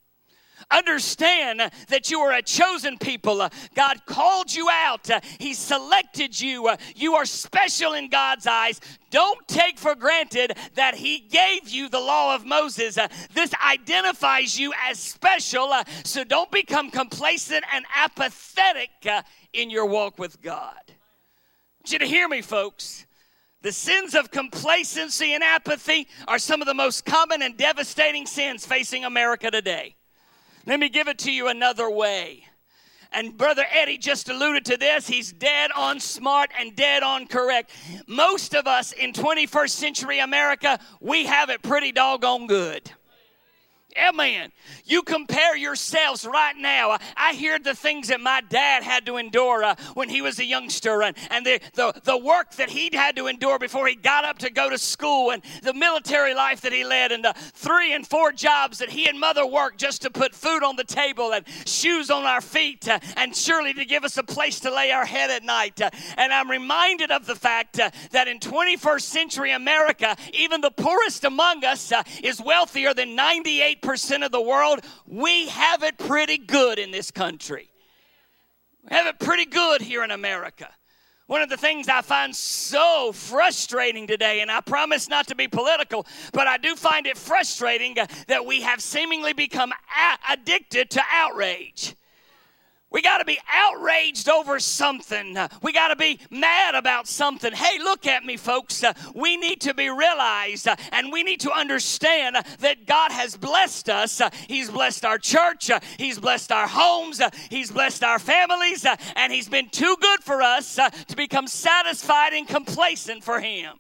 Understand 0.71 1.63
that 1.89 2.11
you 2.11 2.21
are 2.21 2.33
a 2.33 2.43
chosen 2.43 2.99
people. 2.99 3.49
God 3.75 4.05
called 4.05 4.55
you 4.55 4.69
out, 4.71 5.09
He 5.39 5.55
selected 5.55 6.39
you. 6.39 6.71
You 6.95 7.15
are 7.15 7.25
special 7.25 7.95
in 7.95 8.11
God's 8.11 8.47
eyes. 8.47 8.81
Don't 9.11 9.49
take 9.49 9.79
for 9.79 9.95
granted 9.95 10.53
that 10.75 10.95
He 10.95 11.21
gave 11.21 11.71
you 11.71 11.89
the 11.89 12.01
law 12.01 12.35
of 12.35 12.45
Moses. 12.45 12.99
This 13.33 13.53
identifies 13.67 14.59
you 14.59 14.75
as 14.87 14.99
special, 14.99 15.73
so 16.05 16.23
don't 16.23 16.51
become 16.51 16.91
complacent 16.91 17.65
and 17.73 17.87
apathetic 17.97 18.91
in 19.55 19.71
your 19.71 19.87
walk 19.87 20.19
with 20.19 20.43
God. 20.43 20.75
I 20.87 21.81
want 21.81 21.93
you 21.93 21.99
to 22.01 22.07
hear 22.07 22.29
me, 22.29 22.43
folks. 22.43 23.07
The 23.63 23.73
sins 23.73 24.15
of 24.15 24.31
complacency 24.31 25.33
and 25.33 25.43
apathy 25.43 26.09
are 26.29 26.39
some 26.39 26.61
of 26.61 26.67
the 26.67 26.75
most 26.75 27.07
common 27.07 27.43
and 27.43 27.57
devastating 27.57 28.27
sins 28.27 28.67
facing 28.67 29.05
America 29.05 29.51
today. 29.51 29.95
Let 30.69 30.81
me 30.81 30.91
give 30.91 31.09
it 31.09 31.17
to 31.21 31.33
you 31.33 31.49
another 31.49 31.89
way. 31.89 32.45
And 33.11 33.39
Brother 33.39 33.65
Eddie 33.73 33.97
just 33.97 34.29
alluded 34.29 34.67
to 34.67 34.77
this. 34.77 35.09
He's 35.09 35.33
dead 35.33 35.71
on 35.75 35.99
smart 35.99 36.51
and 36.61 36.77
dead 36.77 37.03
on 37.03 37.27
correct. 37.27 37.71
Most 38.07 38.55
of 38.55 38.67
us 38.67 38.93
in 38.93 39.15
21st 39.15 39.71
century 39.71 40.19
America, 40.19 40.79
we 41.01 41.25
have 41.25 41.49
it 41.49 41.63
pretty 41.63 41.91
doggone 41.91 42.47
good. 42.49 42.93
Amen. 43.99 44.53
You 44.85 45.03
compare 45.03 45.57
yourselves 45.57 46.25
right 46.25 46.57
now. 46.57 46.99
I 47.17 47.33
hear 47.35 47.59
the 47.59 47.75
things 47.75 48.09
that 48.09 48.21
my 48.21 48.43
dad 48.49 48.83
had 48.83 49.07
to 49.07 49.17
endure 49.17 49.65
uh, 49.65 49.75
when 49.95 50.09
he 50.09 50.23
was 50.23 50.39
a 50.39 50.45
youngster 50.45 51.03
and, 51.03 51.17
and 51.31 51.45
the, 51.45 51.61
the, 51.75 52.01
the 52.05 52.17
work 52.17 52.55
that 52.57 52.71
he 52.71 52.91
had 52.93 53.17
to 53.17 53.27
endure 53.27 53.59
before 53.59 53.89
he 53.89 53.97
got 53.97 54.25
up 54.25 54.39
to 54.39 54.51
go 54.51 54.71
to 54.71 54.79
school 54.79 55.31
and 55.31 55.43
the 55.63 55.75
military 55.75 56.35
life 56.35 56.61
that 56.61 56.73
he 56.73 56.85
led 56.85 57.11
and 57.11 57.25
the 57.25 57.35
three 57.55 57.93
and 57.93 58.07
four 58.07 58.31
jobs 58.31 58.79
that 58.79 58.91
he 58.91 59.09
and 59.09 59.19
mother 59.19 59.45
worked 59.45 59.79
just 59.79 60.03
to 60.03 60.11
put 60.11 60.35
food 60.35 60.63
on 60.63 60.77
the 60.77 60.85
table 60.85 61.33
and 61.33 61.45
shoes 61.67 62.11
on 62.11 62.25
our 62.25 62.41
feet 62.41 62.89
uh, 62.89 62.99
and 63.17 63.35
surely 63.35 63.73
to 63.73 63.85
give 63.85 64.05
us 64.05 64.17
a 64.17 64.23
place 64.23 64.61
to 64.61 64.73
lay 64.73 64.93
our 64.93 65.07
head 65.07 65.31
at 65.31 65.43
night. 65.43 65.81
Uh, 65.81 65.91
and 66.17 66.33
I'm 66.33 66.51
reminded 66.51 67.11
of 67.11 67.27
the 67.27 67.35
fact 67.35 67.81
uh, 67.81 67.91
that 68.13 68.29
in 68.29 68.39
21st 68.39 69.03
century 69.03 69.53
America, 69.53 70.17
even 70.33 70.61
the 70.61 70.71
poorest 70.71 71.25
among 71.25 71.65
us 71.65 71.91
uh, 71.91 72.03
is 72.23 72.41
wealthier 72.41 72.95
than 72.95 73.17
98 73.17 73.83
percent 73.89 74.23
of 74.23 74.31
the 74.31 74.41
world, 74.41 74.81
we 75.07 75.49
have 75.49 75.83
it 75.83 75.97
pretty 75.97 76.37
good 76.37 76.79
in 76.79 76.91
this 76.91 77.11
country. 77.11 77.71
We 78.83 78.95
have 78.95 79.07
it 79.07 79.19
pretty 79.19 79.47
good 79.47 79.81
here 79.81 80.05
in 80.05 80.11
America. 80.11 80.69
One 81.27 81.41
of 81.41 81.49
the 81.49 81.57
things 81.57 81.89
I 81.89 82.03
find 82.03 82.37
so 82.37 83.13
frustrating 83.15 84.07
today, 84.07 84.41
and 84.41 84.51
I 84.51 84.61
promise 84.61 85.09
not 85.09 85.27
to 85.29 85.35
be 85.35 85.49
political, 85.49 86.07
but 86.35 86.47
I 86.47 86.59
do 86.59 86.77
find 86.77 87.07
it 87.07 87.17
frustrating 87.17 87.97
that 88.27 88.45
we 88.45 88.61
have 88.61 88.83
seemingly 88.83 89.33
become 89.33 89.73
a- 89.73 90.33
addicted 90.35 90.91
to 90.91 91.03
outrage. 91.11 91.97
We 92.91 93.03
got 93.03 93.19
to 93.19 93.25
be 93.27 93.39
outraged 93.53 94.31
over 94.31 94.59
something. 94.59 95.37
We 95.63 95.73
got 95.73 95.89
to 95.89 95.97
be 95.97 96.21
mad 96.31 96.75
about 96.75 97.07
something. 97.07 97.53
Hey, 97.53 97.79
look 97.79 98.07
at 98.07 98.25
me, 98.25 98.39
folks. 98.39 98.83
We 99.15 99.37
need 99.37 99.61
to 99.63 99.75
be 99.75 99.91
realized 99.91 100.67
and 100.93 101.13
we 101.13 101.23
need 101.23 101.41
to 101.41 101.53
understand 101.53 102.37
that 102.61 102.87
God 102.87 103.13
has 103.13 103.37
blessed 103.37 103.91
us. 103.91 104.23
He's 104.47 104.71
blessed 104.71 105.05
our 105.05 105.19
church. 105.19 105.71
He's 105.99 106.19
blessed 106.19 106.51
our 106.51 106.67
homes. 106.67 107.21
He's 107.51 107.71
blessed 107.71 108.05
our 108.05 108.19
families. 108.19 108.87
And 109.17 109.33
He's 109.33 109.51
been 109.51 109.69
too 109.69 109.97
good 110.01 110.21
for 110.21 110.41
us 110.41 110.77
to 110.77 111.17
become 111.17 111.47
satisfied 111.47 112.33
and 112.33 112.49
complacent 112.49 113.23
for 113.23 113.39
Him. 113.39 113.77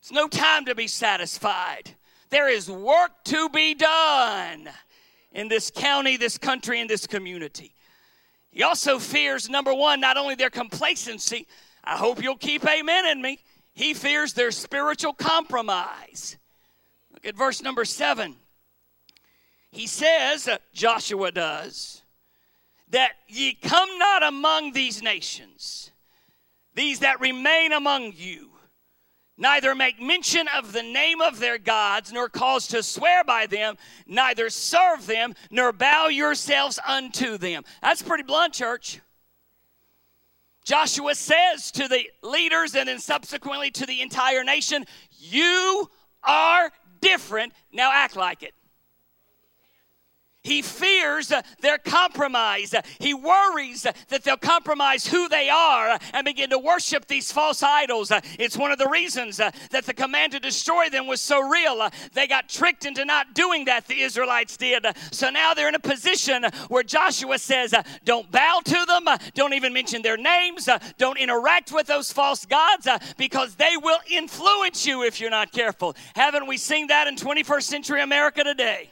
It's 0.00 0.10
no 0.10 0.26
time 0.26 0.64
to 0.64 0.74
be 0.74 0.88
satisfied. 0.88 1.90
There 2.30 2.48
is 2.48 2.68
work 2.68 3.12
to 3.26 3.48
be 3.48 3.74
done 3.74 4.68
in 5.32 5.48
this 5.48 5.70
county, 5.70 6.16
this 6.16 6.38
country, 6.38 6.80
and 6.80 6.88
this 6.88 7.06
community. 7.06 7.74
He 8.50 8.62
also 8.62 8.98
fears, 8.98 9.48
number 9.48 9.74
one, 9.74 10.00
not 10.00 10.16
only 10.16 10.34
their 10.34 10.50
complacency, 10.50 11.46
I 11.84 11.96
hope 11.96 12.22
you'll 12.22 12.36
keep 12.36 12.66
amen 12.66 13.06
in 13.06 13.22
me. 13.22 13.38
He 13.72 13.94
fears 13.94 14.32
their 14.32 14.50
spiritual 14.50 15.12
compromise. 15.12 16.36
Look 17.12 17.26
at 17.26 17.36
verse 17.36 17.62
number 17.62 17.84
seven. 17.84 18.36
He 19.70 19.86
says, 19.86 20.48
uh, 20.48 20.58
Joshua 20.72 21.30
does, 21.30 22.02
that 22.90 23.12
ye 23.28 23.52
come 23.54 23.98
not 23.98 24.22
among 24.22 24.72
these 24.72 25.02
nations, 25.02 25.90
these 26.74 27.00
that 27.00 27.20
remain 27.20 27.72
among 27.72 28.12
you, 28.16 28.50
neither 29.38 29.74
make 29.74 30.02
mention 30.02 30.46
of 30.48 30.72
the 30.72 30.82
name 30.82 31.20
of 31.22 31.38
their 31.38 31.56
gods, 31.56 32.12
nor 32.12 32.28
cause 32.28 32.66
to 32.68 32.82
swear 32.82 33.24
by 33.24 33.46
them, 33.46 33.76
neither 34.06 34.50
serve 34.50 35.06
them, 35.06 35.34
nor 35.50 35.72
bow 35.72 36.08
yourselves 36.08 36.78
unto 36.86 37.38
them. 37.38 37.64
That's 37.80 38.02
pretty 38.02 38.24
blunt, 38.24 38.52
church. 38.52 39.00
Joshua 40.64 41.14
says 41.14 41.70
to 41.72 41.88
the 41.88 42.10
leaders 42.22 42.74
and 42.74 42.88
then 42.88 42.98
subsequently 42.98 43.70
to 43.70 43.86
the 43.86 44.02
entire 44.02 44.44
nation, 44.44 44.84
You 45.18 45.88
are 46.22 46.70
different. 47.00 47.54
Now 47.72 47.90
act 47.90 48.16
like 48.16 48.42
it. 48.42 48.52
He 50.48 50.62
fears 50.62 51.30
their 51.60 51.76
compromise. 51.76 52.74
He 52.98 53.12
worries 53.12 53.82
that 53.82 54.24
they'll 54.24 54.38
compromise 54.38 55.06
who 55.06 55.28
they 55.28 55.50
are 55.50 55.98
and 56.14 56.24
begin 56.24 56.48
to 56.50 56.58
worship 56.58 57.06
these 57.06 57.30
false 57.30 57.62
idols. 57.62 58.10
It's 58.38 58.56
one 58.56 58.72
of 58.72 58.78
the 58.78 58.88
reasons 58.88 59.36
that 59.36 59.84
the 59.84 59.92
command 59.92 60.32
to 60.32 60.40
destroy 60.40 60.88
them 60.88 61.06
was 61.06 61.20
so 61.20 61.46
real. 61.46 61.86
They 62.14 62.26
got 62.26 62.48
tricked 62.48 62.86
into 62.86 63.04
not 63.04 63.34
doing 63.34 63.66
that, 63.66 63.86
the 63.88 64.00
Israelites 64.00 64.56
did. 64.56 64.86
So 65.12 65.28
now 65.28 65.52
they're 65.52 65.68
in 65.68 65.74
a 65.74 65.80
position 65.80 66.46
where 66.68 66.82
Joshua 66.82 67.38
says, 67.38 67.74
Don't 68.06 68.30
bow 68.30 68.62
to 68.64 68.86
them, 68.86 69.04
don't 69.34 69.52
even 69.52 69.74
mention 69.74 70.00
their 70.00 70.16
names, 70.16 70.66
don't 70.96 71.18
interact 71.18 71.72
with 71.72 71.86
those 71.86 72.10
false 72.10 72.46
gods 72.46 72.88
because 73.18 73.54
they 73.56 73.76
will 73.76 74.00
influence 74.10 74.86
you 74.86 75.02
if 75.02 75.20
you're 75.20 75.28
not 75.28 75.52
careful. 75.52 75.94
Haven't 76.14 76.46
we 76.46 76.56
seen 76.56 76.86
that 76.86 77.06
in 77.06 77.16
21st 77.16 77.64
century 77.64 78.00
America 78.00 78.42
today? 78.42 78.88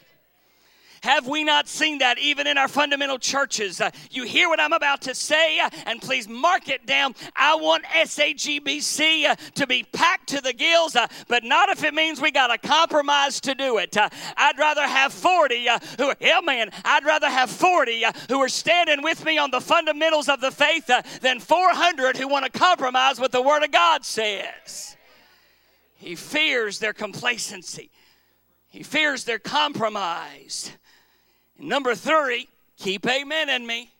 Have 1.03 1.27
we 1.27 1.45
not 1.45 1.69
seen 1.69 1.99
that 1.99 2.19
even 2.19 2.47
in 2.47 2.59
our 2.59 2.69
fundamental 2.69 3.19
churches? 3.19 3.81
Uh, 3.81 3.91
you 4.11 4.25
hear 4.25 4.49
what 4.49 4.61
I'm 4.61 4.73
about 4.73 5.03
to 5.03 5.15
say, 5.15 5.61
uh, 5.61 5.71
and 5.87 6.01
please 6.01 6.29
mark 6.29 6.69
it 6.69 6.87
down. 6.87 7.15
I 7.35 7.57
want 7.57 7.85
SAGBC 7.85 9.27
uh, 9.27 9.37
to 9.55 9.67
be 9.67 9.85
packed 9.85 10.29
to 10.31 10.41
the 10.41 10.53
gills, 10.53 10.97
uh, 10.97 11.07
but 11.29 11.45
not 11.45 11.69
if 11.69 11.85
it 11.85 11.95
means 11.95 12.21
we 12.21 12.31
got 12.31 12.49
to 12.49 12.67
compromise 12.67 13.41
to 13.43 13.55
do 13.55 13.79
it. 13.79 13.97
Uh, 13.97 14.09
I'd 14.37 14.59
rather 14.59 14.87
have 14.87 15.13
40 15.13 15.69
uh, 15.69 15.79
who 15.99 16.13
yeah, 16.21 16.41
man, 16.41 16.71
I'd 16.85 17.05
rather 17.05 17.29
have 17.29 17.51
40 17.51 18.05
uh, 18.05 18.13
who 18.29 18.41
are 18.41 18.49
standing 18.49 19.03
with 19.03 19.25
me 19.25 19.39
on 19.39 19.51
the 19.51 19.61
fundamentals 19.61 20.29
of 20.29 20.41
the 20.41 20.51
faith 20.51 20.91
than 21.21 21.41
400 21.41 22.17
who 22.17 22.29
want 22.29 22.45
to 22.45 22.59
compromise 22.59 23.21
what 23.21 23.33
the 23.33 23.43
Word 23.43 23.63
of 23.63 23.71
God 23.71 24.05
says. 24.05 24.97
He 25.97 26.15
fears 26.15 26.79
their 26.79 26.93
complacency. 26.93 27.91
He 28.69 28.83
fears 28.83 29.25
their 29.25 29.39
compromise. 29.39 30.71
Number 31.59 31.95
three, 31.95 32.49
keep 32.77 33.07
amen 33.07 33.49
in 33.49 33.67
me. 33.67 33.91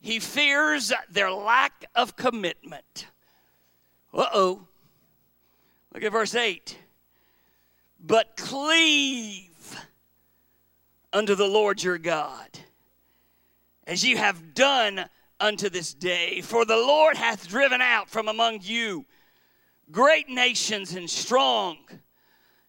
He 0.00 0.18
fears 0.20 0.92
their 1.10 1.30
lack 1.30 1.84
of 1.94 2.16
commitment. 2.16 3.06
Uh 4.12 4.26
oh. 4.32 4.60
Look 5.92 6.02
at 6.02 6.12
verse 6.12 6.34
8. 6.34 6.78
But 8.04 8.36
cleave 8.36 9.80
unto 11.12 11.34
the 11.34 11.46
Lord 11.46 11.82
your 11.82 11.98
God, 11.98 12.50
as 13.86 14.04
you 14.04 14.16
have 14.18 14.54
done 14.54 15.06
unto 15.40 15.68
this 15.68 15.94
day. 15.94 16.40
For 16.42 16.64
the 16.64 16.76
Lord 16.76 17.16
hath 17.16 17.48
driven 17.48 17.80
out 17.80 18.08
from 18.10 18.28
among 18.28 18.60
you 18.62 19.06
great 19.90 20.28
nations 20.28 20.94
and 20.94 21.08
strong. 21.08 21.78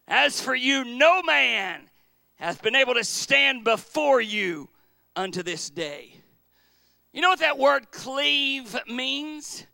As 0.06 0.40
for 0.40 0.54
you, 0.54 0.84
no 0.84 1.22
man 1.22 1.90
hath 2.38 2.62
been 2.62 2.76
able 2.76 2.94
to 2.94 3.04
stand 3.04 3.64
before 3.64 4.20
you 4.20 4.68
unto 5.16 5.42
this 5.42 5.70
day. 5.70 6.12
You 7.12 7.20
know 7.20 7.30
what 7.30 7.40
that 7.40 7.58
word 7.58 7.90
cleave 7.90 8.76
means? 8.86 9.66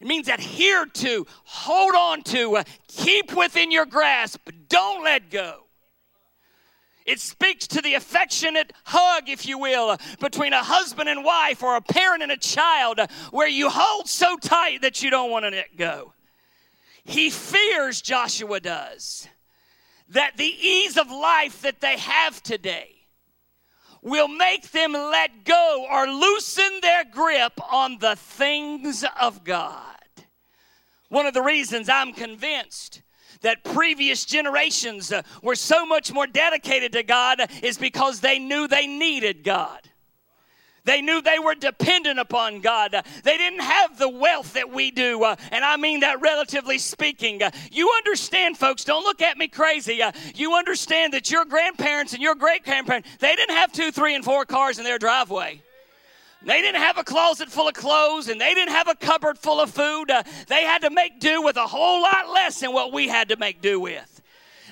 It 0.00 0.06
means 0.06 0.28
adhere 0.28 0.84
to, 0.86 1.26
hold 1.44 1.94
on 1.94 2.22
to, 2.24 2.56
uh, 2.56 2.64
keep 2.88 3.34
within 3.34 3.70
your 3.70 3.86
grasp, 3.86 4.48
don't 4.68 5.02
let 5.02 5.30
go. 5.30 5.60
It 7.06 7.20
speaks 7.20 7.66
to 7.68 7.82
the 7.82 7.94
affectionate 7.94 8.72
hug, 8.84 9.28
if 9.28 9.46
you 9.46 9.58
will, 9.58 9.90
uh, 9.90 9.96
between 10.20 10.52
a 10.52 10.62
husband 10.62 11.08
and 11.08 11.24
wife 11.24 11.62
or 11.62 11.76
a 11.76 11.80
parent 11.80 12.22
and 12.22 12.32
a 12.32 12.36
child, 12.36 12.98
uh, 12.98 13.06
where 13.30 13.48
you 13.48 13.70
hold 13.70 14.08
so 14.08 14.36
tight 14.36 14.82
that 14.82 15.02
you 15.02 15.10
don't 15.10 15.30
want 15.30 15.44
to 15.44 15.50
let 15.50 15.76
go. 15.76 16.12
He 17.04 17.30
fears, 17.30 18.00
Joshua 18.00 18.60
does, 18.60 19.28
that 20.08 20.36
the 20.36 20.44
ease 20.44 20.96
of 20.96 21.10
life 21.10 21.62
that 21.62 21.80
they 21.80 21.98
have 21.98 22.42
today 22.42 22.90
will 24.02 24.28
make 24.28 24.70
them 24.70 24.92
let 24.92 25.44
go 25.44 25.86
or 25.90 26.06
loosen 26.06 26.80
their 26.82 27.04
grip 27.04 27.52
on 27.72 27.98
the 27.98 28.14
things 28.16 29.04
of 29.20 29.44
God. 29.44 29.96
One 31.08 31.26
of 31.26 31.34
the 31.34 31.42
reasons 31.42 31.88
I'm 31.88 32.12
convinced 32.12 33.02
that 33.40 33.64
previous 33.64 34.24
generations 34.24 35.12
uh, 35.12 35.22
were 35.42 35.54
so 35.54 35.86
much 35.86 36.12
more 36.12 36.26
dedicated 36.26 36.92
to 36.92 37.02
God 37.02 37.40
is 37.62 37.78
because 37.78 38.20
they 38.20 38.38
knew 38.38 38.66
they 38.66 38.86
needed 38.86 39.44
God. 39.44 39.80
They 40.84 41.00
knew 41.00 41.22
they 41.22 41.38
were 41.38 41.54
dependent 41.54 42.18
upon 42.18 42.60
God. 42.60 42.94
They 43.22 43.36
didn't 43.38 43.62
have 43.62 43.98
the 43.98 44.08
wealth 44.08 44.52
that 44.52 44.70
we 44.70 44.90
do, 44.90 45.24
uh, 45.24 45.36
and 45.50 45.64
I 45.64 45.76
mean 45.76 46.00
that 46.00 46.20
relatively 46.20 46.78
speaking. 46.78 47.42
Uh, 47.42 47.50
You 47.70 47.90
understand, 47.96 48.58
folks, 48.58 48.84
don't 48.84 49.02
look 49.04 49.22
at 49.22 49.38
me 49.38 49.48
crazy. 49.48 50.02
Uh, 50.02 50.12
You 50.34 50.54
understand 50.54 51.14
that 51.14 51.30
your 51.30 51.44
grandparents 51.46 52.12
and 52.12 52.22
your 52.22 52.34
great 52.34 52.64
grandparents, 52.64 53.08
they 53.18 53.34
didn't 53.34 53.56
have 53.56 53.72
two, 53.72 53.90
three, 53.90 54.14
and 54.14 54.24
four 54.24 54.44
cars 54.44 54.78
in 54.78 54.84
their 54.84 54.98
driveway. 54.98 55.62
They 56.42 56.60
didn't 56.60 56.82
have 56.82 56.98
a 56.98 57.04
closet 57.04 57.48
full 57.48 57.68
of 57.68 57.74
clothes 57.74 58.28
and 58.28 58.38
they 58.38 58.52
didn't 58.52 58.74
have 58.74 58.88
a 58.88 58.94
cupboard 58.94 59.38
full 59.38 59.60
of 59.60 59.70
food. 59.70 60.10
They 60.46 60.64
had 60.64 60.82
to 60.82 60.90
make 60.90 61.18
do 61.18 61.40
with 61.40 61.56
a 61.56 61.66
whole 61.66 62.02
lot 62.02 62.28
less 62.28 62.60
than 62.60 62.72
what 62.74 62.92
we 62.92 63.08
had 63.08 63.30
to 63.30 63.36
make 63.36 63.62
do 63.62 63.80
with. 63.80 64.13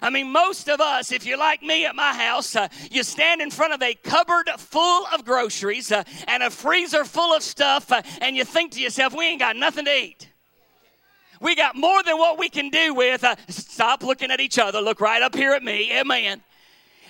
I 0.03 0.11
mean, 0.11 0.33
most 0.33 0.69
of 0.69 0.81
us, 0.81 1.13
if 1.13 1.25
you're 1.25 1.39
like 1.39 1.63
me 1.63 1.87
at 1.87 1.95
my 1.95 2.13
house, 2.13 2.57
uh, 2.57 2.67
you 2.91 3.05
stand 3.05 3.41
in 3.41 3.51
front 3.53 3.73
of 3.73 3.81
a 3.81 3.95
cupboard 3.95 4.51
full 4.59 5.07
of 5.15 5.25
groceries 5.25 5.93
uh, 5.93 6.03
and 6.27 6.43
a 6.43 6.51
freezer 6.51 7.05
full 7.05 7.35
of 7.35 7.43
stuff, 7.43 7.93
uh, 7.93 8.03
and 8.21 8.37
you 8.37 8.45
think 8.45 8.73
to 8.73 8.81
yourself, 8.81 9.15
we 9.17 9.27
ain't 9.27 9.39
got 9.39 9.55
nothing 9.55 9.85
to 9.85 9.97
eat. 9.97 10.29
We 11.41 11.55
got 11.55 11.77
more 11.77 12.03
than 12.03 12.19
what 12.19 12.37
we 12.37 12.49
can 12.49 12.69
do 12.69 12.95
with. 12.95 13.23
Uh, 13.23 13.37
stop 13.49 14.03
looking 14.03 14.33
at 14.33 14.41
each 14.41 14.59
other. 14.59 14.81
Look 14.81 15.01
right 15.01 15.23
up 15.23 15.37
here 15.37 15.53
at 15.53 15.63
me. 15.63 15.97
Amen 15.97 16.43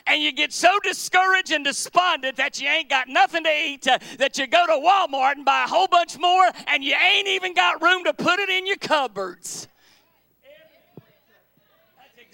and 0.07 0.21
you 0.21 0.33
get 0.33 0.53
so 0.53 0.69
discouraged 0.83 1.53
and 1.53 1.65
despondent 1.65 2.37
that 2.37 2.61
you 2.61 2.69
ain't 2.69 2.89
got 2.89 3.09
nothing 3.09 3.45
to 3.45 3.51
eat, 3.51 3.87
uh, 3.87 3.99
that 4.19 4.37
you 4.37 4.49
go 4.49 4.67
to 4.67 4.73
Walmart 4.73 5.35
and 5.37 5.45
buy 5.45 5.65
a 5.65 5.69
whole 5.69 5.87
bunch 5.87 6.19
more, 6.19 6.51
and 6.67 6.83
you 6.83 6.95
ain't 6.95 7.29
even 7.29 7.55
got 7.55 7.81
room 7.81 8.03
to 8.05 8.13
put 8.13 8.41
it 8.41 8.49
in 8.49 8.67
your 8.67 8.77
cupboards. 8.77 9.69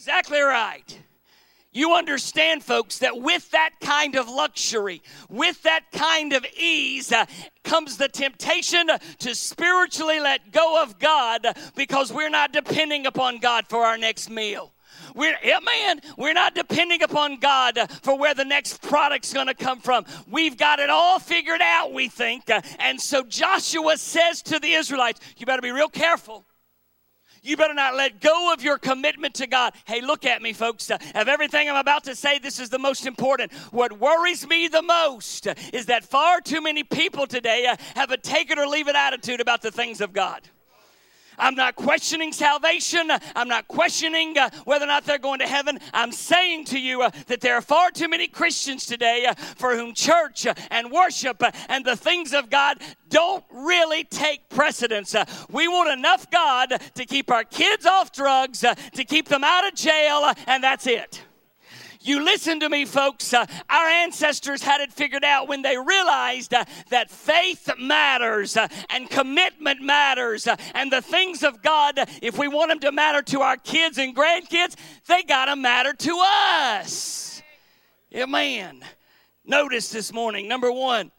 Exactly 0.08 0.40
right. 0.40 0.98
You 1.70 1.92
understand, 1.92 2.64
folks, 2.64 3.00
that 3.00 3.20
with 3.20 3.50
that 3.50 3.72
kind 3.82 4.14
of 4.14 4.26
luxury, 4.26 5.02
with 5.28 5.62
that 5.64 5.82
kind 5.92 6.32
of 6.32 6.46
ease, 6.58 7.12
uh, 7.12 7.26
comes 7.62 7.98
the 7.98 8.08
temptation 8.08 8.88
to 9.18 9.34
spiritually 9.34 10.18
let 10.18 10.50
go 10.50 10.82
of 10.82 10.98
God 10.98 11.46
because 11.76 12.10
we're 12.10 12.30
not 12.30 12.54
depending 12.54 13.04
upon 13.04 13.36
God 13.36 13.66
for 13.68 13.84
our 13.84 13.98
next 13.98 14.30
meal. 14.30 14.72
We're, 15.14 15.36
man, 15.44 16.00
we're 16.16 16.32
not 16.32 16.54
depending 16.54 17.02
upon 17.02 17.38
God 17.38 17.78
for 18.02 18.16
where 18.16 18.32
the 18.32 18.46
next 18.46 18.80
product's 18.80 19.34
going 19.34 19.48
to 19.48 19.54
come 19.54 19.80
from. 19.80 20.06
We've 20.26 20.56
got 20.56 20.78
it 20.78 20.88
all 20.88 21.18
figured 21.18 21.60
out, 21.60 21.92
we 21.92 22.08
think. 22.08 22.44
And 22.78 22.98
so 22.98 23.24
Joshua 23.24 23.98
says 23.98 24.40
to 24.44 24.58
the 24.58 24.72
Israelites, 24.72 25.20
You 25.36 25.44
better 25.44 25.60
be 25.60 25.70
real 25.70 25.90
careful. 25.90 26.46
You 27.48 27.56
better 27.56 27.72
not 27.72 27.94
let 27.94 28.20
go 28.20 28.52
of 28.52 28.62
your 28.62 28.76
commitment 28.76 29.32
to 29.36 29.46
God. 29.46 29.72
Hey, 29.86 30.02
look 30.02 30.26
at 30.26 30.42
me, 30.42 30.52
folks. 30.52 30.90
Uh, 30.90 30.98
of 31.14 31.28
everything 31.28 31.66
I'm 31.66 31.76
about 31.76 32.04
to 32.04 32.14
say, 32.14 32.38
this 32.38 32.60
is 32.60 32.68
the 32.68 32.78
most 32.78 33.06
important. 33.06 33.54
What 33.70 33.98
worries 33.98 34.46
me 34.46 34.68
the 34.68 34.82
most 34.82 35.46
is 35.72 35.86
that 35.86 36.04
far 36.04 36.42
too 36.42 36.60
many 36.60 36.84
people 36.84 37.26
today 37.26 37.64
uh, 37.64 37.76
have 37.94 38.10
a 38.10 38.18
take 38.18 38.50
it 38.50 38.58
or 38.58 38.66
leave 38.66 38.86
it 38.86 38.96
attitude 38.96 39.40
about 39.40 39.62
the 39.62 39.70
things 39.70 40.02
of 40.02 40.12
God. 40.12 40.42
I'm 41.38 41.54
not 41.54 41.76
questioning 41.76 42.32
salvation. 42.32 43.10
I'm 43.34 43.48
not 43.48 43.68
questioning 43.68 44.36
uh, 44.36 44.50
whether 44.64 44.84
or 44.84 44.88
not 44.88 45.04
they're 45.04 45.18
going 45.18 45.40
to 45.40 45.46
heaven. 45.46 45.78
I'm 45.92 46.12
saying 46.12 46.66
to 46.66 46.78
you 46.78 47.02
uh, 47.02 47.10
that 47.26 47.40
there 47.40 47.54
are 47.54 47.62
far 47.62 47.90
too 47.90 48.08
many 48.08 48.28
Christians 48.28 48.86
today 48.86 49.26
uh, 49.26 49.34
for 49.34 49.76
whom 49.76 49.94
church 49.94 50.46
and 50.70 50.90
worship 50.90 51.42
and 51.68 51.84
the 51.84 51.96
things 51.96 52.32
of 52.34 52.50
God 52.50 52.78
don't 53.08 53.44
really 53.50 54.04
take 54.04 54.48
precedence. 54.48 55.14
We 55.50 55.68
want 55.68 55.90
enough 55.90 56.30
God 56.30 56.80
to 56.94 57.06
keep 57.06 57.30
our 57.30 57.44
kids 57.44 57.86
off 57.86 58.12
drugs, 58.12 58.60
to 58.60 59.04
keep 59.04 59.28
them 59.28 59.44
out 59.44 59.66
of 59.66 59.74
jail, 59.74 60.32
and 60.46 60.62
that's 60.62 60.86
it. 60.86 61.22
You 62.00 62.24
listen 62.24 62.60
to 62.60 62.68
me, 62.68 62.84
folks. 62.84 63.34
Uh, 63.34 63.44
our 63.68 63.86
ancestors 63.86 64.62
had 64.62 64.80
it 64.80 64.92
figured 64.92 65.24
out 65.24 65.48
when 65.48 65.62
they 65.62 65.76
realized 65.76 66.54
uh, 66.54 66.64
that 66.90 67.10
faith 67.10 67.68
matters 67.78 68.56
uh, 68.56 68.68
and 68.90 69.10
commitment 69.10 69.82
matters 69.82 70.46
uh, 70.46 70.56
and 70.74 70.92
the 70.92 71.02
things 71.02 71.42
of 71.42 71.60
God, 71.62 71.98
if 72.22 72.38
we 72.38 72.46
want 72.46 72.70
them 72.70 72.78
to 72.80 72.92
matter 72.92 73.22
to 73.22 73.40
our 73.42 73.56
kids 73.56 73.98
and 73.98 74.14
grandkids, 74.14 74.76
they 75.06 75.22
got 75.22 75.46
to 75.46 75.56
matter 75.56 75.92
to 75.92 76.22
us. 76.24 77.42
Amen. 78.14 78.84
Notice 79.44 79.90
this 79.90 80.12
morning, 80.12 80.46
number 80.46 80.70
one, 80.70 81.10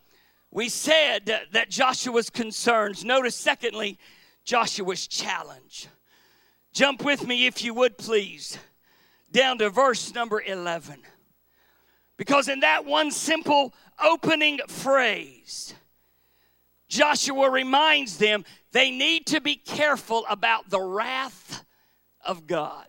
we 0.51 0.69
said 0.69 1.39
that 1.51 1.69
Joshua's 1.69 2.30
concerns. 2.30 3.03
Notice, 3.03 3.36
secondly, 3.36 3.99
Joshua's 4.45 5.07
challenge. 5.07 5.88
Jump 6.73 7.03
with 7.03 7.27
me, 7.27 7.45
if 7.45 7.63
you 7.63 7.73
would, 7.73 7.97
please 7.97 8.57
down 9.32 9.57
to 9.59 9.69
verse 9.69 10.13
number 10.13 10.41
11. 10.41 10.99
Because 12.17 12.47
in 12.49 12.61
that 12.61 12.86
one 12.86 13.11
simple 13.11 13.73
opening 14.03 14.59
phrase, 14.67 15.73
Joshua 16.88 17.49
reminds 17.49 18.17
them 18.17 18.43
they 18.71 18.91
need 18.91 19.27
to 19.27 19.39
be 19.39 19.55
careful 19.55 20.25
about 20.30 20.69
the 20.69 20.82
wrath 20.82 21.63
of 22.25 22.47
God. 22.47 22.88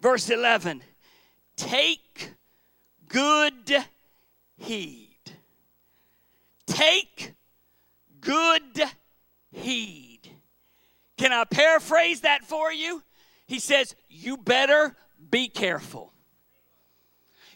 Verse 0.00 0.30
11 0.30 0.82
Take 1.56 2.32
good 3.08 3.76
heed. 4.56 5.08
Take 6.66 7.34
good 8.20 8.82
heed. 9.50 10.20
Can 11.16 11.32
I 11.32 11.44
paraphrase 11.44 12.22
that 12.22 12.44
for 12.44 12.72
you? 12.72 13.02
He 13.46 13.58
says, 13.58 13.94
You 14.08 14.36
better 14.36 14.96
be 15.32 15.48
careful. 15.48 16.12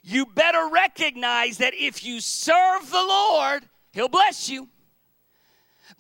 You 0.03 0.27
better 0.27 0.68
recognize 0.72 1.59
that 1.59 1.74
if 1.74 2.05
you 2.05 2.20
serve 2.20 2.91
the 2.91 2.97
Lord, 2.97 3.68
He'll 3.93 4.09
bless 4.09 4.49
you. 4.49 4.68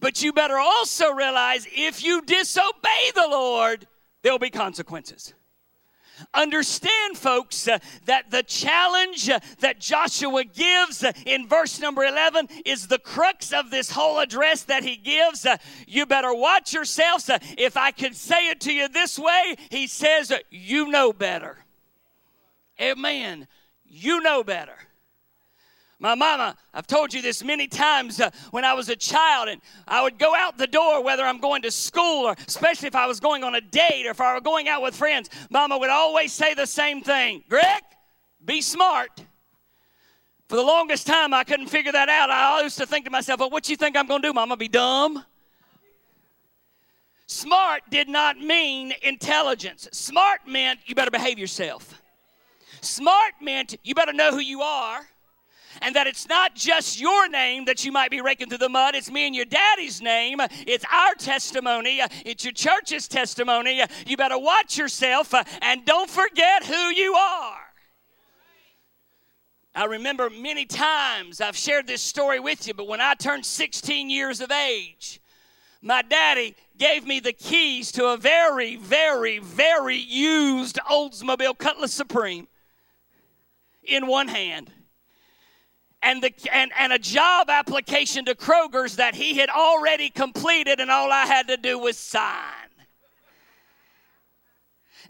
But 0.00 0.22
you 0.22 0.32
better 0.32 0.58
also 0.58 1.12
realize 1.12 1.66
if 1.72 2.04
you 2.04 2.22
disobey 2.22 3.12
the 3.14 3.28
Lord, 3.28 3.86
there'll 4.22 4.38
be 4.38 4.50
consequences. 4.50 5.32
Understand, 6.32 7.16
folks, 7.16 7.68
uh, 7.68 7.78
that 8.06 8.30
the 8.30 8.42
challenge 8.42 9.28
uh, 9.28 9.40
that 9.60 9.80
Joshua 9.80 10.44
gives 10.44 11.04
uh, 11.04 11.12
in 11.26 11.46
verse 11.46 11.80
number 11.80 12.04
11 12.04 12.48
is 12.64 12.86
the 12.86 12.98
crux 12.98 13.52
of 13.52 13.70
this 13.70 13.90
whole 13.90 14.18
address 14.20 14.62
that 14.62 14.82
he 14.82 14.96
gives. 14.96 15.44
Uh, 15.44 15.56
you 15.86 16.06
better 16.06 16.34
watch 16.34 16.72
yourselves. 16.72 17.28
Uh, 17.28 17.38
if 17.58 17.76
I 17.76 17.90
could 17.90 18.16
say 18.16 18.48
it 18.48 18.60
to 18.62 18.72
you 18.72 18.88
this 18.88 19.18
way, 19.18 19.56
he 19.70 19.86
says, 19.86 20.30
uh, 20.30 20.38
You 20.50 20.90
know 20.90 21.12
better. 21.12 21.58
Amen. 22.80 23.46
You 23.84 24.20
know 24.20 24.44
better. 24.44 24.76
My 25.98 26.14
mama, 26.14 26.56
I've 26.74 26.86
told 26.86 27.14
you 27.14 27.22
this 27.22 27.42
many 27.42 27.66
times 27.66 28.20
uh, 28.20 28.30
when 28.50 28.66
I 28.66 28.74
was 28.74 28.90
a 28.90 28.96
child, 28.96 29.48
and 29.48 29.62
I 29.88 30.02
would 30.02 30.18
go 30.18 30.34
out 30.34 30.58
the 30.58 30.66
door, 30.66 31.02
whether 31.02 31.24
I'm 31.24 31.40
going 31.40 31.62
to 31.62 31.70
school 31.70 32.26
or 32.26 32.36
especially 32.46 32.88
if 32.88 32.94
I 32.94 33.06
was 33.06 33.18
going 33.18 33.42
on 33.42 33.54
a 33.54 33.62
date 33.62 34.06
or 34.06 34.10
if 34.10 34.20
I 34.20 34.34
were 34.34 34.42
going 34.42 34.68
out 34.68 34.82
with 34.82 34.94
friends. 34.94 35.30
Mama 35.48 35.78
would 35.78 35.88
always 35.88 36.32
say 36.34 36.52
the 36.52 36.66
same 36.66 37.00
thing 37.00 37.42
Greg, 37.48 37.82
be 38.44 38.60
smart. 38.60 39.10
For 40.48 40.56
the 40.56 40.62
longest 40.62 41.06
time, 41.06 41.34
I 41.34 41.42
couldn't 41.42 41.66
figure 41.66 41.90
that 41.90 42.08
out. 42.08 42.30
I 42.30 42.62
used 42.62 42.78
to 42.78 42.86
think 42.86 43.06
to 43.06 43.10
myself, 43.10 43.40
well, 43.40 43.50
what 43.50 43.68
you 43.68 43.76
think 43.76 43.96
I'm 43.96 44.06
going 44.06 44.22
to 44.22 44.28
do, 44.28 44.32
Mama? 44.32 44.56
Be 44.56 44.68
dumb? 44.68 45.24
Smart 47.26 47.82
did 47.90 48.08
not 48.08 48.38
mean 48.38 48.92
intelligence. 49.02 49.88
Smart 49.90 50.46
meant 50.46 50.78
you 50.86 50.94
better 50.94 51.10
behave 51.10 51.36
yourself. 51.36 52.00
Smart 52.86 53.34
meant 53.40 53.76
you 53.82 53.94
better 53.94 54.12
know 54.12 54.30
who 54.30 54.38
you 54.38 54.62
are 54.62 55.06
and 55.82 55.94
that 55.94 56.06
it's 56.06 56.28
not 56.28 56.54
just 56.54 57.00
your 57.00 57.28
name 57.28 57.64
that 57.66 57.84
you 57.84 57.92
might 57.92 58.10
be 58.10 58.20
raking 58.20 58.48
through 58.48 58.58
the 58.58 58.68
mud. 58.68 58.94
It's 58.94 59.10
me 59.10 59.26
and 59.26 59.34
your 59.34 59.44
daddy's 59.44 60.00
name. 60.00 60.40
It's 60.66 60.84
our 60.92 61.14
testimony. 61.14 62.00
It's 62.24 62.44
your 62.44 62.52
church's 62.52 63.08
testimony. 63.08 63.82
You 64.06 64.16
better 64.16 64.38
watch 64.38 64.78
yourself 64.78 65.34
uh, 65.34 65.44
and 65.62 65.84
don't 65.84 66.08
forget 66.08 66.64
who 66.64 66.88
you 66.90 67.14
are. 67.14 67.58
I 69.74 69.84
remember 69.84 70.30
many 70.30 70.64
times 70.64 71.40
I've 71.42 71.56
shared 71.56 71.86
this 71.86 72.00
story 72.00 72.40
with 72.40 72.66
you, 72.66 72.72
but 72.72 72.88
when 72.88 73.02
I 73.02 73.14
turned 73.14 73.44
16 73.44 74.08
years 74.08 74.40
of 74.40 74.50
age, 74.50 75.20
my 75.82 76.00
daddy 76.00 76.56
gave 76.78 77.06
me 77.06 77.20
the 77.20 77.34
keys 77.34 77.92
to 77.92 78.06
a 78.06 78.16
very, 78.16 78.76
very, 78.76 79.38
very 79.38 79.98
used 79.98 80.78
Oldsmobile 80.90 81.58
Cutlass 81.58 81.92
Supreme 81.92 82.48
in 83.86 84.06
one 84.06 84.28
hand 84.28 84.70
and, 86.06 86.22
the, 86.22 86.32
and, 86.52 86.70
and 86.78 86.92
a 86.92 86.98
job 86.98 87.50
application 87.50 88.24
to 88.26 88.34
Kroger's 88.34 88.96
that 88.96 89.16
he 89.16 89.34
had 89.34 89.48
already 89.48 90.08
completed, 90.08 90.78
and 90.78 90.88
all 90.90 91.10
I 91.10 91.26
had 91.26 91.48
to 91.48 91.56
do 91.56 91.78
was 91.78 91.98
sign. 91.98 92.52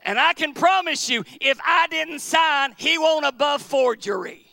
And 0.02 0.18
I 0.18 0.32
can 0.32 0.54
promise 0.54 1.10
you, 1.10 1.24
if 1.40 1.58
I 1.64 1.86
didn't 1.88 2.20
sign, 2.20 2.74
he 2.78 2.96
won't 2.96 3.26
above 3.26 3.60
forgery. 3.60 4.46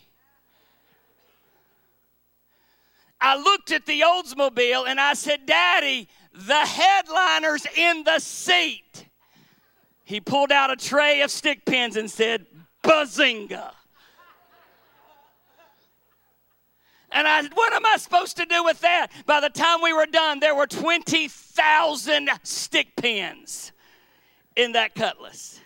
I 3.20 3.36
looked 3.36 3.72
at 3.72 3.86
the 3.86 4.02
Oldsmobile 4.02 4.86
and 4.86 5.00
I 5.00 5.14
said, 5.14 5.46
Daddy, 5.46 6.08
the 6.34 6.54
headliner's 6.54 7.66
in 7.74 8.04
the 8.04 8.18
seat. 8.18 9.06
He 10.04 10.20
pulled 10.20 10.52
out 10.52 10.70
a 10.70 10.76
tray 10.76 11.22
of 11.22 11.30
stick 11.30 11.64
pins 11.64 11.96
and 11.96 12.10
said, 12.10 12.44
Bazinga. 12.82 13.70
And 17.14 17.28
I, 17.28 17.42
said, 17.42 17.52
what 17.54 17.72
am 17.72 17.86
I 17.86 17.96
supposed 17.96 18.36
to 18.38 18.44
do 18.44 18.64
with 18.64 18.80
that? 18.80 19.06
By 19.24 19.38
the 19.38 19.48
time 19.48 19.80
we 19.80 19.92
were 19.92 20.04
done, 20.04 20.40
there 20.40 20.54
were 20.54 20.66
20,000 20.66 22.28
stick 22.42 22.96
pins 22.96 23.70
in 24.56 24.72
that 24.72 24.96
cutlass. 24.96 25.60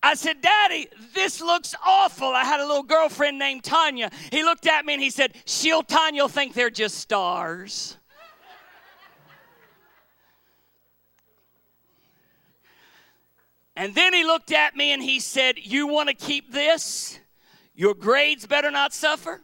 I 0.00 0.14
said, 0.14 0.40
Daddy, 0.40 0.86
this 1.12 1.40
looks 1.40 1.74
awful. 1.84 2.28
I 2.28 2.44
had 2.44 2.60
a 2.60 2.66
little 2.66 2.84
girlfriend 2.84 3.36
named 3.40 3.64
Tanya. 3.64 4.10
He 4.30 4.44
looked 4.44 4.68
at 4.68 4.86
me 4.86 4.94
and 4.94 5.02
he 5.02 5.10
said, 5.10 5.34
She'll 5.44 5.82
Tanya 5.82 6.22
will 6.22 6.28
think 6.28 6.54
they're 6.54 6.70
just 6.70 6.98
stars. 6.98 7.96
and 13.74 13.92
then 13.92 14.14
he 14.14 14.24
looked 14.24 14.52
at 14.52 14.76
me 14.76 14.92
and 14.92 15.02
he 15.02 15.18
said, 15.18 15.56
You 15.58 15.88
want 15.88 16.10
to 16.10 16.14
keep 16.14 16.52
this? 16.52 17.18
Your 17.74 17.94
grades 17.94 18.46
better 18.46 18.70
not 18.70 18.94
suffer. 18.94 19.40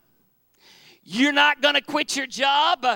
You're 1.04 1.32
not 1.32 1.60
going 1.60 1.74
to 1.74 1.82
quit 1.82 2.16
your 2.16 2.26
job. 2.26 2.86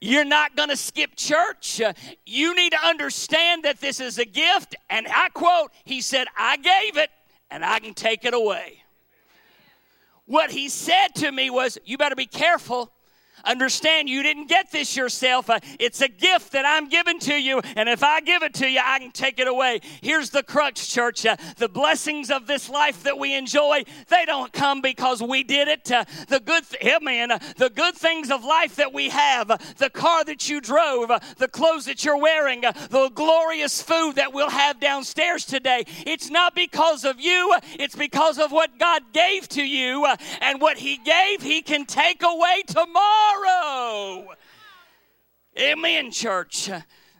You're 0.00 0.24
not 0.24 0.56
going 0.56 0.70
to 0.70 0.76
skip 0.76 1.16
church. 1.16 1.82
You 2.24 2.54
need 2.54 2.72
to 2.72 2.86
understand 2.86 3.64
that 3.64 3.80
this 3.80 4.00
is 4.00 4.18
a 4.18 4.24
gift. 4.24 4.74
And 4.88 5.06
I 5.06 5.28
quote, 5.28 5.70
he 5.84 6.00
said, 6.00 6.28
I 6.36 6.56
gave 6.56 6.96
it 6.96 7.10
and 7.50 7.64
I 7.64 7.78
can 7.78 7.92
take 7.92 8.24
it 8.24 8.32
away. 8.32 8.82
What 10.24 10.50
he 10.50 10.68
said 10.68 11.08
to 11.16 11.30
me 11.30 11.50
was, 11.50 11.78
You 11.84 11.98
better 11.98 12.16
be 12.16 12.26
careful 12.26 12.92
Understand, 13.48 14.10
you 14.10 14.22
didn't 14.22 14.46
get 14.46 14.70
this 14.70 14.94
yourself. 14.94 15.48
Uh, 15.48 15.58
it's 15.80 16.02
a 16.02 16.08
gift 16.08 16.52
that 16.52 16.66
I'm 16.66 16.90
giving 16.90 17.18
to 17.20 17.34
you, 17.34 17.62
and 17.76 17.88
if 17.88 18.02
I 18.02 18.20
give 18.20 18.42
it 18.42 18.52
to 18.54 18.68
you, 18.68 18.78
I 18.84 18.98
can 18.98 19.10
take 19.10 19.38
it 19.38 19.48
away. 19.48 19.80
Here's 20.02 20.28
the 20.28 20.42
crux, 20.42 20.86
church. 20.86 21.24
Uh, 21.24 21.36
the 21.56 21.68
blessings 21.68 22.30
of 22.30 22.46
this 22.46 22.68
life 22.68 23.04
that 23.04 23.18
we 23.18 23.34
enjoy, 23.34 23.84
they 24.08 24.26
don't 24.26 24.52
come 24.52 24.82
because 24.82 25.22
we 25.22 25.44
did 25.44 25.66
it. 25.68 25.90
Uh, 25.90 26.04
the 26.28 26.40
good, 26.40 26.68
th- 26.68 26.82
the 27.56 27.72
good 27.74 27.94
things 27.94 28.30
of 28.30 28.44
life 28.44 28.76
that 28.76 28.92
we 28.92 29.08
have, 29.08 29.48
the 29.78 29.88
car 29.88 30.24
that 30.24 30.50
you 30.50 30.60
drove, 30.60 31.10
the 31.38 31.48
clothes 31.48 31.86
that 31.86 32.04
you're 32.04 32.20
wearing, 32.20 32.60
the 32.60 33.10
glorious 33.14 33.80
food 33.80 34.16
that 34.16 34.34
we'll 34.34 34.50
have 34.50 34.78
downstairs 34.78 35.46
today. 35.46 35.84
It's 36.06 36.28
not 36.28 36.54
because 36.54 37.02
of 37.06 37.18
you. 37.18 37.56
It's 37.78 37.96
because 37.96 38.38
of 38.38 38.52
what 38.52 38.78
God 38.78 39.04
gave 39.14 39.48
to 39.50 39.62
you, 39.62 40.06
and 40.42 40.60
what 40.60 40.76
He 40.76 40.98
gave, 40.98 41.40
He 41.40 41.62
can 41.62 41.86
take 41.86 42.22
away 42.22 42.62
tomorrow 42.66 43.37
tomorrow. 43.38 44.34
Amen, 45.58 46.10
church. 46.10 46.70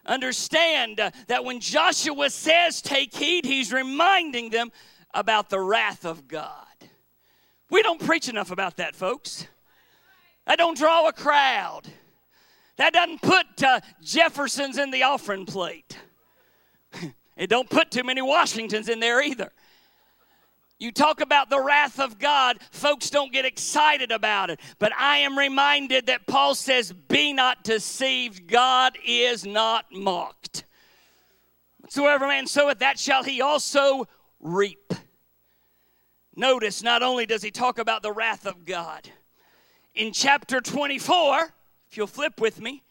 Understand 0.06 1.00
that 1.26 1.44
when 1.44 1.60
Joshua 1.60 2.30
says 2.30 2.80
take 2.80 3.14
heed, 3.14 3.44
he's 3.44 3.72
reminding 3.72 4.50
them 4.50 4.70
about 5.12 5.50
the 5.50 5.60
wrath 5.60 6.04
of 6.04 6.28
God. 6.28 6.64
We 7.70 7.82
don't 7.82 8.00
preach 8.00 8.28
enough 8.28 8.50
about 8.50 8.76
that, 8.76 8.96
folks. 8.96 9.46
That 10.46 10.56
don't 10.56 10.78
draw 10.78 11.06
a 11.08 11.12
crowd. 11.12 11.82
That 12.76 12.94
doesn't 12.94 13.20
put 13.20 13.62
uh, 13.62 13.80
Jeffersons 14.00 14.78
in 14.78 14.90
the 14.90 15.02
offering 15.02 15.44
plate. 15.44 15.98
it 17.36 17.48
don't 17.50 17.68
put 17.68 17.90
too 17.90 18.04
many 18.04 18.22
Washingtons 18.22 18.88
in 18.88 19.00
there 19.00 19.20
either. 19.20 19.50
You 20.78 20.92
talk 20.92 21.20
about 21.20 21.50
the 21.50 21.60
wrath 21.60 21.98
of 21.98 22.18
God, 22.20 22.58
folks 22.70 23.10
don't 23.10 23.32
get 23.32 23.44
excited 23.44 24.12
about 24.12 24.50
it. 24.50 24.60
But 24.78 24.92
I 24.96 25.18
am 25.18 25.36
reminded 25.36 26.06
that 26.06 26.26
Paul 26.26 26.54
says, 26.54 26.92
Be 26.92 27.32
not 27.32 27.64
deceived, 27.64 28.46
God 28.46 28.96
is 29.04 29.44
not 29.44 29.86
mocked. 29.92 30.64
Whatsoever 31.80 32.28
man 32.28 32.46
soweth, 32.46 32.78
that 32.78 32.98
shall 32.98 33.24
he 33.24 33.40
also 33.40 34.06
reap. 34.40 34.94
Notice, 36.36 36.84
not 36.84 37.02
only 37.02 37.26
does 37.26 37.42
he 37.42 37.50
talk 37.50 37.78
about 37.78 38.02
the 38.02 38.12
wrath 38.12 38.46
of 38.46 38.64
God, 38.64 39.10
in 39.96 40.12
chapter 40.12 40.60
24, 40.60 41.52
if 41.88 41.96
you'll 41.96 42.06
flip 42.06 42.40
with 42.40 42.60
me, 42.60 42.84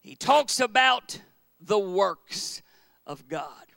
he 0.00 0.14
talks 0.14 0.60
about 0.60 1.20
the 1.60 1.78
works 1.78 2.62
of 3.04 3.26
God. 3.26 3.67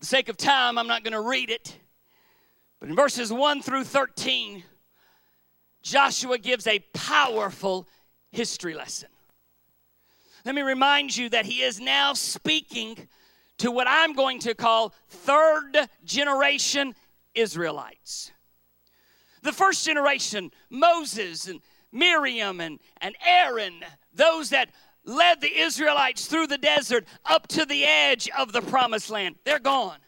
The 0.00 0.06
sake 0.06 0.28
of 0.28 0.36
time, 0.36 0.78
I'm 0.78 0.86
not 0.86 1.02
going 1.02 1.12
to 1.12 1.20
read 1.20 1.50
it. 1.50 1.76
But 2.78 2.88
in 2.88 2.94
verses 2.94 3.32
1 3.32 3.62
through 3.62 3.84
13, 3.84 4.62
Joshua 5.82 6.38
gives 6.38 6.66
a 6.68 6.78
powerful 6.94 7.88
history 8.30 8.74
lesson. 8.74 9.08
Let 10.44 10.54
me 10.54 10.62
remind 10.62 11.16
you 11.16 11.28
that 11.30 11.46
he 11.46 11.62
is 11.62 11.80
now 11.80 12.12
speaking 12.12 13.08
to 13.58 13.72
what 13.72 13.88
I'm 13.88 14.12
going 14.12 14.38
to 14.40 14.54
call 14.54 14.94
third 15.08 15.88
generation 16.04 16.94
Israelites. 17.34 18.30
The 19.42 19.52
first 19.52 19.84
generation, 19.84 20.52
Moses 20.70 21.48
and 21.48 21.60
Miriam 21.90 22.60
and, 22.60 22.78
and 23.00 23.16
Aaron, 23.26 23.80
those 24.14 24.50
that 24.50 24.70
led 25.08 25.40
the 25.40 25.58
Israelites 25.58 26.26
through 26.26 26.46
the 26.46 26.58
desert 26.58 27.06
up 27.24 27.48
to 27.48 27.64
the 27.64 27.84
edge 27.84 28.28
of 28.36 28.52
the 28.52 28.62
promised 28.62 29.10
land. 29.10 29.36
They're 29.44 29.58
gone. 29.58 29.98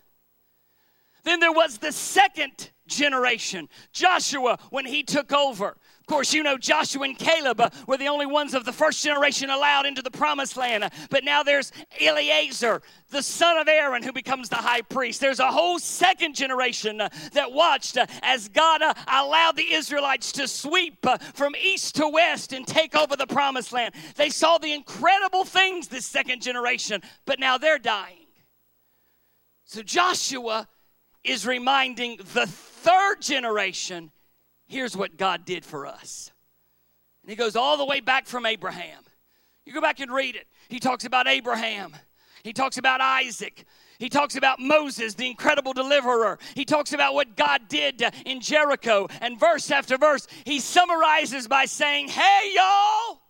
Then 1.25 1.41
there 1.41 1.53
was 1.53 1.79
the 1.79 1.93
second 1.93 2.71
generation, 2.87 3.69
Joshua, 3.93 4.59
when 4.71 4.87
he 4.87 5.03
took 5.03 5.33
over 5.33 5.77
course, 6.11 6.35
you 6.35 6.43
know 6.43 6.59
Joshua 6.59 7.05
and 7.05 7.17
Caleb 7.17 7.63
were 7.87 7.97
the 7.97 8.09
only 8.09 8.27
ones 8.27 8.53
of 8.53 8.65
the 8.65 8.73
first 8.73 9.05
generation 9.05 9.49
allowed 9.49 9.87
into 9.87 10.03
the 10.03 10.11
promised 10.11 10.57
land. 10.57 10.91
But 11.09 11.23
now 11.23 11.45
there's 11.45 11.71
Eleazar, 12.01 12.83
the 13.11 13.23
son 13.23 13.59
of 13.59 13.69
Aaron, 13.69 14.03
who 14.03 14.13
becomes 14.13 14.49
the 14.49 14.57
high 14.57 14.83
priest. 14.83 15.21
There's 15.21 15.39
a 15.39 15.53
whole 15.53 15.79
second 15.79 16.35
generation 16.35 16.99
that 16.99 17.53
watched 17.53 17.97
as 18.23 18.49
God 18.49 18.83
allowed 19.07 19.55
the 19.57 19.73
Israelites 19.73 20.33
to 20.33 20.49
sweep 20.49 21.07
from 21.35 21.55
east 21.63 21.95
to 21.97 22.09
west 22.09 22.53
and 22.53 22.67
take 22.67 22.97
over 22.97 23.15
the 23.15 23.29
promised 23.29 23.73
land. 23.73 23.95
They 24.17 24.31
saw 24.31 24.59
the 24.59 24.73
incredible 24.73 25.45
things, 25.45 25.87
this 25.87 26.07
second 26.07 26.43
generation, 26.43 27.03
but 27.25 27.39
now 27.39 27.57
they're 27.57 27.79
dying. 27.79 28.27
So 29.65 29.81
Joshua 29.83 30.67
is 31.23 31.47
reminding 31.47 32.17
the 32.35 32.49
third 32.49 33.21
generation 33.21 34.11
here's 34.71 34.97
what 34.97 35.17
God 35.17 35.45
did 35.45 35.65
for 35.65 35.87
us. 35.87 36.31
And 37.23 37.31
he 37.31 37.37
goes 37.37 37.57
all 37.57 37.77
the 37.77 37.85
way 37.85 38.01
back 38.01 38.27
from 38.27 38.47
Abraham. 38.47 39.03
You 39.67 39.75
go 39.75 39.81
back 39.81 40.01
and 40.01 40.13
read 40.13 40.37
it. 40.37 40.47
He 40.69 40.79
talks 40.79 41.05
about 41.05 41.27
Abraham, 41.29 41.95
he 42.43 42.53
talks 42.53 42.79
about 42.79 43.01
Isaac. 43.01 43.65
He 43.99 44.09
talks 44.09 44.35
about 44.35 44.59
Moses, 44.59 45.13
the 45.13 45.27
incredible 45.27 45.75
deliverer. 45.75 46.39
He 46.55 46.65
talks 46.65 46.95
about 46.95 47.13
what 47.13 47.37
God 47.37 47.69
did 47.69 48.03
in 48.25 48.41
Jericho. 48.41 49.07
And 49.21 49.39
verse 49.39 49.71
after 49.71 49.99
verse, 49.99 50.27
he 50.47 50.59
summarizes 50.59 51.47
by 51.47 51.67
saying, 51.67 52.09
Hey, 52.09 52.55
y'all, 52.57 53.21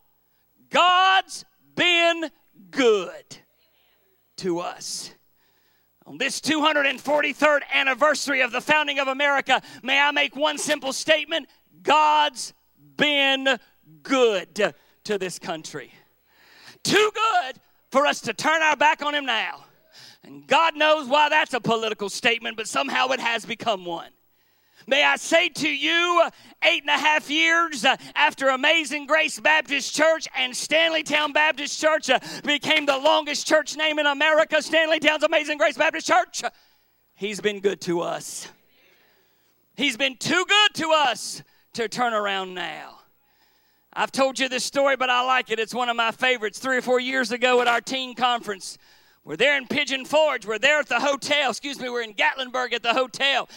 God's 0.70 1.44
been 1.74 2.30
good 2.70 3.38
to 4.36 4.60
us. 4.60 5.12
On 6.06 6.18
this 6.18 6.40
243rd 6.40 7.60
anniversary 7.72 8.40
of 8.40 8.52
the 8.52 8.60
founding 8.60 8.98
of 8.98 9.08
America, 9.08 9.62
may 9.82 10.00
I 10.00 10.10
make 10.10 10.34
one 10.34 10.58
simple 10.58 10.92
statement 10.92 11.48
God's 11.82 12.52
been 12.96 13.58
good 14.02 14.74
to 15.04 15.18
this 15.18 15.38
country. 15.38 15.92
Too 16.82 17.10
good 17.14 17.56
for 17.90 18.06
us 18.06 18.20
to 18.22 18.32
turn 18.32 18.62
our 18.62 18.76
back 18.76 19.02
on 19.02 19.14
Him 19.14 19.26
now. 19.26 19.64
And 20.24 20.46
God 20.46 20.76
knows 20.76 21.08
why 21.08 21.28
that's 21.28 21.54
a 21.54 21.60
political 21.60 22.08
statement, 22.08 22.56
but 22.56 22.68
somehow 22.68 23.08
it 23.08 23.20
has 23.20 23.46
become 23.46 23.84
one. 23.84 24.10
May 24.90 25.04
I 25.04 25.14
say 25.14 25.48
to 25.50 25.68
you, 25.68 26.20
eight 26.64 26.82
and 26.82 26.90
a 26.90 26.98
half 26.98 27.30
years 27.30 27.84
uh, 27.84 27.96
after 28.16 28.48
Amazing 28.48 29.06
Grace 29.06 29.38
Baptist 29.38 29.94
Church 29.94 30.26
and 30.36 30.52
Stanleytown 30.52 31.32
Baptist 31.32 31.80
Church 31.80 32.10
uh, 32.10 32.18
became 32.44 32.86
the 32.86 32.98
longest 32.98 33.46
church 33.46 33.76
name 33.76 34.00
in 34.00 34.06
America, 34.06 34.56
Stanleytown's 34.56 35.22
Amazing 35.22 35.58
Grace 35.58 35.78
Baptist 35.78 36.08
Church, 36.08 36.42
He's 37.14 37.40
been 37.40 37.60
good 37.60 37.80
to 37.82 38.00
us. 38.00 38.48
He's 39.76 39.96
been 39.96 40.16
too 40.16 40.44
good 40.48 40.74
to 40.82 40.90
us 40.90 41.44
to 41.74 41.88
turn 41.88 42.12
around 42.12 42.54
now. 42.54 42.98
I've 43.92 44.10
told 44.10 44.40
you 44.40 44.48
this 44.48 44.64
story, 44.64 44.96
but 44.96 45.08
I 45.08 45.24
like 45.24 45.52
it. 45.52 45.60
It's 45.60 45.74
one 45.74 45.88
of 45.88 45.94
my 45.94 46.10
favorites. 46.10 46.58
Three 46.58 46.78
or 46.78 46.82
four 46.82 46.98
years 46.98 47.30
ago 47.30 47.60
at 47.60 47.68
our 47.68 47.80
teen 47.80 48.16
conference, 48.16 48.76
we're 49.22 49.36
there 49.36 49.56
in 49.56 49.68
Pigeon 49.68 50.06
Forge. 50.06 50.46
We're 50.46 50.58
there 50.58 50.80
at 50.80 50.88
the 50.88 50.98
hotel. 50.98 51.50
Excuse 51.50 51.78
me, 51.78 51.90
we're 51.90 52.02
in 52.02 52.14
Gatlinburg 52.14 52.72
at 52.72 52.82
the 52.82 52.94
hotel 52.94 53.48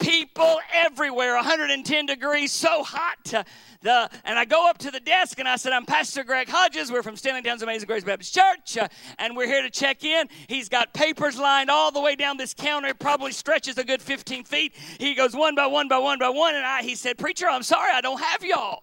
people 0.00 0.58
everywhere 0.72 1.34
110 1.34 2.06
degrees 2.06 2.52
so 2.52 2.82
hot 2.82 3.44
the, 3.82 4.10
and 4.24 4.38
i 4.38 4.44
go 4.44 4.68
up 4.68 4.78
to 4.78 4.90
the 4.90 5.00
desk 5.00 5.38
and 5.38 5.48
i 5.48 5.56
said 5.56 5.72
i'm 5.72 5.84
pastor 5.84 6.24
greg 6.24 6.48
hodges. 6.48 6.90
We're 6.90 7.02
from 7.02 7.16
stanleytown's 7.16 7.62
amazing 7.62 7.86
grace 7.86 8.02
baptist 8.02 8.34
church 8.34 8.78
uh, 8.78 8.88
and 9.18 9.36
we're 9.36 9.46
here 9.46 9.62
to 9.62 9.70
check 9.70 10.02
in. 10.04 10.28
He's 10.48 10.68
got 10.68 10.92
papers 10.94 11.38
lined 11.38 11.70
all 11.70 11.92
the 11.92 12.00
way 12.00 12.16
down 12.16 12.36
this 12.36 12.54
counter. 12.54 12.88
It 12.88 12.98
probably 12.98 13.32
stretches 13.32 13.78
a 13.78 13.84
good 13.84 14.02
15 14.02 14.44
feet. 14.44 14.74
He 14.98 15.14
goes 15.14 15.34
one 15.34 15.54
by 15.54 15.66
one 15.66 15.88
by 15.88 15.98
one 15.98 16.18
by 16.18 16.30
one 16.30 16.54
and 16.54 16.64
i 16.64 16.82
he 16.82 16.94
said 16.94 17.18
preacher 17.18 17.48
i'm 17.48 17.62
sorry 17.62 17.92
i 17.94 18.00
don't 18.00 18.20
have 18.20 18.42
y'all 18.42 18.82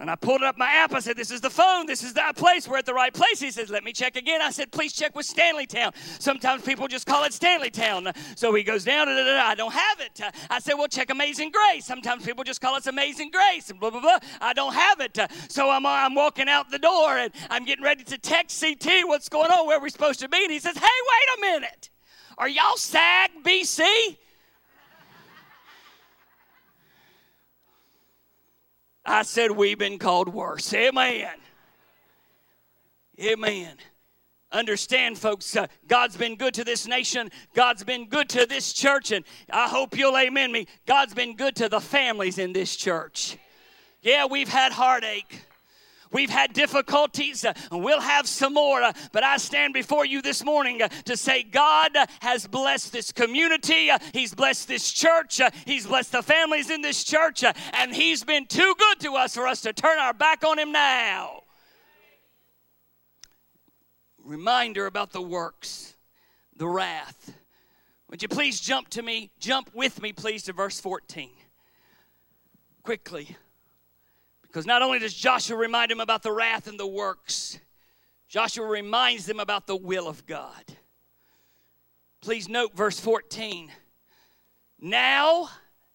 and 0.00 0.10
I 0.10 0.16
pulled 0.16 0.42
up 0.42 0.56
my 0.56 0.70
app. 0.70 0.94
I 0.94 1.00
said, 1.00 1.16
This 1.16 1.30
is 1.30 1.42
the 1.42 1.50
phone. 1.50 1.84
This 1.84 2.02
is 2.02 2.14
that 2.14 2.34
place. 2.34 2.66
We're 2.66 2.78
at 2.78 2.86
the 2.86 2.94
right 2.94 3.12
place. 3.12 3.38
He 3.38 3.50
says, 3.50 3.68
Let 3.68 3.84
me 3.84 3.92
check 3.92 4.16
again. 4.16 4.40
I 4.40 4.50
said, 4.50 4.72
Please 4.72 4.94
check 4.94 5.14
with 5.14 5.26
Stanleytown. 5.26 5.92
Sometimes 6.18 6.62
people 6.62 6.88
just 6.88 7.06
call 7.06 7.24
it 7.24 7.32
Stanleytown. 7.32 8.16
So 8.34 8.54
he 8.54 8.62
goes 8.62 8.82
down. 8.82 9.08
Da, 9.08 9.14
da, 9.14 9.24
da, 9.24 9.42
I 9.42 9.54
don't 9.54 9.72
have 9.72 10.00
it. 10.00 10.20
I 10.48 10.58
said, 10.58 10.74
Well, 10.74 10.88
check 10.88 11.10
Amazing 11.10 11.52
Grace. 11.52 11.84
Sometimes 11.84 12.24
people 12.24 12.44
just 12.44 12.62
call 12.62 12.76
it 12.76 12.86
Amazing 12.86 13.30
Grace. 13.30 13.68
And 13.68 13.78
blah, 13.78 13.90
blah, 13.90 14.00
blah. 14.00 14.18
I 14.40 14.54
don't 14.54 14.72
have 14.72 15.00
it. 15.00 15.18
So 15.50 15.68
I'm, 15.68 15.84
uh, 15.84 15.90
I'm 15.90 16.14
walking 16.14 16.48
out 16.48 16.70
the 16.70 16.78
door 16.78 17.18
and 17.18 17.30
I'm 17.50 17.66
getting 17.66 17.84
ready 17.84 18.02
to 18.04 18.16
text 18.16 18.58
CT 18.58 19.06
what's 19.06 19.28
going 19.28 19.50
on, 19.50 19.66
where 19.66 19.80
we're 19.80 19.90
supposed 19.90 20.20
to 20.20 20.28
be. 20.28 20.42
And 20.42 20.50
he 20.50 20.60
says, 20.60 20.78
Hey, 20.78 20.80
wait 20.82 21.38
a 21.38 21.40
minute. 21.52 21.90
Are 22.38 22.48
y'all 22.48 22.78
SAG 22.78 23.30
BC? 23.44 24.16
I 29.10 29.22
said, 29.22 29.50
We've 29.50 29.78
been 29.78 29.98
called 29.98 30.28
worse. 30.28 30.72
Amen. 30.72 31.34
Amen. 33.20 33.74
Understand, 34.52 35.18
folks, 35.18 35.56
uh, 35.56 35.66
God's 35.88 36.16
been 36.16 36.36
good 36.36 36.54
to 36.54 36.64
this 36.64 36.86
nation. 36.86 37.30
God's 37.54 37.84
been 37.84 38.08
good 38.08 38.28
to 38.30 38.46
this 38.46 38.72
church, 38.72 39.10
and 39.12 39.24
I 39.52 39.68
hope 39.68 39.96
you'll 39.96 40.16
amen 40.16 40.52
me. 40.52 40.66
God's 40.86 41.12
been 41.12 41.36
good 41.36 41.56
to 41.56 41.68
the 41.68 41.80
families 41.80 42.38
in 42.38 42.52
this 42.52 42.76
church. 42.76 43.36
Yeah, 44.00 44.26
we've 44.26 44.48
had 44.48 44.72
heartache. 44.72 45.44
We've 46.12 46.30
had 46.30 46.52
difficulties, 46.52 47.44
uh, 47.44 47.52
and 47.70 47.84
we'll 47.84 48.00
have 48.00 48.26
some 48.26 48.54
more. 48.54 48.82
Uh, 48.82 48.92
but 49.12 49.22
I 49.22 49.36
stand 49.36 49.74
before 49.74 50.04
you 50.04 50.20
this 50.22 50.44
morning 50.44 50.82
uh, 50.82 50.88
to 51.04 51.16
say 51.16 51.44
God 51.44 51.92
has 52.20 52.48
blessed 52.48 52.92
this 52.92 53.12
community. 53.12 53.90
He's 54.12 54.34
blessed 54.34 54.66
this 54.66 54.90
church. 54.90 55.40
He's 55.66 55.86
blessed 55.86 56.12
the 56.12 56.22
families 56.22 56.68
in 56.68 56.82
this 56.82 57.04
church. 57.04 57.44
And 57.44 57.94
He's 57.94 58.24
been 58.24 58.46
too 58.46 58.74
good 58.76 59.00
to 59.00 59.14
us 59.14 59.34
for 59.34 59.46
us 59.46 59.60
to 59.62 59.72
turn 59.72 59.98
our 59.98 60.12
back 60.12 60.44
on 60.44 60.58
Him 60.58 60.72
now. 60.72 61.42
Reminder 64.24 64.86
about 64.86 65.12
the 65.12 65.22
works, 65.22 65.96
the 66.56 66.66
wrath. 66.66 67.34
Would 68.08 68.22
you 68.22 68.28
please 68.28 68.60
jump 68.60 68.88
to 68.90 69.02
me, 69.02 69.30
jump 69.38 69.70
with 69.74 70.02
me, 70.02 70.12
please, 70.12 70.42
to 70.44 70.52
verse 70.52 70.80
14? 70.80 71.30
Quickly. 72.82 73.36
Because 74.50 74.66
not 74.66 74.82
only 74.82 74.98
does 74.98 75.14
Joshua 75.14 75.56
remind 75.56 75.92
him 75.92 76.00
about 76.00 76.24
the 76.24 76.32
wrath 76.32 76.66
and 76.66 76.78
the 76.78 76.86
works, 76.86 77.60
Joshua 78.28 78.66
reminds 78.66 79.24
them 79.24 79.38
about 79.38 79.68
the 79.68 79.76
will 79.76 80.08
of 80.08 80.26
God. 80.26 80.64
Please 82.20 82.48
note 82.48 82.74
verse 82.74 82.98
14. 82.98 83.70
Now, 84.80 85.50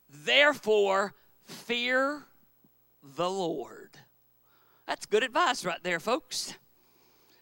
therefore, 0.09 1.13
fear 1.43 2.23
the 3.17 3.29
Lord. 3.29 3.97
That's 4.87 5.05
good 5.05 5.23
advice 5.23 5.65
right 5.65 5.83
there, 5.83 5.99
folks. 5.99 6.53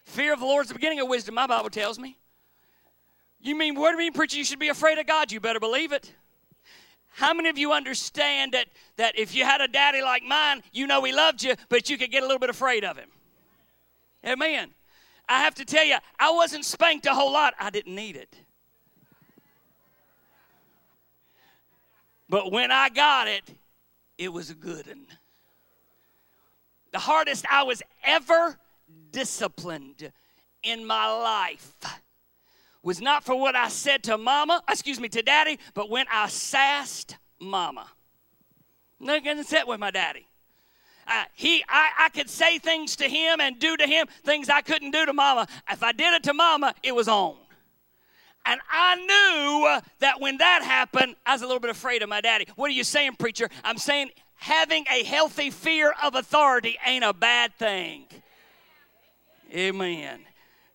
Fear 0.02 0.32
of 0.32 0.40
the 0.40 0.46
Lord 0.46 0.64
is 0.64 0.68
the 0.68 0.74
beginning 0.74 0.98
of 0.98 1.08
wisdom, 1.08 1.36
my 1.36 1.46
Bible 1.46 1.70
tells 1.70 1.96
me. 1.96 2.18
You 3.40 3.54
mean, 3.54 3.76
what 3.76 3.90
do 3.90 3.92
you 3.92 3.98
mean, 3.98 4.12
preacher, 4.14 4.36
you 4.36 4.44
should 4.44 4.58
be 4.58 4.68
afraid 4.68 4.98
of 4.98 5.06
God? 5.06 5.30
You 5.30 5.38
better 5.38 5.60
believe 5.60 5.92
it. 5.92 6.12
How 7.16 7.32
many 7.32 7.48
of 7.48 7.56
you 7.56 7.72
understand 7.72 8.52
that, 8.52 8.66
that 8.96 9.16
if 9.16 9.36
you 9.36 9.44
had 9.44 9.60
a 9.60 9.68
daddy 9.68 10.02
like 10.02 10.24
mine, 10.24 10.62
you 10.72 10.88
know 10.88 11.04
he 11.04 11.12
loved 11.12 11.44
you, 11.44 11.54
but 11.68 11.88
you 11.88 11.96
could 11.96 12.10
get 12.10 12.24
a 12.24 12.26
little 12.26 12.40
bit 12.40 12.50
afraid 12.50 12.84
of 12.84 12.96
him? 12.96 13.08
Amen. 14.26 14.70
I 15.28 15.38
have 15.38 15.54
to 15.54 15.64
tell 15.64 15.84
you, 15.84 15.96
I 16.18 16.32
wasn't 16.32 16.64
spanked 16.64 17.06
a 17.06 17.14
whole 17.14 17.32
lot. 17.32 17.54
I 17.60 17.70
didn't 17.70 17.94
need 17.94 18.16
it. 18.16 18.34
But 22.28 22.50
when 22.50 22.72
I 22.72 22.88
got 22.88 23.28
it, 23.28 23.48
it 24.18 24.32
was 24.32 24.50
a 24.50 24.54
good 24.54 24.88
one. 24.88 25.06
The 26.90 26.98
hardest 26.98 27.46
I 27.48 27.62
was 27.62 27.80
ever 28.02 28.58
disciplined 29.12 30.10
in 30.64 30.84
my 30.84 31.06
life 31.06 31.74
was 32.84 33.00
not 33.00 33.24
for 33.24 33.34
what 33.34 33.56
I 33.56 33.68
said 33.68 34.04
to 34.04 34.18
mama, 34.18 34.62
excuse 34.68 35.00
me, 35.00 35.08
to 35.08 35.22
daddy, 35.22 35.58
but 35.72 35.90
when 35.90 36.06
I 36.12 36.28
sassed 36.28 37.16
mama. 37.40 37.88
Not 39.00 39.24
gonna 39.24 39.42
sit 39.42 39.66
with 39.66 39.80
my 39.80 39.90
daddy. 39.90 40.26
He, 41.34 41.64
I, 41.68 41.90
I 41.98 42.08
could 42.10 42.30
say 42.30 42.58
things 42.58 42.96
to 42.96 43.08
him 43.08 43.40
and 43.40 43.58
do 43.58 43.76
to 43.76 43.86
him 43.86 44.06
things 44.22 44.48
I 44.48 44.60
couldn't 44.60 44.92
do 44.92 45.04
to 45.04 45.12
mama. 45.12 45.46
If 45.70 45.82
I 45.82 45.92
did 45.92 46.14
it 46.14 46.22
to 46.24 46.34
mama, 46.34 46.74
it 46.82 46.94
was 46.94 47.08
on. 47.08 47.36
And 48.46 48.60
I 48.70 48.96
knew 48.96 49.66
uh, 49.66 49.80
that 50.00 50.20
when 50.20 50.38
that 50.38 50.62
happened, 50.62 51.16
I 51.24 51.32
was 51.32 51.42
a 51.42 51.46
little 51.46 51.60
bit 51.60 51.70
afraid 51.70 52.02
of 52.02 52.08
my 52.08 52.20
daddy. 52.20 52.46
What 52.56 52.68
are 52.68 52.74
you 52.74 52.84
saying, 52.84 53.16
preacher? 53.18 53.48
I'm 53.64 53.78
saying 53.78 54.10
having 54.34 54.84
a 54.92 55.02
healthy 55.02 55.50
fear 55.50 55.94
of 56.02 56.14
authority 56.14 56.76
ain't 56.86 57.04
a 57.04 57.14
bad 57.14 57.54
thing. 57.54 58.04
Amen. 59.52 60.20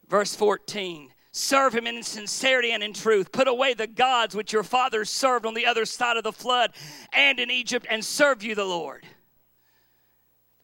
Verse 0.07 0.33
14. 0.35 1.11
Serve 1.31 1.75
him 1.75 1.85
in 1.85 2.01
sincerity 2.01 2.71
and 2.71 2.81
in 2.81 2.93
truth. 2.93 3.31
Put 3.31 3.47
away 3.47 3.73
the 3.73 3.87
gods 3.87 4.35
which 4.35 4.51
your 4.51 4.63
fathers 4.63 5.09
served 5.09 5.45
on 5.45 5.53
the 5.53 5.65
other 5.65 5.85
side 5.85 6.17
of 6.17 6.23
the 6.23 6.31
flood 6.31 6.71
and 7.13 7.39
in 7.39 7.51
Egypt, 7.51 7.85
and 7.89 8.03
serve 8.03 8.43
you 8.43 8.55
the 8.55 8.65
Lord. 8.65 9.05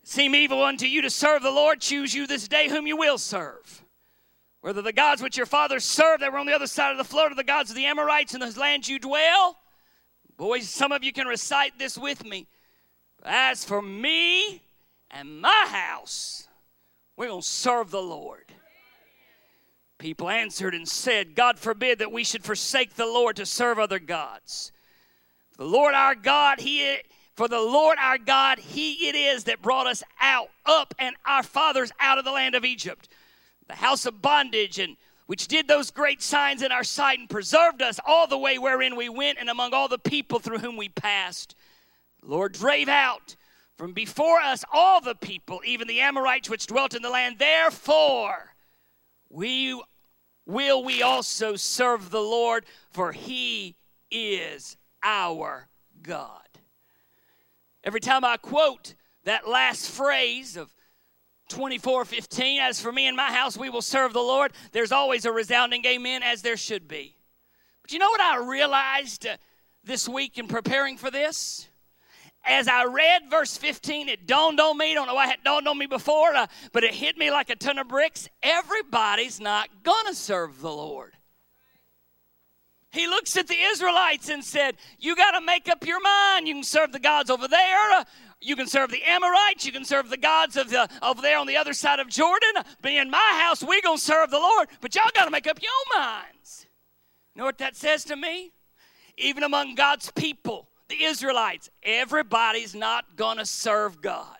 Seem 0.04 0.36
evil 0.36 0.64
unto 0.64 0.86
you 0.86 1.02
to 1.02 1.10
serve 1.10 1.44
the 1.44 1.52
Lord, 1.52 1.82
choose 1.82 2.14
you 2.14 2.28
this 2.28 2.48
day 2.48 2.70
whom 2.70 2.88
you 2.88 2.98
will 2.98 3.18
serve. 3.18 3.84
Whether 4.62 4.82
the 4.82 4.94
gods 4.94 5.22
which 5.22 5.38
your 5.38 5.46
fathers 5.46 5.86
served 5.86 6.24
that 6.24 6.32
were 6.32 6.40
on 6.40 6.48
the 6.48 6.56
other 6.56 6.68
side 6.68 6.92
of 6.92 6.98
the 6.98 7.04
flood 7.04 7.32
or 7.32 7.36
the 7.36 7.44
gods 7.44 7.70
of 7.70 7.76
the 7.76 7.86
Amorites 7.86 8.34
in 8.34 8.42
whose 8.42 8.58
land 8.58 8.88
you 8.88 8.98
dwell. 8.98 9.58
Boys, 10.38 10.68
some 10.68 10.92
of 10.92 11.04
you 11.04 11.14
can 11.14 11.28
recite 11.28 11.78
this 11.78 11.98
with 11.98 12.26
me. 12.26 12.48
As 13.24 13.64
for 13.64 13.82
me 13.82 14.64
and 15.12 15.40
my 15.40 15.66
house, 15.68 16.48
we're 17.16 17.28
going 17.28 17.42
to 17.42 17.48
serve 17.48 17.92
the 17.92 18.02
Lord. 18.02 18.52
People 19.98 20.30
answered 20.30 20.76
and 20.76 20.88
said, 20.88 21.36
God 21.36 21.58
forbid 21.58 22.00
that 22.00 22.12
we 22.12 22.24
should 22.24 22.44
forsake 22.44 22.96
the 22.96 23.06
Lord 23.06 23.38
to 23.38 23.46
serve 23.46 23.80
other 23.80 24.00
gods. 24.00 24.72
The 25.58 25.66
Lord 25.66 25.94
our 25.94 26.16
God, 26.16 26.60
He 26.60 26.98
for 27.36 27.48
the 27.48 27.60
Lord 27.60 27.98
our 28.02 28.18
God, 28.18 28.60
He 28.60 29.08
it 29.10 29.16
is 29.16 29.46
that 29.46 29.62
brought 29.62 29.88
us 29.88 30.04
out, 30.20 30.50
up, 30.66 30.94
and 31.00 31.16
our 31.26 31.44
fathers 31.44 31.92
out 32.00 32.18
of 32.18 32.26
the 32.26 32.32
land 32.32 32.56
of 32.56 32.66
Egypt, 32.66 33.10
the 33.68 33.76
house 33.76 34.06
of 34.06 34.22
bondage, 34.22 34.80
and 34.80 34.98
which 35.28 35.48
did 35.48 35.68
those 35.68 35.92
great 35.92 36.22
signs 36.22 36.62
in 36.62 36.72
our 36.72 36.84
sight 36.84 37.20
and 37.20 37.30
preserved 37.30 37.82
us 37.82 38.00
all 38.06 38.28
the 38.28 38.38
way 38.38 38.58
wherein 38.58 38.96
we 38.96 39.10
went 39.10 39.40
and 39.40 39.50
among 39.50 39.74
all 39.74 39.88
the 39.88 39.98
people 39.98 40.40
through 40.40 40.60
whom 40.60 40.78
we 40.78 40.90
passed. 40.90 41.56
The 42.22 42.30
Lord 42.30 42.54
drave 42.54 42.90
out 42.90 43.36
from 43.76 43.92
before 43.92 44.40
us 44.40 44.64
all 44.72 45.02
the 45.02 45.16
people, 45.16 45.62
even 45.66 45.88
the 45.88 46.02
Amorites 46.02 46.50
which 46.50 46.68
dwelt 46.68 46.94
in 46.94 47.02
the 47.02 47.10
land. 47.10 47.38
Therefore, 47.40 48.55
we 49.30 49.82
will 50.46 50.84
we 50.84 51.02
also 51.02 51.56
serve 51.56 52.10
the 52.10 52.22
Lord, 52.22 52.66
for 52.92 53.12
he 53.12 53.76
is 54.12 54.78
our 55.04 55.68
God. 56.02 56.42
Every 57.84 58.00
time 58.00 58.24
I 58.24 58.38
quote 58.38 58.96
that 59.24 59.48
last 59.48 59.90
phrase 59.90 60.58
of 60.58 60.74
24:15, 61.50 62.60
as 62.60 62.82
for 62.82 62.92
me 62.92 63.08
and 63.08 63.16
my 63.16 63.32
house 63.32 63.58
we 63.58 63.70
will 63.70 63.82
serve 63.82 64.14
the 64.14 64.22
Lord, 64.22 64.54
there's 64.72 64.92
always 64.92 65.26
a 65.26 65.32
resounding 65.32 65.86
amen 65.86 66.24
as 66.24 66.42
there 66.42 66.58
should 66.58 66.88
be. 66.88 67.16
But 67.82 67.92
you 67.92 68.00
know 68.00 68.10
what 68.10 68.22
I 68.22 68.38
realized 68.38 69.28
uh, 69.28 69.38
this 69.84 70.10
week 70.10 70.40
in 70.40 70.48
preparing 70.48 70.98
for 70.98 71.12
this? 71.12 71.68
As 72.46 72.68
I 72.68 72.86
read 72.86 73.24
verse 73.30 73.58
15, 73.58 74.10
it 74.10 74.28
dawned 74.28 74.60
on 74.60 74.78
me. 74.78 74.94
Don't 74.94 75.08
know 75.08 75.16
why 75.16 75.32
it 75.32 75.44
dawned 75.44 75.68
on 75.68 75.78
me 75.78 75.88
before, 75.88 76.36
uh, 76.36 76.48
but 76.72 76.84
it 76.84 76.94
hit 76.94 77.18
me 77.18 77.32
like 77.32 77.50
a 77.50 77.56
ton 77.56 77.80
of 77.80 77.88
bricks. 77.88 78.30
Everybody's 78.44 79.40
not 79.40 79.70
going 79.84 80.06
to 80.08 80.16
serve 80.16 80.62
the 80.62 80.72
Lord. 80.72 81.14
He 82.92 83.08
looks 83.08 83.36
at 83.36 83.48
the 83.48 83.58
Israelites 83.60 84.30
and 84.30 84.44
said, 84.44 84.78
You 85.00 85.16
got 85.16 85.32
to 85.32 85.42
make 85.42 85.68
up 85.68 85.86
your 85.86 86.00
mind. 86.02 86.48
You 86.48 86.54
can 86.54 86.64
serve 86.64 86.94
the 86.94 87.00
gods 87.00 87.30
over 87.30 87.48
there. 87.48 87.92
Uh, 87.92 88.06
you 88.40 88.56
can 88.56 88.68
serve 88.68 88.90
the 88.90 89.04
Amorites. 89.04 89.66
You 89.66 89.74
can 89.74 89.84
serve 89.84 90.10
the 90.10 90.18
gods 90.18 90.56
of 90.56 90.70
the, 90.70 90.88
over 91.02 91.22
there 91.22 91.38
on 91.38 91.48
the 91.48 91.58
other 91.58 91.74
side 91.74 92.00
of 92.00 92.08
Jordan. 92.08 92.64
But 92.82 92.92
in 92.92 93.10
my 93.10 93.42
house, 93.42 93.62
we're 93.62 93.82
going 93.82 93.98
to 93.98 94.04
serve 94.04 94.30
the 94.30 94.40
Lord. 94.40 94.70
But 94.80 94.96
y'all 94.96 95.10
got 95.14 95.26
to 95.26 95.32
make 95.32 95.48
up 95.48 95.60
your 95.62 96.00
minds. 96.00 96.68
You 97.34 97.40
know 97.40 97.46
what 97.46 97.58
that 97.58 97.76
says 97.76 98.06
to 98.06 98.16
me? 98.16 98.54
Even 99.18 99.44
among 99.44 99.76
God's 99.76 100.10
people, 100.12 100.70
the 100.88 101.04
Israelites, 101.04 101.70
everybody's 101.84 102.76
not 102.76 103.16
going 103.16 103.38
to 103.38 103.46
serve 103.46 104.02
God. 104.02 104.38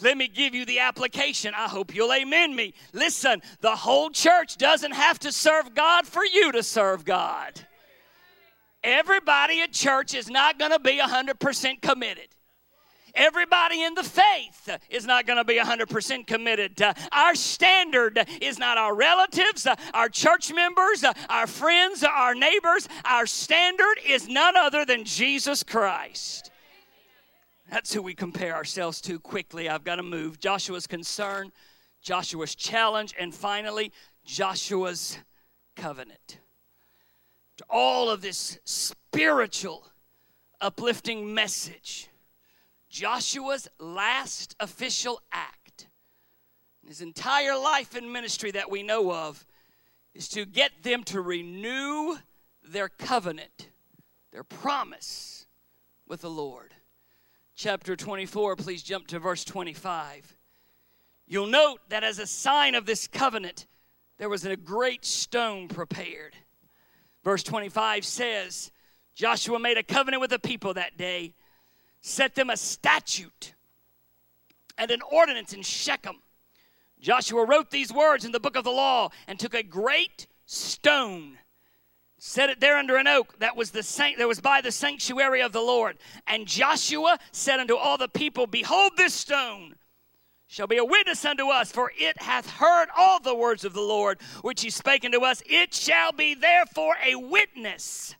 Let 0.00 0.16
me 0.16 0.26
give 0.28 0.54
you 0.54 0.64
the 0.64 0.80
application. 0.80 1.54
I 1.56 1.68
hope 1.68 1.94
you'll 1.94 2.12
amen 2.12 2.56
me. 2.56 2.74
Listen, 2.92 3.40
the 3.60 3.76
whole 3.76 4.10
church 4.10 4.56
doesn't 4.56 4.92
have 4.92 5.18
to 5.20 5.32
serve 5.32 5.74
God 5.74 6.06
for 6.06 6.24
you 6.24 6.52
to 6.52 6.62
serve 6.62 7.04
God. 7.04 7.60
Everybody 8.82 9.60
at 9.60 9.72
church 9.72 10.14
is 10.14 10.28
not 10.28 10.58
going 10.58 10.72
to 10.72 10.80
be 10.80 10.98
100% 10.98 11.82
committed. 11.82 12.28
Everybody 13.14 13.82
in 13.82 13.94
the 13.94 14.02
faith 14.02 14.78
is 14.88 15.04
not 15.04 15.26
going 15.26 15.36
to 15.36 15.44
be 15.44 15.56
100% 15.56 16.26
committed. 16.26 16.80
Uh, 16.80 16.94
our 17.12 17.34
standard 17.34 18.26
is 18.40 18.58
not 18.58 18.78
our 18.78 18.94
relatives, 18.94 19.66
uh, 19.66 19.74
our 19.92 20.08
church 20.08 20.52
members, 20.52 21.04
uh, 21.04 21.12
our 21.28 21.46
friends, 21.46 22.02
our 22.02 22.34
neighbors. 22.34 22.88
Our 23.04 23.26
standard 23.26 23.96
is 24.06 24.28
none 24.28 24.56
other 24.56 24.84
than 24.84 25.04
Jesus 25.04 25.62
Christ. 25.62 26.50
That's 27.70 27.92
who 27.92 28.02
we 28.02 28.14
compare 28.14 28.54
ourselves 28.54 29.00
to 29.02 29.18
quickly. 29.18 29.68
I've 29.68 29.84
got 29.84 29.96
to 29.96 30.02
move. 30.02 30.38
Joshua's 30.38 30.86
concern, 30.86 31.52
Joshua's 32.00 32.54
challenge, 32.54 33.14
and 33.18 33.34
finally, 33.34 33.92
Joshua's 34.24 35.18
covenant. 35.76 36.38
To 37.58 37.64
all 37.68 38.08
of 38.08 38.22
this 38.22 38.58
spiritual, 38.64 39.86
uplifting 40.60 41.34
message 41.34 42.08
Joshua's 42.92 43.68
last 43.78 44.54
official 44.60 45.22
act, 45.32 45.88
his 46.86 47.00
entire 47.00 47.56
life 47.56 47.96
and 47.96 48.12
ministry 48.12 48.50
that 48.50 48.70
we 48.70 48.82
know 48.82 49.10
of, 49.10 49.46
is 50.14 50.28
to 50.28 50.44
get 50.44 50.82
them 50.82 51.02
to 51.04 51.22
renew 51.22 52.18
their 52.62 52.90
covenant, 52.90 53.70
their 54.30 54.44
promise 54.44 55.46
with 56.06 56.20
the 56.20 56.28
Lord. 56.28 56.74
Chapter 57.54 57.96
24, 57.96 58.56
please 58.56 58.82
jump 58.82 59.06
to 59.06 59.18
verse 59.18 59.42
25. 59.42 60.36
You'll 61.26 61.46
note 61.46 61.78
that 61.88 62.04
as 62.04 62.18
a 62.18 62.26
sign 62.26 62.74
of 62.74 62.84
this 62.84 63.06
covenant, 63.06 63.66
there 64.18 64.28
was 64.28 64.44
a 64.44 64.54
great 64.54 65.06
stone 65.06 65.66
prepared. 65.66 66.36
Verse 67.24 67.42
25 67.42 68.04
says, 68.04 68.70
Joshua 69.14 69.58
made 69.58 69.78
a 69.78 69.82
covenant 69.82 70.20
with 70.20 70.30
the 70.30 70.38
people 70.38 70.74
that 70.74 70.98
day 70.98 71.32
set 72.02 72.34
them 72.34 72.50
a 72.50 72.56
statute 72.56 73.54
and 74.76 74.90
an 74.90 75.00
ordinance 75.10 75.54
in 75.54 75.62
Shechem. 75.62 76.16
Joshua 77.00 77.46
wrote 77.46 77.70
these 77.70 77.92
words 77.92 78.24
in 78.24 78.32
the 78.32 78.40
book 78.40 78.56
of 78.56 78.64
the 78.64 78.70
law 78.70 79.08
and 79.26 79.38
took 79.38 79.54
a 79.54 79.62
great 79.62 80.26
stone 80.44 81.38
set 82.24 82.48
it 82.48 82.60
there 82.60 82.76
under 82.76 82.96
an 82.96 83.08
oak 83.08 83.36
that 83.40 83.56
was 83.56 83.72
the 83.72 83.82
saint 83.82 84.16
that 84.16 84.28
was 84.28 84.40
by 84.40 84.60
the 84.60 84.70
sanctuary 84.70 85.42
of 85.42 85.50
the 85.50 85.60
Lord. 85.60 85.98
And 86.28 86.46
Joshua 86.46 87.18
said 87.32 87.58
unto 87.58 87.74
all 87.74 87.98
the 87.98 88.06
people, 88.06 88.46
Behold, 88.46 88.92
this 88.96 89.12
stone 89.12 89.74
shall 90.46 90.68
be 90.68 90.76
a 90.76 90.84
witness 90.84 91.24
unto 91.24 91.48
us, 91.48 91.72
for 91.72 91.90
it 91.98 92.22
hath 92.22 92.48
heard 92.48 92.86
all 92.96 93.18
the 93.18 93.34
words 93.34 93.64
of 93.64 93.72
the 93.72 93.80
Lord 93.80 94.20
which 94.42 94.62
he 94.62 94.70
spake 94.70 95.04
unto 95.04 95.24
us. 95.24 95.42
It 95.46 95.74
shall 95.74 96.12
be 96.12 96.34
therefore 96.34 96.94
a 97.04 97.16
witness 97.16 98.14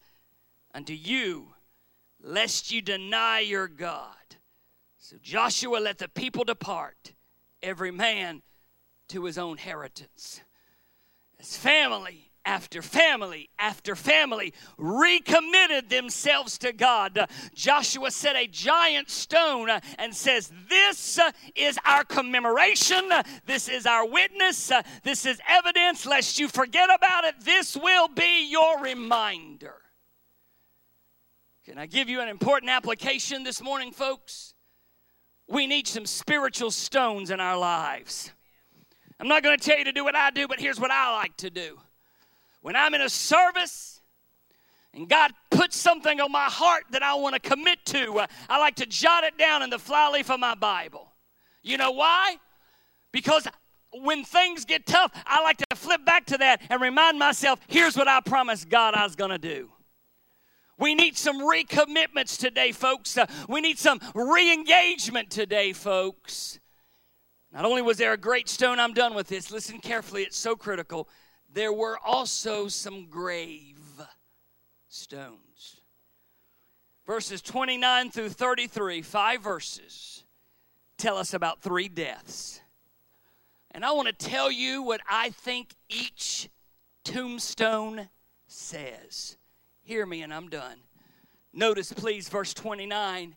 unto 0.74 0.94
you 0.94 1.51
lest 2.22 2.70
you 2.70 2.80
deny 2.80 3.40
your 3.40 3.68
God. 3.68 4.06
So 4.98 5.16
Joshua 5.20 5.78
let 5.78 5.98
the 5.98 6.08
people 6.08 6.44
depart, 6.44 7.12
every 7.62 7.90
man 7.90 8.42
to 9.08 9.24
his 9.24 9.36
own 9.36 9.52
inheritance. 9.52 10.40
As 11.38 11.56
family, 11.56 12.32
after 12.44 12.82
family 12.82 13.48
after 13.58 13.94
family 13.94 14.52
recommitted 14.76 15.88
themselves 15.88 16.58
to 16.58 16.72
God. 16.72 17.28
Joshua 17.54 18.10
set 18.10 18.36
a 18.36 18.46
giant 18.46 19.10
stone 19.10 19.68
and 19.98 20.14
says, 20.14 20.52
This 20.68 21.20
is 21.54 21.78
our 21.84 22.04
commemoration. 22.04 23.10
This 23.46 23.68
is 23.68 23.86
our 23.86 24.06
witness. 24.06 24.72
This 25.02 25.26
is 25.26 25.40
evidence. 25.48 26.06
Lest 26.06 26.38
you 26.38 26.48
forget 26.48 26.90
about 26.94 27.24
it, 27.24 27.34
this 27.44 27.76
will 27.76 28.08
be 28.08 28.50
your 28.50 28.80
reminder. 28.80 29.81
Can 31.64 31.78
I 31.78 31.86
give 31.86 32.09
you 32.09 32.20
an 32.20 32.28
important 32.28 32.70
application 32.70 33.44
this 33.44 33.62
morning, 33.62 33.93
folks? 33.93 34.55
We 35.47 35.68
need 35.68 35.86
some 35.86 36.06
spiritual 36.06 36.72
stones 36.72 37.30
in 37.30 37.39
our 37.39 37.56
lives. 37.56 38.32
I'm 39.20 39.28
not 39.28 39.44
going 39.44 39.56
to 39.56 39.64
tell 39.64 39.78
you 39.78 39.84
to 39.84 39.93
do 39.93 40.02
what 40.02 40.16
I 40.16 40.32
do, 40.32 40.48
but 40.48 40.59
here's 40.59 40.80
what 40.80 40.90
I 40.90 41.12
like 41.12 41.36
to 41.36 41.51
do. 41.51 41.78
When 42.62 42.74
I'm 42.74 42.94
in 42.94 43.01
a 43.01 43.09
service 43.09 44.01
and 44.93 45.09
God 45.09 45.32
puts 45.52 45.76
something 45.76 46.20
on 46.20 46.32
my 46.32 46.47
heart 46.47 46.82
that 46.90 47.05
I 47.05 47.14
want 47.14 47.34
to 47.34 47.40
commit 47.40 47.84
to, 47.86 48.26
I 48.48 48.59
like 48.59 48.74
to 48.76 48.86
jot 48.86 49.22
it 49.22 49.39
down 49.39 49.62
in 49.62 49.70
the 49.70 49.78
flyleaf 49.78 50.32
of 50.32 50.40
my 50.40 50.56
Bible. 50.56 51.12
You 51.62 51.76
know 51.76 51.93
why? 51.93 52.39
Because 53.12 53.47
when 53.93 54.24
things 54.24 54.64
get 54.64 54.84
tough, 54.84 55.12
I 55.26 55.40
like 55.43 55.59
to 55.59 55.76
flip 55.76 56.05
back 56.05 56.26
to 56.26 56.39
that 56.39 56.62
and 56.70 56.80
remind 56.80 57.20
myself 57.20 57.60
here's 57.68 57.97
what 57.97 58.09
I 58.09 58.20
promised 58.20 58.68
God 58.68 58.94
I 58.94 59.05
was 59.05 59.14
going 59.14 59.30
to 59.30 59.39
do. 59.39 59.71
We 60.78 60.94
need 60.94 61.16
some 61.16 61.40
recommitments 61.40 62.38
today, 62.38 62.72
folks. 62.72 63.16
Uh, 63.16 63.26
we 63.48 63.60
need 63.60 63.78
some 63.78 64.00
re 64.14 64.52
engagement 64.52 65.30
today, 65.30 65.72
folks. 65.72 66.58
Not 67.52 67.64
only 67.64 67.82
was 67.82 67.98
there 67.98 68.14
a 68.14 68.18
great 68.18 68.48
stone, 68.48 68.80
I'm 68.80 68.94
done 68.94 69.14
with 69.14 69.28
this. 69.28 69.50
Listen 69.50 69.78
carefully, 69.78 70.22
it's 70.22 70.38
so 70.38 70.56
critical. 70.56 71.08
There 71.52 71.72
were 71.72 71.98
also 71.98 72.68
some 72.68 73.06
grave 73.06 73.78
stones. 74.88 75.80
Verses 77.06 77.42
29 77.42 78.10
through 78.10 78.30
33, 78.30 79.02
five 79.02 79.42
verses, 79.42 80.24
tell 80.96 81.18
us 81.18 81.34
about 81.34 81.60
three 81.60 81.88
deaths. 81.88 82.60
And 83.72 83.84
I 83.84 83.92
want 83.92 84.08
to 84.08 84.14
tell 84.14 84.50
you 84.50 84.82
what 84.82 85.00
I 85.08 85.30
think 85.30 85.74
each 85.88 86.48
tombstone 87.04 88.08
says. 88.46 89.36
Hear 89.82 90.06
me, 90.06 90.22
and 90.22 90.32
I'm 90.32 90.48
done. 90.48 90.78
Notice, 91.52 91.92
please, 91.92 92.28
verse 92.28 92.54
29 92.54 93.36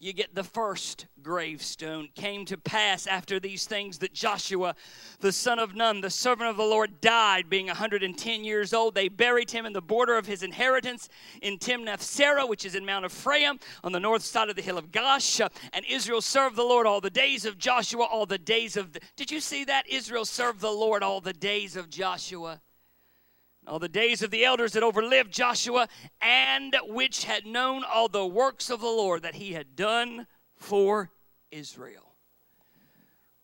you 0.00 0.12
get 0.12 0.32
the 0.32 0.44
first 0.44 1.06
gravestone. 1.22 2.08
Came 2.14 2.44
to 2.44 2.56
pass 2.56 3.08
after 3.08 3.40
these 3.40 3.66
things 3.66 3.98
that 3.98 4.12
Joshua, 4.12 4.76
the 5.18 5.32
son 5.32 5.58
of 5.58 5.74
Nun, 5.74 6.00
the 6.00 6.08
servant 6.08 6.48
of 6.48 6.56
the 6.56 6.62
Lord, 6.62 7.00
died, 7.00 7.50
being 7.50 7.66
110 7.66 8.44
years 8.44 8.72
old. 8.72 8.94
They 8.94 9.08
buried 9.08 9.50
him 9.50 9.66
in 9.66 9.72
the 9.72 9.82
border 9.82 10.16
of 10.16 10.26
his 10.26 10.44
inheritance 10.44 11.08
in 11.42 11.58
Timnath 11.58 12.00
Serah, 12.00 12.48
which 12.48 12.64
is 12.64 12.76
in 12.76 12.86
Mount 12.86 13.06
Ephraim, 13.06 13.58
on 13.82 13.90
the 13.90 13.98
north 13.98 14.22
side 14.22 14.48
of 14.48 14.54
the 14.54 14.62
hill 14.62 14.78
of 14.78 14.92
Gaash. 14.92 15.46
And 15.72 15.84
Israel 15.86 16.20
served 16.20 16.54
the 16.54 16.62
Lord 16.62 16.86
all 16.86 17.00
the 17.00 17.10
days 17.10 17.44
of 17.44 17.58
Joshua, 17.58 18.04
all 18.04 18.24
the 18.24 18.38
days 18.38 18.76
of. 18.76 18.92
The, 18.92 19.00
did 19.16 19.32
you 19.32 19.40
see 19.40 19.64
that? 19.64 19.88
Israel 19.88 20.24
served 20.24 20.60
the 20.60 20.70
Lord 20.70 21.02
all 21.02 21.20
the 21.20 21.32
days 21.32 21.74
of 21.74 21.90
Joshua 21.90 22.60
all 23.68 23.78
the 23.78 23.88
days 23.88 24.22
of 24.22 24.30
the 24.30 24.44
elders 24.44 24.72
that 24.72 24.82
overlived 24.82 25.30
Joshua, 25.30 25.88
and 26.20 26.74
which 26.86 27.24
had 27.24 27.46
known 27.46 27.84
all 27.84 28.08
the 28.08 28.26
works 28.26 28.70
of 28.70 28.80
the 28.80 28.86
Lord 28.86 29.22
that 29.22 29.36
he 29.36 29.52
had 29.52 29.76
done 29.76 30.26
for 30.56 31.10
Israel. 31.50 32.14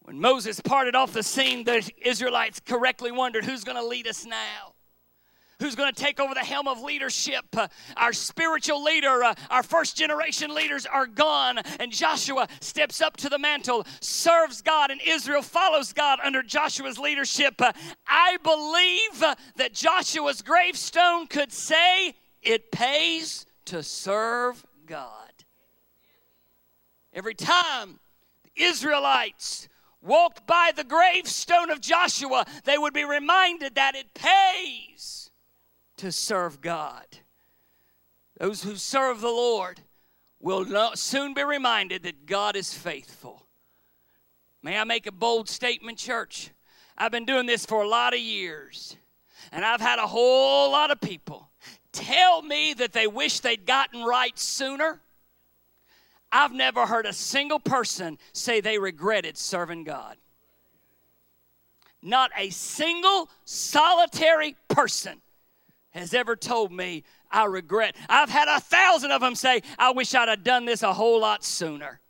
When 0.00 0.20
Moses 0.20 0.60
parted 0.60 0.94
off 0.94 1.12
the 1.12 1.22
scene, 1.22 1.64
the 1.64 1.90
Israelites 2.02 2.60
correctly 2.60 3.10
wondered 3.10 3.44
who's 3.44 3.64
going 3.64 3.76
to 3.78 3.86
lead 3.86 4.06
us 4.06 4.26
now? 4.26 4.73
Who's 5.60 5.74
going 5.74 5.92
to 5.92 6.00
take 6.00 6.18
over 6.18 6.34
the 6.34 6.40
helm 6.40 6.66
of 6.66 6.82
leadership? 6.82 7.44
Uh, 7.56 7.68
our 7.96 8.12
spiritual 8.12 8.82
leader, 8.82 9.22
uh, 9.22 9.34
our 9.50 9.62
first 9.62 9.96
generation 9.96 10.52
leaders 10.54 10.84
are 10.84 11.06
gone, 11.06 11.58
and 11.78 11.92
Joshua 11.92 12.48
steps 12.60 13.00
up 13.00 13.16
to 13.18 13.28
the 13.28 13.38
mantle, 13.38 13.86
serves 14.00 14.62
God, 14.62 14.90
and 14.90 15.00
Israel 15.06 15.42
follows 15.42 15.92
God 15.92 16.18
under 16.24 16.42
Joshua's 16.42 16.98
leadership. 16.98 17.60
Uh, 17.60 17.72
I 18.06 18.36
believe 18.42 19.22
uh, 19.22 19.34
that 19.56 19.74
Joshua's 19.74 20.42
gravestone 20.42 21.28
could 21.28 21.52
say, 21.52 22.14
It 22.42 22.72
pays 22.72 23.46
to 23.66 23.82
serve 23.82 24.64
God. 24.86 25.10
Every 27.12 27.34
time 27.34 28.00
the 28.42 28.64
Israelites 28.64 29.68
walked 30.02 30.46
by 30.48 30.72
the 30.74 30.84
gravestone 30.84 31.70
of 31.70 31.80
Joshua, 31.80 32.44
they 32.64 32.76
would 32.76 32.92
be 32.92 33.04
reminded 33.04 33.76
that 33.76 33.94
it 33.94 34.12
pays 34.14 35.23
to 35.98 36.12
serve 36.12 36.60
God. 36.60 37.06
Those 38.38 38.62
who 38.62 38.76
serve 38.76 39.20
the 39.20 39.28
Lord 39.28 39.80
will 40.40 40.64
not 40.64 40.98
soon 40.98 41.34
be 41.34 41.42
reminded 41.42 42.02
that 42.02 42.26
God 42.26 42.56
is 42.56 42.74
faithful. 42.74 43.46
May 44.62 44.78
I 44.78 44.84
make 44.84 45.06
a 45.06 45.12
bold 45.12 45.48
statement, 45.48 45.98
church? 45.98 46.50
I've 46.96 47.12
been 47.12 47.24
doing 47.24 47.46
this 47.46 47.66
for 47.66 47.82
a 47.82 47.88
lot 47.88 48.14
of 48.14 48.20
years, 48.20 48.96
and 49.52 49.64
I've 49.64 49.80
had 49.80 49.98
a 49.98 50.06
whole 50.06 50.70
lot 50.70 50.90
of 50.90 51.00
people 51.00 51.50
tell 51.92 52.42
me 52.42 52.74
that 52.74 52.92
they 52.92 53.06
wish 53.06 53.40
they'd 53.40 53.66
gotten 53.66 54.02
right 54.02 54.38
sooner. 54.38 55.00
I've 56.30 56.52
never 56.52 56.86
heard 56.86 57.06
a 57.06 57.12
single 57.12 57.60
person 57.60 58.18
say 58.32 58.60
they 58.60 58.78
regretted 58.78 59.38
serving 59.38 59.84
God. 59.84 60.16
Not 62.02 62.32
a 62.36 62.50
single 62.50 63.30
solitary 63.44 64.56
person 64.68 65.22
has 65.94 66.12
ever 66.12 66.36
told 66.36 66.72
me 66.72 67.04
I 67.30 67.44
regret. 67.44 67.96
I've 68.08 68.28
had 68.28 68.48
a 68.48 68.60
thousand 68.60 69.12
of 69.12 69.20
them 69.20 69.34
say, 69.34 69.62
I 69.78 69.92
wish 69.92 70.14
I'd 70.14 70.28
have 70.28 70.44
done 70.44 70.64
this 70.64 70.82
a 70.82 70.92
whole 70.92 71.20
lot 71.20 71.44
sooner. 71.44 72.00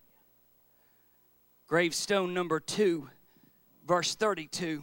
Gravestone 1.66 2.34
number 2.34 2.60
two, 2.60 3.08
verse 3.86 4.14
32. 4.14 4.82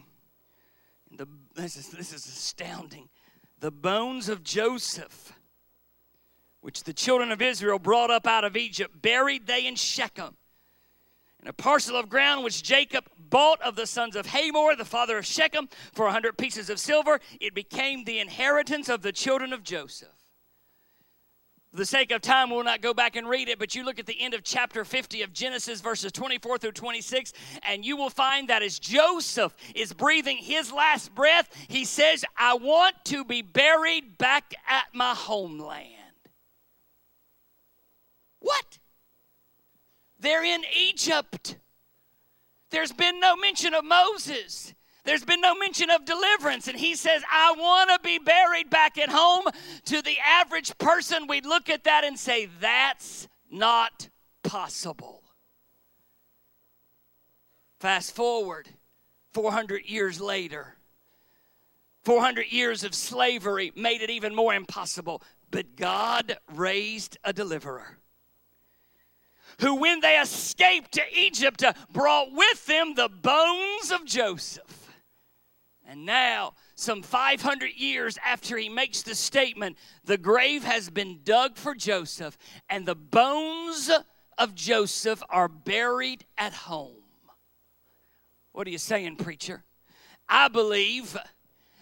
The, 1.18 1.28
this, 1.56 1.78
is, 1.78 1.90
this 1.90 2.14
is 2.14 2.26
astounding. 2.26 3.10
The 3.60 3.72
bones 3.72 4.30
of 4.30 4.44
Joseph, 4.44 5.34
which 6.61 6.84
the 6.84 6.94
children 6.94 7.32
of 7.32 7.41
Israel 7.41 7.80
brought 7.80 8.11
up 8.11 8.26
out 8.26 8.44
of 8.44 8.56
Egypt, 8.56 9.02
buried 9.02 9.48
they 9.48 9.68
in 9.68 9.76
Shechem. 9.76 10.36
And 11.41 11.49
a 11.49 11.53
parcel 11.53 11.95
of 11.95 12.07
ground 12.07 12.43
which 12.43 12.61
Jacob 12.61 13.05
bought 13.18 13.61
of 13.61 13.76
the 13.76 13.88
sons 13.88 14.15
of 14.15 14.27
Hamor, 14.27 14.76
the 14.76 14.85
father 14.85 15.18
of 15.18 15.26
Shechem, 15.26 15.69
for 15.93 16.05
a 16.05 16.11
hundred 16.11 16.38
pieces 16.38 16.69
of 16.69 16.80
silver, 16.80 17.19
it 17.39 17.55
became 17.55 18.03
the 18.03 18.19
inheritance 18.19 18.89
of 18.89 19.01
the 19.01 19.11
children 19.11 19.51
of 19.51 19.63
Joseph. 19.63 20.09
For 21.72 21.77
the 21.77 21.85
sake 21.85 22.11
of 22.11 22.22
time, 22.22 22.49
we'll 22.49 22.65
not 22.65 22.81
go 22.81 22.93
back 22.93 23.15
and 23.15 23.27
read 23.27 23.47
it, 23.47 23.57
but 23.57 23.73
you 23.73 23.85
look 23.85 23.97
at 23.97 24.05
the 24.05 24.22
end 24.22 24.34
of 24.34 24.43
chapter 24.43 24.84
50 24.84 25.22
of 25.22 25.31
Genesis, 25.31 25.80
verses 25.80 26.11
24 26.11 26.57
through 26.57 26.73
26, 26.73 27.31
and 27.63 27.85
you 27.85 27.95
will 27.95 28.09
find 28.09 28.49
that 28.49 28.61
as 28.61 28.77
Joseph 28.77 29.55
is 29.73 29.93
breathing 29.93 30.38
his 30.38 30.72
last 30.72 31.15
breath, 31.15 31.49
he 31.69 31.85
says, 31.85 32.26
I 32.38 32.55
want 32.55 32.95
to 33.05 33.23
be 33.23 33.41
buried 33.41 34.18
back 34.18 34.53
at 34.68 34.88
my 34.93 35.15
homeland. 35.15 35.88
What? 38.39 38.80
They're 40.22 40.43
in 40.43 40.61
Egypt. 40.77 41.57
There's 42.69 42.91
been 42.91 43.19
no 43.19 43.35
mention 43.35 43.73
of 43.73 43.84
Moses. 43.84 44.73
There's 45.03 45.26
been 45.26 45.41
no 45.41 45.56
mention 45.56 45.89
of 45.89 46.06
deliverance. 46.06 46.68
And 46.68 46.77
he 46.77 46.93
says, 46.95 47.23
I 47.30 47.53
want 47.57 47.89
to 47.89 47.99
be 48.07 48.19
buried 48.19 48.69
back 48.69 48.99
at 48.99 49.10
home. 49.10 49.45
To 49.85 50.02
the 50.02 50.18
average 50.26 50.77
person, 50.77 51.26
we'd 51.27 51.45
look 51.45 51.69
at 51.69 51.85
that 51.85 52.03
and 52.03 52.18
say, 52.18 52.48
That's 52.60 53.27
not 53.49 54.10
possible. 54.43 55.23
Fast 57.80 58.15
forward 58.15 58.69
400 59.34 59.85
years 59.85 60.22
later. 60.22 60.76
400 62.03 62.52
years 62.52 62.84
of 62.84 62.93
slavery 62.93 63.72
made 63.76 64.02
it 64.02 64.11
even 64.11 64.35
more 64.35 64.53
impossible. 64.53 65.23
But 65.49 65.76
God 65.76 66.38
raised 66.53 67.18
a 67.23 67.34
deliverer 67.34 67.98
who, 69.62 69.76
when 69.76 70.02
they 70.02 70.20
escaped 70.20 70.92
to 70.94 71.02
Egypt, 71.16 71.64
uh, 71.64 71.74
brought 71.92 72.34
with 72.34 72.66
them 72.66 72.96
the 72.96 73.10
bones 73.10 73.92
of 73.92 74.06
Joseph. 74.06 74.90
And 75.88 76.06
now, 76.06 76.54
some 76.76 77.02
500 77.02 77.72
years 77.76 78.18
after 78.26 78.58
he 78.58 78.70
makes 78.70 79.04
the 79.04 79.14
statement, 79.14 79.78
the 80.04 80.18
grave 80.18 80.64
has 80.64 80.90
been 80.90 81.20
dug 81.24 81.58
for 81.58 81.76
Joseph, 81.76 82.38
and 82.70 82.86
the 82.86 82.96
bones 82.96 83.92
of 84.38 84.56
Joseph 84.56 85.22
are 85.30 85.48
buried 85.48 86.26
at 86.38 86.54
home. 86.54 86.96
What 88.54 88.68
are 88.68 88.72
you 88.72 88.78
saying, 88.78 89.18
preacher? 89.18 89.64
I 90.28 90.48
believe 90.48 91.18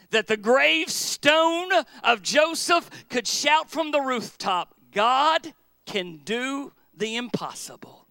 that 0.10 0.28
the 0.28 0.38
gravestone 0.38 1.72
of 2.04 2.22
Joseph 2.22 2.90
could 3.10 3.28
shout 3.28 3.70
from 3.70 3.92
the 3.92 4.02
rooftop 4.02 4.74
God 4.92 5.54
can 5.86 6.18
do 6.26 6.74
the 7.00 7.16
impossible. 7.16 8.06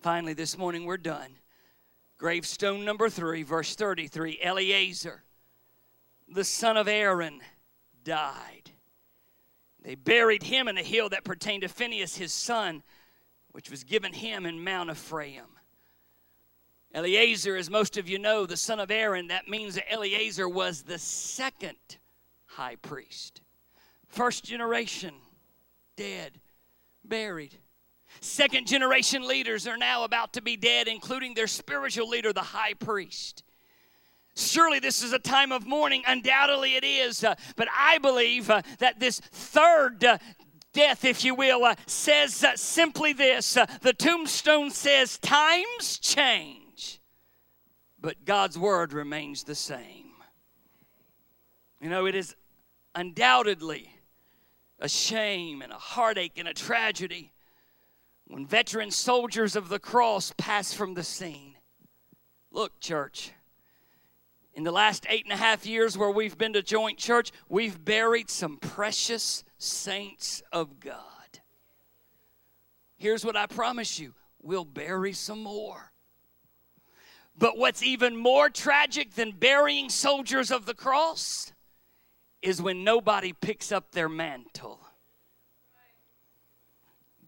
Finally, 0.00 0.34
this 0.34 0.56
morning 0.56 0.84
we're 0.84 0.96
done. 0.96 1.34
Gravestone 2.16 2.84
number 2.84 3.10
three, 3.10 3.42
verse 3.42 3.74
33 3.74 4.38
Eleazar, 4.42 5.22
the 6.32 6.44
son 6.44 6.76
of 6.76 6.88
Aaron, 6.88 7.40
died. 8.04 8.70
They 9.82 9.96
buried 9.96 10.42
him 10.42 10.68
in 10.68 10.78
a 10.78 10.82
hill 10.82 11.08
that 11.10 11.24
pertained 11.24 11.62
to 11.62 11.68
Phinehas, 11.68 12.16
his 12.16 12.32
son, 12.32 12.82
which 13.52 13.70
was 13.70 13.84
given 13.84 14.12
him 14.12 14.46
in 14.46 14.62
Mount 14.62 14.90
Ephraim. 14.90 15.46
Eleazar, 16.94 17.56
as 17.56 17.68
most 17.68 17.96
of 17.96 18.08
you 18.08 18.18
know, 18.18 18.46
the 18.46 18.56
son 18.56 18.80
of 18.80 18.90
Aaron, 18.90 19.28
that 19.28 19.48
means 19.48 19.74
that 19.74 19.92
Eleazar 19.92 20.48
was 20.48 20.82
the 20.82 20.98
second 20.98 21.76
high 22.46 22.76
priest. 22.76 23.40
First 24.06 24.44
generation, 24.44 25.14
dead, 25.96 26.40
buried. 27.08 27.58
Second 28.20 28.66
generation 28.66 29.26
leaders 29.26 29.66
are 29.66 29.76
now 29.76 30.04
about 30.04 30.32
to 30.34 30.42
be 30.42 30.56
dead, 30.56 30.88
including 30.88 31.34
their 31.34 31.46
spiritual 31.46 32.08
leader, 32.08 32.32
the 32.32 32.40
high 32.40 32.74
priest. 32.74 33.44
Surely 34.34 34.78
this 34.78 35.02
is 35.02 35.12
a 35.12 35.18
time 35.18 35.52
of 35.52 35.66
mourning. 35.66 36.02
Undoubtedly 36.06 36.76
it 36.76 36.84
is. 36.84 37.24
Uh, 37.24 37.34
but 37.56 37.68
I 37.76 37.98
believe 37.98 38.50
uh, 38.50 38.62
that 38.78 39.00
this 39.00 39.20
third 39.20 40.04
uh, 40.04 40.18
death, 40.72 41.04
if 41.04 41.24
you 41.24 41.34
will, 41.34 41.64
uh, 41.64 41.74
says 41.86 42.44
uh, 42.44 42.56
simply 42.56 43.12
this 43.12 43.56
uh, 43.56 43.66
the 43.82 43.92
tombstone 43.92 44.70
says, 44.70 45.18
Times 45.18 45.98
change, 45.98 47.00
but 48.00 48.24
God's 48.24 48.58
word 48.58 48.92
remains 48.92 49.44
the 49.44 49.56
same. 49.56 50.12
You 51.80 51.90
know, 51.90 52.06
it 52.06 52.14
is 52.14 52.34
undoubtedly 52.94 53.97
a 54.80 54.88
shame 54.88 55.62
and 55.62 55.72
a 55.72 55.78
heartache 55.78 56.38
and 56.38 56.48
a 56.48 56.54
tragedy 56.54 57.32
when 58.26 58.46
veteran 58.46 58.90
soldiers 58.90 59.56
of 59.56 59.68
the 59.68 59.78
cross 59.78 60.32
pass 60.36 60.72
from 60.72 60.94
the 60.94 61.02
scene. 61.02 61.54
Look, 62.50 62.78
church, 62.80 63.32
in 64.54 64.64
the 64.64 64.72
last 64.72 65.06
eight 65.08 65.24
and 65.24 65.32
a 65.32 65.36
half 65.36 65.66
years 65.66 65.96
where 65.96 66.10
we've 66.10 66.36
been 66.36 66.52
to 66.52 66.62
joint 66.62 66.98
church, 66.98 67.32
we've 67.48 67.84
buried 67.84 68.30
some 68.30 68.56
precious 68.58 69.44
saints 69.56 70.42
of 70.52 70.80
God. 70.80 71.02
Here's 72.96 73.24
what 73.24 73.36
I 73.36 73.46
promise 73.46 73.98
you 73.98 74.14
we'll 74.42 74.64
bury 74.64 75.12
some 75.12 75.42
more. 75.42 75.92
But 77.36 77.56
what's 77.56 77.84
even 77.84 78.16
more 78.16 78.50
tragic 78.50 79.14
than 79.14 79.30
burying 79.30 79.88
soldiers 79.88 80.50
of 80.50 80.66
the 80.66 80.74
cross 80.74 81.52
is 82.42 82.62
when 82.62 82.84
nobody 82.84 83.32
picks 83.32 83.72
up 83.72 83.92
their 83.92 84.08
mantle. 84.08 84.80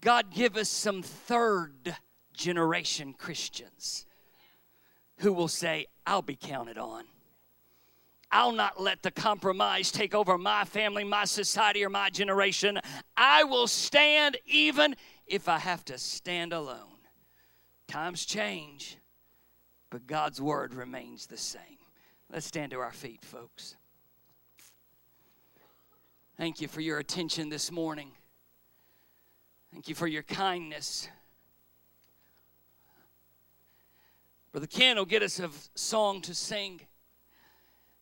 God 0.01 0.33
give 0.33 0.57
us 0.57 0.69
some 0.69 1.03
third 1.03 1.95
generation 2.33 3.13
Christians 3.13 4.07
who 5.19 5.33
will 5.33 5.49
say, 5.49 5.87
I'll 6.07 6.23
be 6.23 6.37
counted 6.37 6.79
on. 6.79 7.05
I'll 8.33 8.53
not 8.53 8.81
let 8.81 9.03
the 9.03 9.11
compromise 9.11 9.91
take 9.91 10.15
over 10.15 10.39
my 10.39 10.65
family, 10.65 11.05
my 11.05 11.25
society, 11.25 11.85
or 11.85 11.91
my 11.91 12.11
generation. 12.11 12.79
I 13.17 13.45
will 13.45 13.67
stand 13.67 14.39
even 14.47 14.95
if 15.27 15.49
I 15.49 15.59
have 15.59 15.85
to 15.87 15.99
stand 15.99 16.53
alone. 16.53 16.79
Times 17.89 18.25
change, 18.25 18.99
but 19.91 20.07
God's 20.07 20.41
word 20.41 20.75
remains 20.75 21.27
the 21.27 21.37
same. 21.37 21.61
Let's 22.33 22.47
stand 22.47 22.71
to 22.71 22.79
our 22.79 22.93
feet, 22.93 23.25
folks. 23.25 23.75
Thank 26.41 26.63
you 26.63 26.69
for 26.69 26.81
your 26.81 26.99
attention 26.99 27.51
this 27.51 27.71
morning. 27.71 28.13
Thank 29.71 29.91
you 29.91 29.95
for 29.95 30.07
your 30.07 30.23
kindness. 30.23 31.07
Brother 34.51 34.67
Ken 34.67 34.97
will 34.97 35.05
get 35.05 35.23
us 35.23 35.39
a 35.39 35.51
song 35.75 36.23
to 36.23 36.35
sing. 36.35 36.81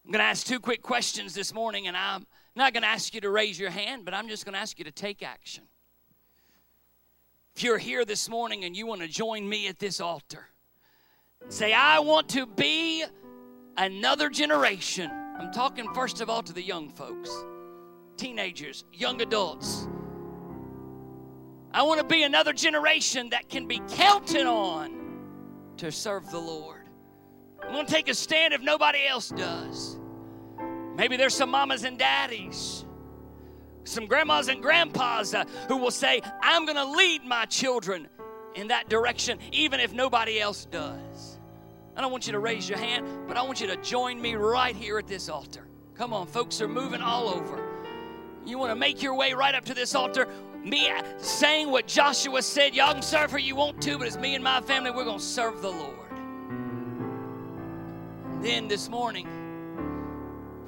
I'm 0.04 0.12
going 0.12 0.20
to 0.20 0.24
ask 0.24 0.46
two 0.46 0.60
quick 0.60 0.82
questions 0.82 1.34
this 1.34 1.52
morning, 1.52 1.88
and 1.88 1.96
I'm 1.96 2.28
not 2.54 2.72
going 2.72 2.84
to 2.84 2.88
ask 2.88 3.12
you 3.12 3.20
to 3.22 3.30
raise 3.30 3.58
your 3.58 3.70
hand, 3.70 4.04
but 4.04 4.14
I'm 4.14 4.28
just 4.28 4.44
going 4.44 4.52
to 4.52 4.60
ask 4.60 4.78
you 4.78 4.84
to 4.84 4.92
take 4.92 5.24
action. 5.24 5.64
If 7.56 7.64
you're 7.64 7.76
here 7.76 8.04
this 8.04 8.28
morning 8.28 8.62
and 8.64 8.76
you 8.76 8.86
want 8.86 9.00
to 9.00 9.08
join 9.08 9.48
me 9.48 9.66
at 9.66 9.80
this 9.80 10.00
altar, 10.00 10.46
say, 11.48 11.72
I 11.72 11.98
want 11.98 12.28
to 12.28 12.46
be 12.46 13.04
another 13.76 14.30
generation. 14.30 15.10
I'm 15.10 15.52
talking 15.52 15.92
first 15.92 16.20
of 16.20 16.30
all 16.30 16.44
to 16.44 16.52
the 16.52 16.62
young 16.62 16.88
folks, 16.88 17.30
teenagers, 18.18 18.84
young 18.92 19.22
adults. 19.22 19.88
I 21.72 21.82
want 21.82 22.00
to 22.00 22.06
be 22.06 22.24
another 22.24 22.52
generation 22.52 23.30
that 23.30 23.48
can 23.48 23.66
be 23.66 23.80
counted 23.88 24.46
on 24.46 25.22
to 25.78 25.92
serve 25.92 26.30
the 26.30 26.38
Lord. 26.38 26.82
I'm 27.62 27.72
going 27.72 27.86
to 27.86 27.92
take 27.92 28.08
a 28.08 28.14
stand 28.14 28.52
if 28.52 28.60
nobody 28.60 29.06
else 29.06 29.28
does. 29.28 29.98
Maybe 30.96 31.16
there's 31.16 31.34
some 31.34 31.50
mamas 31.50 31.84
and 31.84 31.98
daddies, 31.98 32.84
some 33.84 34.06
grandmas 34.06 34.48
and 34.48 34.60
grandpas 34.60 35.34
uh, 35.34 35.44
who 35.68 35.76
will 35.76 35.90
say, 35.90 36.20
I'm 36.42 36.64
going 36.64 36.76
to 36.76 36.84
lead 36.84 37.24
my 37.24 37.44
children 37.44 38.08
in 38.54 38.68
that 38.68 38.88
direction, 38.88 39.38
even 39.52 39.78
if 39.78 39.92
nobody 39.92 40.40
else 40.40 40.64
does. 40.64 41.38
I 41.96 42.00
don't 42.00 42.10
want 42.10 42.26
you 42.26 42.32
to 42.32 42.40
raise 42.40 42.68
your 42.68 42.78
hand, 42.78 43.06
but 43.28 43.36
I 43.36 43.42
want 43.42 43.60
you 43.60 43.66
to 43.68 43.76
join 43.76 44.20
me 44.20 44.34
right 44.34 44.74
here 44.74 44.98
at 44.98 45.06
this 45.06 45.28
altar. 45.28 45.68
Come 45.94 46.12
on, 46.12 46.26
folks 46.26 46.60
are 46.60 46.68
moving 46.68 47.00
all 47.00 47.28
over. 47.28 47.67
You 48.48 48.58
want 48.58 48.70
to 48.70 48.76
make 48.76 49.02
your 49.02 49.14
way 49.14 49.34
right 49.34 49.54
up 49.54 49.66
to 49.66 49.74
this 49.74 49.94
altar 49.94 50.26
me 50.64 50.90
saying 51.18 51.70
what 51.70 51.86
Joshua 51.86 52.42
said, 52.42 52.74
y'all 52.74 52.92
can 52.92 53.02
serve 53.02 53.30
her 53.32 53.38
you 53.38 53.54
want 53.54 53.80
to, 53.82 53.98
but 53.98 54.06
it's 54.06 54.16
me 54.16 54.34
and 54.34 54.42
my 54.42 54.60
family, 54.60 54.90
we're 54.90 55.04
going 55.04 55.18
to 55.18 55.24
serve 55.24 55.62
the 55.62 55.70
Lord. 55.70 55.94
Then 58.42 58.68
this 58.68 58.88
morning, 58.88 59.28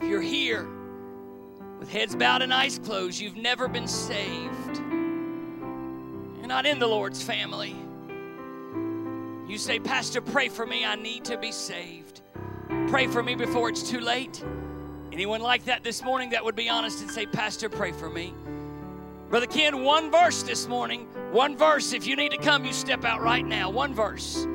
if 0.00 0.08
you're 0.08 0.22
here 0.22 0.68
with 1.78 1.90
heads 1.90 2.14
bowed 2.14 2.42
and 2.42 2.52
eyes 2.52 2.78
closed, 2.78 3.20
you've 3.20 3.36
never 3.36 3.66
been 3.68 3.88
saved, 3.88 4.78
you're 4.78 6.46
not 6.46 6.66
in 6.66 6.78
the 6.78 6.86
Lord's 6.86 7.22
family. 7.22 7.74
You 9.48 9.58
say, 9.58 9.80
Pastor, 9.80 10.20
pray 10.20 10.48
for 10.48 10.64
me. 10.64 10.84
I 10.84 10.94
need 10.94 11.24
to 11.24 11.36
be 11.36 11.50
saved. 11.50 12.20
Pray 12.88 13.08
for 13.08 13.22
me 13.22 13.34
before 13.34 13.68
it's 13.68 13.82
too 13.82 14.00
late. 14.00 14.44
Anyone 15.12 15.40
like 15.40 15.64
that 15.64 15.82
this 15.82 16.04
morning 16.04 16.30
that 16.30 16.44
would 16.44 16.54
be 16.54 16.68
honest 16.68 17.00
and 17.00 17.10
say, 17.10 17.26
Pastor, 17.26 17.68
pray 17.68 17.90
for 17.90 18.08
me? 18.08 18.32
Brother 19.28 19.46
Ken, 19.46 19.82
one 19.82 20.10
verse 20.10 20.42
this 20.42 20.68
morning. 20.68 21.06
One 21.32 21.56
verse. 21.56 21.92
If 21.92 22.06
you 22.06 22.14
need 22.16 22.30
to 22.30 22.38
come, 22.38 22.64
you 22.64 22.72
step 22.72 23.04
out 23.04 23.20
right 23.20 23.44
now. 23.44 23.70
One 23.70 23.92
verse. 23.92 24.46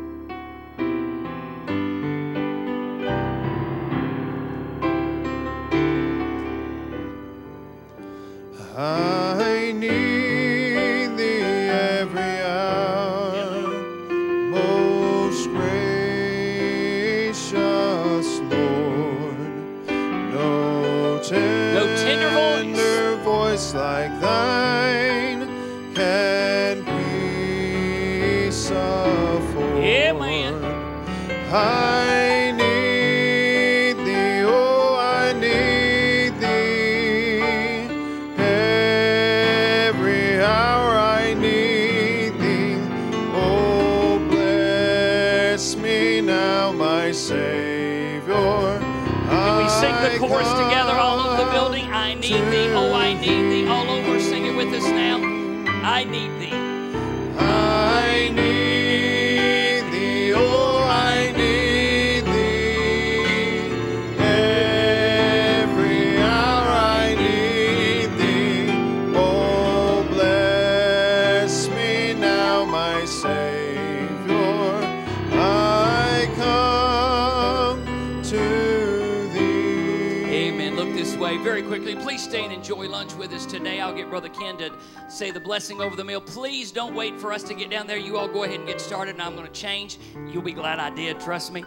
Enjoy 82.66 82.90
lunch 82.90 83.14
with 83.14 83.32
us 83.32 83.46
today. 83.46 83.80
I'll 83.80 83.94
get 83.94 84.10
Brother 84.10 84.28
Ken 84.28 84.58
to 84.58 84.72
say 85.08 85.30
the 85.30 85.40
blessing 85.40 85.82
over 85.82 85.96
the 85.96 86.04
meal. 86.04 86.20
Please 86.20 86.72
don't 86.72 86.96
wait 86.96 87.22
for 87.22 87.32
us 87.32 87.44
to 87.44 87.54
get 87.54 87.70
down 87.70 87.86
there. 87.86 87.96
You 87.96 88.18
all 88.18 88.28
go 88.28 88.44
ahead 88.44 88.58
and 88.58 88.68
get 88.68 88.82
started, 88.82 89.14
and 89.14 89.22
I'm 89.22 89.36
going 89.36 89.46
to 89.46 89.54
change. 89.54 90.00
You'll 90.32 90.42
be 90.42 90.52
glad 90.52 90.80
I 90.80 90.90
did. 90.90 91.20
Trust 91.20 91.54
me. 91.54 91.64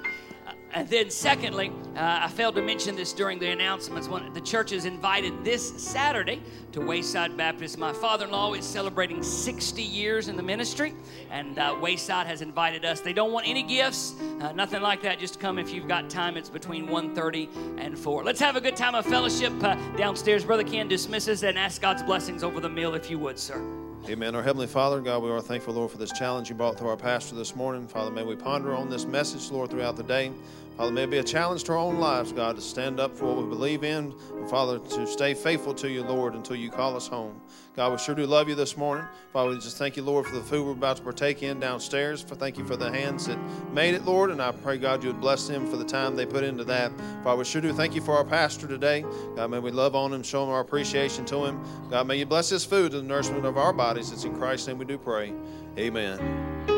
And 0.78 0.88
then, 0.88 1.10
secondly, 1.10 1.72
uh, 1.96 2.20
I 2.22 2.28
failed 2.28 2.54
to 2.54 2.62
mention 2.62 2.94
this 2.94 3.12
during 3.12 3.40
the 3.40 3.50
announcements. 3.50 4.06
The 4.06 4.40
church 4.40 4.70
is 4.70 4.84
invited 4.84 5.44
this 5.44 5.70
Saturday 5.76 6.40
to 6.70 6.80
Wayside 6.80 7.36
Baptist. 7.36 7.78
My 7.78 7.92
father-in-law 7.92 8.54
is 8.54 8.64
celebrating 8.64 9.20
60 9.20 9.82
years 9.82 10.28
in 10.28 10.36
the 10.36 10.42
ministry, 10.44 10.94
and 11.32 11.58
uh, 11.58 11.76
Wayside 11.80 12.28
has 12.28 12.42
invited 12.42 12.84
us. 12.84 13.00
They 13.00 13.12
don't 13.12 13.32
want 13.32 13.48
any 13.48 13.64
gifts, 13.64 14.14
uh, 14.40 14.52
nothing 14.52 14.80
like 14.80 15.02
that. 15.02 15.18
Just 15.18 15.40
come 15.40 15.58
if 15.58 15.72
you've 15.72 15.88
got 15.88 16.08
time. 16.08 16.36
It's 16.36 16.48
between 16.48 16.86
1:30 16.86 17.48
and 17.78 17.98
4. 17.98 18.22
Let's 18.22 18.38
have 18.38 18.54
a 18.54 18.60
good 18.60 18.76
time 18.76 18.94
of 18.94 19.04
fellowship 19.04 19.52
uh, 19.64 19.74
downstairs. 19.96 20.44
Brother 20.44 20.62
Ken 20.62 20.86
dismisses 20.86 21.42
and 21.42 21.58
ask 21.58 21.82
God's 21.82 22.04
blessings 22.04 22.44
over 22.44 22.60
the 22.60 22.68
meal, 22.68 22.94
if 22.94 23.10
you 23.10 23.18
would, 23.18 23.40
sir. 23.40 23.60
Amen. 24.08 24.34
Our 24.34 24.42
Heavenly 24.42 24.68
Father, 24.68 25.00
God, 25.00 25.22
we 25.22 25.30
are 25.30 25.42
thankful, 25.42 25.74
Lord, 25.74 25.90
for 25.90 25.98
this 25.98 26.12
challenge 26.12 26.48
you 26.48 26.54
brought 26.54 26.78
to 26.78 26.86
our 26.86 26.96
pastor 26.96 27.34
this 27.34 27.56
morning. 27.56 27.86
Father, 27.86 28.10
may 28.10 28.22
we 28.22 28.36
ponder 28.36 28.74
on 28.74 28.88
this 28.88 29.04
message, 29.04 29.50
Lord, 29.50 29.70
throughout 29.70 29.96
the 29.96 30.02
day. 30.04 30.30
Father, 30.78 30.92
may 30.92 31.02
it 31.02 31.10
be 31.10 31.18
a 31.18 31.24
challenge 31.24 31.64
to 31.64 31.72
our 31.72 31.78
own 31.78 31.98
lives, 31.98 32.30
God, 32.30 32.54
to 32.54 32.62
stand 32.62 33.00
up 33.00 33.16
for 33.16 33.24
what 33.24 33.36
we 33.38 33.48
believe 33.48 33.82
in, 33.82 34.14
and 34.36 34.48
Father, 34.48 34.78
to 34.78 35.08
stay 35.08 35.34
faithful 35.34 35.74
to 35.74 35.90
you, 35.90 36.04
Lord, 36.04 36.34
until 36.34 36.54
you 36.54 36.70
call 36.70 36.94
us 36.94 37.08
home. 37.08 37.40
God, 37.74 37.90
we 37.90 37.98
sure 37.98 38.14
do 38.14 38.24
love 38.26 38.48
you 38.48 38.54
this 38.54 38.76
morning. 38.76 39.04
Father, 39.32 39.50
we 39.50 39.56
just 39.56 39.76
thank 39.76 39.96
you, 39.96 40.04
Lord, 40.04 40.24
for 40.24 40.36
the 40.36 40.40
food 40.40 40.64
we're 40.64 40.72
about 40.72 40.98
to 40.98 41.02
partake 41.02 41.42
in 41.42 41.58
downstairs. 41.58 42.22
For 42.22 42.36
thank 42.36 42.58
you 42.58 42.64
for 42.64 42.76
the 42.76 42.92
hands 42.92 43.26
that 43.26 43.38
made 43.72 43.94
it, 43.94 44.04
Lord, 44.04 44.30
and 44.30 44.40
I 44.40 44.52
pray, 44.52 44.78
God, 44.78 45.02
you 45.02 45.08
would 45.08 45.20
bless 45.20 45.48
them 45.48 45.68
for 45.68 45.76
the 45.76 45.84
time 45.84 46.14
they 46.14 46.26
put 46.26 46.44
into 46.44 46.62
that. 46.64 46.92
Father, 47.24 47.38
we 47.38 47.44
sure 47.44 47.60
do 47.60 47.72
thank 47.72 47.96
you 47.96 48.00
for 48.00 48.16
our 48.16 48.24
pastor 48.24 48.68
today. 48.68 49.04
God, 49.34 49.50
may 49.50 49.58
we 49.58 49.72
love 49.72 49.96
on 49.96 50.12
him, 50.12 50.22
show 50.22 50.44
him 50.44 50.50
our 50.50 50.60
appreciation 50.60 51.24
to 51.24 51.44
him. 51.44 51.60
God, 51.90 52.06
may 52.06 52.18
you 52.18 52.26
bless 52.26 52.50
this 52.50 52.64
food 52.64 52.92
to 52.92 52.98
the 52.98 53.02
nourishment 53.02 53.44
of 53.44 53.58
our 53.58 53.72
bodies. 53.72 54.12
It's 54.12 54.22
in 54.22 54.36
Christ's 54.36 54.68
name 54.68 54.78
we 54.78 54.84
do 54.84 54.96
pray. 54.96 55.32
Amen. 55.76 56.77